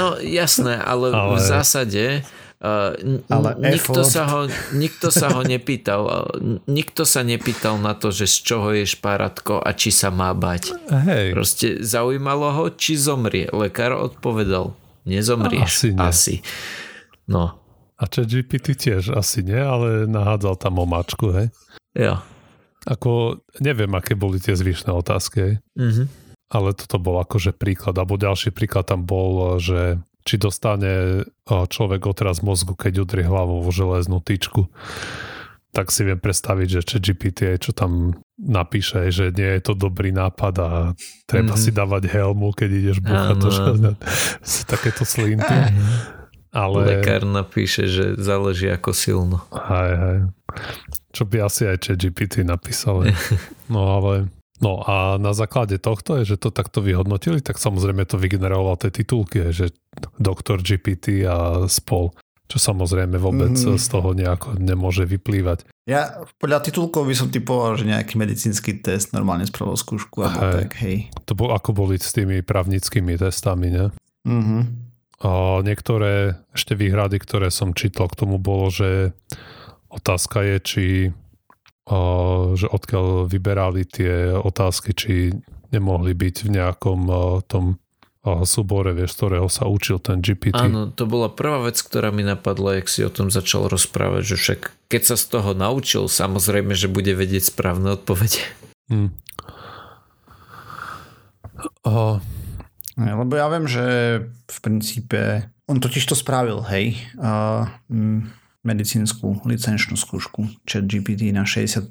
No 0.00 0.16
jasné, 0.16 0.80
ale, 0.80 1.12
ale... 1.12 1.36
v 1.36 1.38
zásade 1.44 2.24
uh, 2.62 2.94
ale 3.26 3.48
nikto, 3.58 4.06
sa 4.06 4.24
ho, 4.30 4.40
nikto 4.72 5.10
sa 5.10 5.34
ho 5.34 5.42
nepýtal. 5.42 6.30
Nikto 6.70 7.02
sa 7.02 7.26
nepýtal 7.26 7.82
na 7.82 7.98
to, 7.98 8.14
že 8.14 8.30
z 8.30 8.36
čoho 8.46 8.70
je 8.72 8.86
šparatko 8.86 9.58
a 9.58 9.70
či 9.74 9.90
sa 9.90 10.14
má 10.14 10.30
bať. 10.32 10.72
Hej. 10.88 11.34
Proste 11.34 11.66
zaujímalo 11.82 12.54
ho, 12.54 12.64
či 12.70 12.94
zomrie. 12.94 13.50
Lekár 13.50 13.98
odpovedal, 13.98 14.72
nezomrieš. 15.04 15.72
Asi. 15.74 15.88
Nie. 15.90 16.00
Asi. 16.06 16.34
No, 17.26 17.62
a 18.02 18.10
čo 18.10 18.26
GPT 18.26 18.74
tiež 18.74 19.14
asi 19.14 19.46
nie, 19.46 19.62
ale 19.62 20.10
nahádzal 20.10 20.58
tam 20.58 20.82
omáčku, 20.82 21.30
hej? 21.30 21.54
Ja. 21.94 22.26
Ako, 22.82 23.38
neviem, 23.62 23.94
aké 23.94 24.18
boli 24.18 24.42
tie 24.42 24.58
zvyšné 24.58 24.90
otázky, 24.90 25.38
hej? 25.38 25.54
Mm-hmm. 25.78 26.06
Ale 26.50 26.74
toto 26.74 26.98
bol 26.98 27.22
akože 27.22 27.54
príklad, 27.54 27.94
alebo 27.94 28.18
ďalší 28.18 28.50
príklad 28.50 28.90
tam 28.90 29.06
bol, 29.06 29.62
že 29.62 30.02
či 30.22 30.38
dostane 30.38 31.24
človek 31.46 32.06
odraz 32.06 32.40
mozgu, 32.40 32.78
keď 32.78 33.02
udrie 33.04 33.26
hlavou 33.26 33.62
vo 33.62 33.72
železnú 33.74 34.22
tyčku. 34.22 34.70
Tak 35.72 35.88
si 35.88 36.04
viem 36.04 36.20
predstaviť, 36.20 36.68
že 36.68 36.80
či 36.84 36.96
GPT 37.00 37.56
čo 37.56 37.72
tam 37.72 38.12
napíše, 38.36 39.08
že 39.08 39.32
nie 39.32 39.56
je 39.56 39.62
to 39.64 39.72
dobrý 39.72 40.12
nápad 40.12 40.54
a 40.60 40.70
treba 41.24 41.56
mm-hmm. 41.56 41.64
si 41.64 41.70
dávať 41.72 42.12
helmu, 42.12 42.52
keď 42.52 42.70
ideš 42.70 42.98
búchať 43.00 43.36
do. 43.40 43.48
Takéto 44.72 45.08
slinty. 45.08 45.56
Ale... 46.52 47.00
Lekár 47.00 47.24
napíše, 47.24 47.88
že 47.88 48.12
záleží 48.20 48.68
ako 48.68 48.92
silno. 48.92 49.40
Hej, 49.48 49.92
hej. 49.96 50.18
Čo 51.16 51.24
by 51.24 51.36
asi 51.48 51.64
aj 51.64 51.96
GPT 51.96 52.44
napísal. 52.44 53.08
No 53.72 53.88
ale... 53.88 54.28
No 54.62 54.78
a 54.86 55.18
na 55.18 55.34
základe 55.34 55.82
tohto 55.82 56.22
je, 56.22 56.34
že 56.34 56.36
to 56.38 56.54
takto 56.54 56.78
vyhodnotili, 56.78 57.42
tak 57.42 57.58
samozrejme 57.58 58.06
to 58.06 58.14
vygeneroval 58.14 58.78
tie 58.78 58.94
titulky, 58.94 59.50
že 59.50 59.74
doktor 60.22 60.62
GPT 60.62 61.26
a 61.26 61.66
spol 61.66 62.14
čo 62.52 62.60
samozrejme 62.60 63.16
vôbec 63.16 63.56
mm. 63.56 63.80
z 63.80 63.86
toho 63.88 64.12
nejako 64.12 64.60
nemôže 64.60 65.08
vyplývať. 65.08 65.64
Ja 65.88 66.20
podľa 66.36 66.68
titulkov 66.68 67.08
by 67.08 67.14
som 67.16 67.32
typoval, 67.32 67.80
že 67.80 67.88
nejaký 67.88 68.20
medicínsky 68.20 68.76
test 68.84 69.16
normálne 69.16 69.48
spravil 69.48 69.72
skúšku 69.72 70.20
alebo 70.20 70.44
hej. 70.44 70.56
tak, 70.60 70.70
hej. 70.84 70.96
To 71.24 71.32
bol, 71.32 71.56
ako 71.56 71.72
boli 71.72 71.96
s 71.96 72.12
tými 72.12 72.44
právnickými 72.44 73.16
testami, 73.16 73.72
ne? 73.72 73.88
Mhm. 74.28 74.58
A 75.22 75.62
niektoré 75.64 76.36
ešte 76.52 76.76
výhrady, 76.76 77.16
ktoré 77.22 77.48
som 77.48 77.72
čítal 77.72 78.10
k 78.10 78.20
tomu 78.20 78.42
bolo, 78.42 78.68
že 78.68 79.16
otázka 79.88 80.44
je, 80.44 80.56
či 80.60 80.84
že 82.54 82.66
odkiaľ 82.70 83.26
vyberali 83.26 83.82
tie 83.82 84.38
otázky, 84.38 84.90
či 84.94 85.12
nemohli 85.74 86.14
byť 86.14 86.36
v 86.46 86.50
nejakom 86.54 87.00
a, 87.10 87.20
tom 87.42 87.80
a, 88.22 88.46
súbore, 88.46 88.94
vieš, 88.94 89.16
z 89.16 89.18
ktorého 89.18 89.48
sa 89.50 89.66
učil 89.66 89.98
ten 89.98 90.22
GPT. 90.22 90.54
Áno, 90.54 90.92
to 90.94 91.10
bola 91.10 91.26
prvá 91.26 91.66
vec, 91.66 91.80
ktorá 91.82 92.14
mi 92.14 92.22
napadla, 92.22 92.78
jak 92.78 92.86
si 92.86 93.02
o 93.02 93.10
tom 93.10 93.34
začal 93.34 93.66
rozprávať, 93.66 94.22
že 94.22 94.36
však 94.38 94.60
keď 94.86 95.02
sa 95.02 95.16
z 95.18 95.24
toho 95.32 95.50
naučil, 95.58 96.06
samozrejme, 96.06 96.76
že 96.76 96.86
bude 96.86 97.16
vedieť 97.18 97.50
správne 97.50 97.98
odpovede. 97.98 98.44
Hmm. 98.86 99.10
A, 101.82 102.22
lebo 102.94 103.34
ja 103.34 103.50
viem, 103.50 103.66
že 103.66 103.84
v 104.46 104.58
princípe 104.62 105.50
on 105.66 105.80
totiž 105.80 106.04
to 106.04 106.18
spravil, 106.18 106.60
hej, 106.68 107.00
uh, 107.16 107.64
medicínsku 108.62 109.42
licenčnú 109.42 109.98
skúšku 109.98 110.46
chat 110.66 110.86
GPT 110.86 111.34
na 111.34 111.42
60%, 111.42 111.90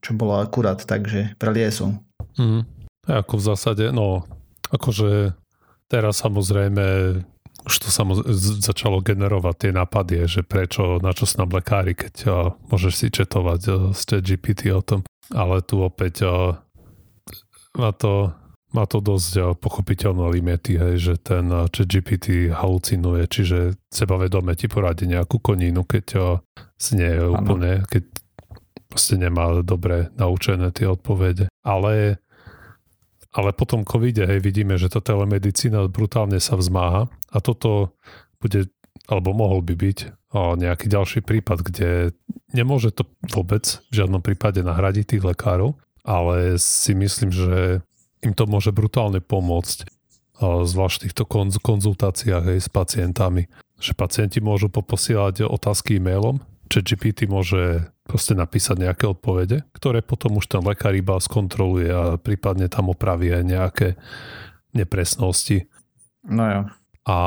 čo 0.00 0.10
bolo 0.16 0.40
akurát 0.40 0.80
tak, 0.80 1.08
že 1.08 1.36
preliesol. 1.36 2.00
Mm. 2.40 2.64
Ako 3.06 3.38
v 3.38 3.46
zásade, 3.52 3.84
no, 3.94 4.26
akože 4.72 5.36
teraz 5.86 6.24
samozrejme 6.24 6.84
už 7.66 7.74
to 7.82 7.88
samoz- 7.90 8.26
začalo 8.62 9.02
generovať 9.02 9.54
tie 9.58 9.70
nápady, 9.74 10.14
že 10.30 10.42
prečo, 10.46 11.02
na 11.02 11.10
čo 11.10 11.26
sú 11.26 11.42
nám 11.42 11.50
lekári, 11.50 11.98
keď 11.98 12.14
uh, 12.26 12.54
môžeš 12.70 12.94
si 12.94 13.06
četovať 13.10 13.92
s 13.92 14.00
chat 14.06 14.22
GPT 14.22 14.70
o 14.70 14.82
tom. 14.82 15.02
Ale 15.34 15.58
tu 15.66 15.82
opäť 15.82 16.22
uh, 16.22 16.54
má 17.74 17.90
to 17.90 18.30
má 18.76 18.84
to 18.84 19.00
dosť 19.00 19.32
eh, 19.40 19.44
pochopiteľné 19.56 20.24
limity, 20.36 20.76
hej, 20.76 20.94
že 21.00 21.14
ten 21.16 21.48
eh, 21.48 21.64
chat 21.72 21.88
GPT 21.88 22.52
halucinuje, 22.52 23.24
čiže 23.24 23.80
sebavedome 23.88 24.52
ti 24.52 24.68
poradí 24.68 25.08
nejakú 25.08 25.40
konínu, 25.40 25.88
keď 25.88 26.06
uh, 26.20 26.24
si 26.76 27.00
nie 27.00 27.08
je 27.08 27.24
úplne, 27.32 27.80
keď 27.88 28.04
proste 28.92 29.16
nemá 29.16 29.64
dobre 29.64 30.12
naučené 30.16 30.72
tie 30.72 30.88
odpovede. 30.88 31.48
Ale, 31.64 32.20
ale 33.32 33.50
potom 33.56 33.82
covide, 33.82 34.28
hej, 34.28 34.40
vidíme, 34.40 34.76
že 34.76 34.92
tá 34.92 35.00
telemedicína 35.00 35.88
brutálne 35.88 36.38
sa 36.38 36.56
vzmáha 36.56 37.08
a 37.32 37.38
toto 37.40 37.96
bude, 38.38 38.68
alebo 39.08 39.32
mohol 39.32 39.64
by 39.64 39.74
byť 39.74 39.98
o, 40.32 40.54
nejaký 40.56 40.86
ďalší 40.88 41.20
prípad, 41.24 41.58
kde 41.66 41.90
nemôže 42.52 42.92
to 42.94 43.08
vôbec 43.32 43.80
v 43.90 43.92
žiadnom 43.92 44.22
prípade 44.22 44.62
nahradiť 44.62 45.16
tých 45.16 45.24
lekárov, 45.24 45.74
ale 46.06 46.60
si 46.60 46.94
myslím, 46.94 47.34
že 47.34 47.82
im 48.26 48.34
to 48.34 48.50
môže 48.50 48.74
brutálne 48.74 49.22
pomôcť, 49.22 49.86
zvlášť 50.42 50.96
v 50.98 51.04
týchto 51.08 51.24
konzultáciách 51.62 52.44
aj 52.52 52.58
s 52.58 52.68
pacientami. 52.68 53.46
Že 53.78 53.92
pacienti 53.94 54.38
môžu 54.42 54.68
poposielať 54.72 55.46
otázky 55.46 56.02
e-mailom, 56.02 56.42
GPT 56.66 57.30
môže 57.30 57.86
proste 58.06 58.34
napísať 58.34 58.86
nejaké 58.86 59.04
odpovede, 59.06 59.66
ktoré 59.74 60.02
potom 60.02 60.38
už 60.38 60.46
ten 60.50 60.62
lekár 60.62 60.94
iba 60.94 61.18
skontroluje 61.18 61.90
a 61.90 62.02
prípadne 62.18 62.70
tam 62.70 62.90
opraví 62.90 63.30
aj 63.30 63.44
nejaké 63.46 63.88
nepresnosti. 64.74 65.66
No 66.26 66.44
jo. 66.46 66.60
A, 67.06 67.18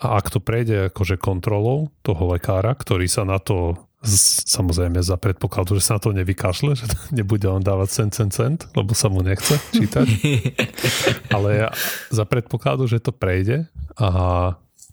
a 0.00 0.06
ak 0.20 0.28
to 0.28 0.40
prejde 0.40 0.92
akože 0.92 1.16
kontrolou 1.20 1.92
toho 2.04 2.36
lekára, 2.36 2.76
ktorý 2.76 3.08
sa 3.08 3.24
na 3.24 3.40
to 3.40 3.76
Samozrejme 4.04 5.00
za 5.00 5.16
predpokladu, 5.16 5.80
že 5.80 5.82
sa 5.84 5.96
na 5.96 6.00
to 6.04 6.12
nevykašle, 6.12 6.76
že 6.76 6.84
nebude 7.18 7.48
on 7.48 7.64
dávať 7.64 7.88
cent, 7.90 8.12
cent, 8.12 8.32
cent, 8.32 8.58
lebo 8.76 8.92
sa 8.92 9.08
mu 9.08 9.24
nechce 9.24 9.56
čítať. 9.72 10.06
Ale 11.34 11.72
za 12.12 12.24
predpokladu, 12.28 12.84
že 12.84 13.00
to 13.00 13.10
prejde 13.10 13.66
a 13.96 14.10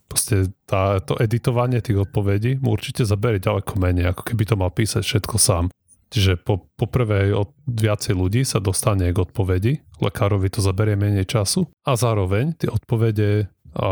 proste 0.08 0.52
tá, 0.68 1.00
to 1.00 1.16
editovanie 1.20 1.80
tých 1.80 2.04
odpovedí 2.04 2.60
mu 2.60 2.76
určite 2.76 3.08
zabere 3.08 3.40
ďaleko 3.40 3.80
menej, 3.80 4.12
ako 4.12 4.28
keby 4.28 4.44
to 4.44 4.56
mal 4.60 4.72
písať 4.72 5.04
všetko 5.04 5.36
sám. 5.40 5.66
Čiže 6.12 6.44
po, 6.44 6.68
po 6.76 6.92
prvé 6.92 7.32
od 7.32 7.56
viacej 7.64 8.12
ľudí 8.12 8.44
sa 8.44 8.60
dostane 8.60 9.08
k 9.16 9.18
odpovedi, 9.24 9.80
lekárovi 10.04 10.52
to 10.52 10.60
zaberie 10.60 11.00
menej 11.00 11.24
času 11.24 11.72
a 11.88 11.96
zároveň 11.96 12.52
tie 12.60 12.68
odpovede 12.68 13.48
a 13.72 13.88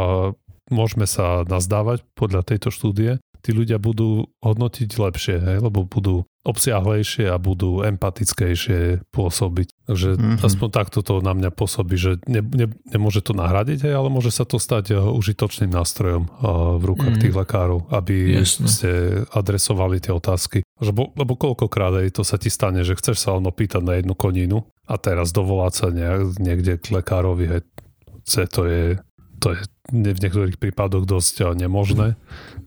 môžeme 0.67 1.07
sa 1.07 1.47
nazdávať 1.47 2.03
podľa 2.20 2.43
tejto 2.43 2.76
štúdie, 2.76 3.24
tí 3.39 3.55
ľudia 3.55 3.79
budú 3.79 4.27
hodnotiť 4.43 4.89
lepšie, 4.89 5.35
hej, 5.39 5.57
lebo 5.63 5.87
budú 5.87 6.27
obsiahlejšie 6.47 7.27
a 7.29 7.35
budú 7.35 7.83
empatickejšie 7.83 9.11
pôsobiť. 9.11 9.67
Takže 9.85 10.09
mm-hmm. 10.15 10.39
aspoň 10.39 10.69
takto 10.71 10.99
to 11.03 11.19
na 11.19 11.35
mňa 11.35 11.51
pôsobí, 11.51 11.99
že 11.99 12.17
ne, 12.25 12.39
ne, 12.39 12.71
nemôže 12.89 13.19
to 13.19 13.35
nahradiť, 13.35 13.85
hej, 13.85 13.93
ale 13.93 14.07
môže 14.07 14.31
sa 14.31 14.47
to 14.47 14.55
stať 14.55 14.95
uh, 14.95 15.11
užitočným 15.11 15.69
nástrojom 15.69 16.25
uh, 16.25 16.79
v 16.79 16.83
rukách 16.95 17.15
mm. 17.19 17.21
tých 17.21 17.35
lekárov, 17.35 17.91
aby 17.91 18.39
Jasne. 18.39 18.67
ste 18.71 18.89
adresovali 19.35 19.99
tie 19.99 20.15
otázky. 20.15 20.63
Lebo, 20.79 21.11
lebo 21.19 21.35
koľkokrát 21.35 22.07
aj 22.07 22.15
to 22.15 22.23
sa 22.23 22.39
ti 22.39 22.47
stane, 22.47 22.87
že 22.87 22.95
chceš 22.95 23.19
sa 23.19 23.35
len 23.35 23.43
opýtať 23.43 23.83
na 23.83 23.99
jednu 23.99 24.15
koninu 24.15 24.63
a 24.87 24.95
teraz 24.95 25.35
dovolať 25.35 25.73
sa 25.75 25.87
niekde 26.39 26.79
k 26.79 26.85
lekárovi, 26.95 27.45
hej, 27.51 27.61
to 28.47 28.61
je, 28.63 28.83
to 29.43 29.47
je 29.53 29.59
v 29.89 30.19
niektorých 30.21 30.57
prípadoch 30.61 31.05
dosť 31.05 31.57
nemožné. 31.57 32.15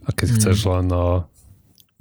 A 0.03 0.09
keď 0.11 0.29
mm. 0.29 0.37
chceš 0.39 0.59
len 0.67 0.87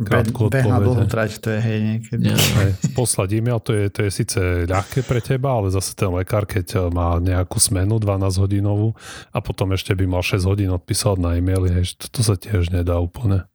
krátku 0.01 0.49
Be, 0.49 0.61
odpoveď. 0.61 0.85
dlhú 0.85 1.05
trať, 1.05 1.31
to 1.37 1.47
je 1.53 1.59
hej 1.61 1.79
niekedy. 1.85 2.23
Hej, 2.33 2.71
poslať 2.97 3.29
e-mail, 3.37 3.59
to 3.61 3.71
je, 3.73 3.85
to 3.93 3.99
je 4.05 4.11
síce 4.11 4.39
ľahké 4.65 5.05
pre 5.05 5.21
teba, 5.21 5.61
ale 5.61 5.69
zase 5.69 5.93
ten 5.93 6.09
lekár, 6.09 6.49
keď 6.49 6.89
má 6.89 7.21
nejakú 7.21 7.61
smenu 7.61 8.01
12 8.01 8.41
hodinovú 8.41 8.97
a 9.29 9.39
potom 9.39 9.71
ešte 9.77 9.93
by 9.93 10.05
mal 10.09 10.25
6 10.25 10.41
hodín 10.49 10.73
odpísať 10.73 11.17
na 11.21 11.37
e-maily, 11.37 11.69
hej, 11.71 11.97
to, 11.97 12.09
to 12.09 12.21
sa 12.25 12.35
tiež 12.35 12.73
nedá 12.73 12.97
úplne. 12.97 13.45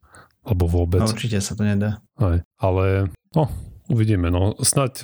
Alebo 0.46 0.70
vôbec. 0.70 1.02
No, 1.02 1.10
určite 1.10 1.42
sa 1.42 1.58
to 1.58 1.66
nedá. 1.66 1.98
Hej, 2.22 2.46
ale 2.62 3.10
no, 3.34 3.50
uvidíme. 3.90 4.30
No, 4.30 4.54
snať, 4.54 5.02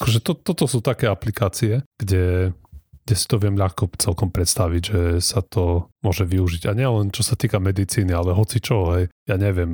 akože 0.00 0.18
to, 0.24 0.32
toto 0.32 0.64
sú 0.64 0.80
také 0.80 1.04
aplikácie, 1.04 1.84
kde 2.00 2.56
kde 3.08 3.16
si 3.16 3.24
to 3.24 3.40
viem 3.40 3.56
ľahko 3.56 3.88
celkom 3.96 4.28
predstaviť, 4.28 4.82
že 4.84 5.00
sa 5.24 5.40
to 5.40 5.88
môže 6.04 6.28
využiť. 6.28 6.68
A 6.68 6.76
nielen 6.76 7.08
čo 7.08 7.24
sa 7.24 7.40
týka 7.40 7.56
medicíny, 7.56 8.12
ale 8.12 8.36
hoci 8.36 8.60
čo, 8.60 8.92
hej. 8.92 9.08
Ja 9.24 9.40
neviem, 9.40 9.72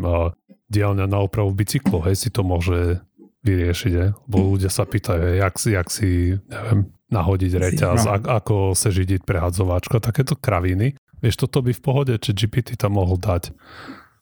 dielňa 0.70 1.10
na 1.10 1.18
opravu 1.18 1.50
bicyklo, 1.50 1.98
hej, 2.06 2.14
si 2.14 2.30
to 2.30 2.46
môže 2.46 3.02
vyriešiť, 3.42 3.92
hej. 3.98 4.14
Bo 4.30 4.54
ľudia 4.54 4.70
sa 4.70 4.86
pýtajú, 4.86 5.34
hej, 5.34 5.42
jak, 5.42 5.54
jak 5.66 5.88
si, 5.90 6.38
neviem, 6.46 6.94
nahodiť 7.10 7.52
reťaz, 7.58 8.06
a, 8.06 8.22
ako 8.38 8.78
sa 8.78 8.94
židiť 8.94 9.26
prehadzováčko, 9.26 9.98
takéto 9.98 10.38
kraviny. 10.38 10.94
Vieš, 11.18 11.42
toto 11.42 11.58
by 11.58 11.74
v 11.74 11.82
pohode, 11.82 12.14
či 12.14 12.38
GPT 12.38 12.78
tam 12.78 13.02
mohol 13.02 13.18
dať. 13.18 13.50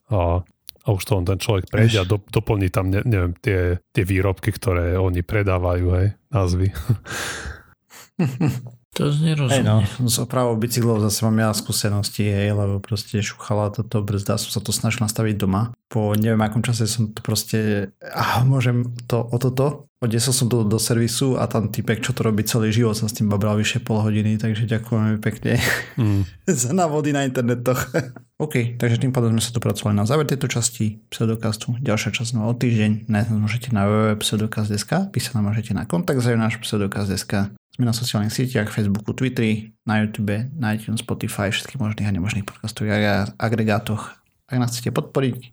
A, 0.09 0.41
a 0.83 0.87
už 0.89 1.05
to 1.05 1.21
on 1.21 1.25
ten 1.29 1.37
človek 1.37 1.69
prejde 1.69 2.01
a 2.01 2.09
do, 2.09 2.17
doplní 2.17 2.73
tam, 2.73 2.89
ne, 2.89 3.05
neviem, 3.05 3.37
tie, 3.37 3.77
tie 3.93 4.01
výrobky, 4.01 4.49
ktoré 4.49 4.97
oni 4.97 5.21
predávajú, 5.21 5.85
hej, 6.01 6.17
názvy. 6.33 6.73
To 8.93 9.09
nerozumiem. 9.09 9.49
Hey 9.49 9.65
no, 9.65 9.81
s 10.05 10.21
opravou 10.21 10.53
bicyklov 10.53 11.01
zase 11.01 11.25
mám 11.25 11.41
ja 11.41 11.49
skúsenosti, 11.49 12.29
hej, 12.29 12.53
lebo 12.53 12.77
proste 12.77 13.25
šuchala 13.25 13.73
toto 13.73 14.05
brzda, 14.05 14.37
som 14.37 14.53
sa 14.53 14.61
to 14.61 14.69
snažil 14.69 15.01
nastaviť 15.01 15.33
doma. 15.33 15.73
Po 15.89 16.13
neviem 16.13 16.41
akom 16.45 16.61
čase 16.61 16.85
som 16.85 17.09
to 17.09 17.25
proste, 17.25 17.89
ah, 18.05 18.45
môžem 18.45 18.93
to 19.09 19.25
o 19.25 19.37
toto, 19.41 19.89
odnesol 19.97 20.35
som 20.35 20.45
to 20.45 20.61
do 20.61 20.77
servisu 20.77 21.41
a 21.41 21.49
tam 21.49 21.73
typek, 21.73 22.05
čo 22.05 22.13
to 22.13 22.21
robí 22.21 22.45
celý 22.45 22.69
život, 22.69 22.93
sa 22.93 23.09
s 23.09 23.17
tým 23.17 23.33
babral 23.33 23.57
vyše 23.57 23.81
pol 23.81 23.97
hodiny, 24.03 24.37
takže 24.37 24.69
ďakujem 24.69 25.17
pekne 25.23 25.57
mm. 25.97 26.45
za 26.61 26.69
návody 26.75 27.15
na 27.15 27.25
internetoch. 27.25 27.89
OK, 28.43 28.77
takže 28.77 28.99
tým 28.99 29.15
pádom 29.15 29.33
sme 29.33 29.41
sa 29.41 29.55
dopracovali 29.55 29.95
na 29.97 30.05
záver 30.05 30.27
tejto 30.27 30.51
časti 30.51 31.01
pseudokastu. 31.07 31.79
Ďalšia 31.79 32.11
časť 32.11 32.37
no 32.37 32.45
o 32.45 32.53
týždeň. 32.53 33.07
Nájsť 33.07 33.29
môžete 33.31 33.69
na 33.71 33.87
www.pseudokast.sk, 33.87 35.09
písať 35.15 35.33
nám 35.39 35.49
môžete 35.49 35.71
na 35.71 35.87
kontakt 35.87 36.19
za 36.19 36.35
náš 36.35 36.59
pseudokast.sk. 36.59 37.55
Sme 37.73 37.89
na 37.89 37.95
sociálnych 37.97 38.29
sieťach, 38.29 38.69
Facebooku, 38.69 39.17
Twitteri, 39.17 39.73
na 39.89 40.05
YouTube, 40.05 40.45
na 40.53 40.77
iTunes, 40.77 41.01
Spotify, 41.01 41.49
všetkých 41.49 41.81
možných 41.81 42.05
a 42.05 42.13
nemožných 42.13 42.45
podcastových 42.45 43.33
agregátoch. 43.41 44.13
Ak 44.45 44.61
nás 44.61 44.69
chcete 44.77 44.93
podporiť, 44.93 45.49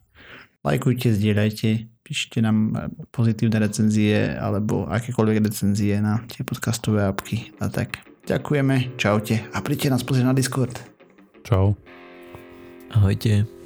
lajkujte, 0.61 1.17
zdieľajte, 1.17 1.89
píšte 2.05 2.45
nám 2.45 2.77
pozitívne 3.09 3.57
recenzie 3.65 4.37
alebo 4.37 4.85
akékoľvek 4.93 5.49
recenzie 5.49 5.97
na 6.05 6.21
tie 6.29 6.45
podcastové 6.45 7.09
apky 7.09 7.57
a 7.57 7.73
tak. 7.73 8.05
Ďakujeme, 8.29 9.01
čaute 9.01 9.41
a 9.57 9.65
príďte 9.65 9.89
nás 9.89 10.05
pozrieť 10.05 10.29
na 10.29 10.37
Discord. 10.37 10.77
Čau. 11.41 11.73
Ahojte. 12.93 13.60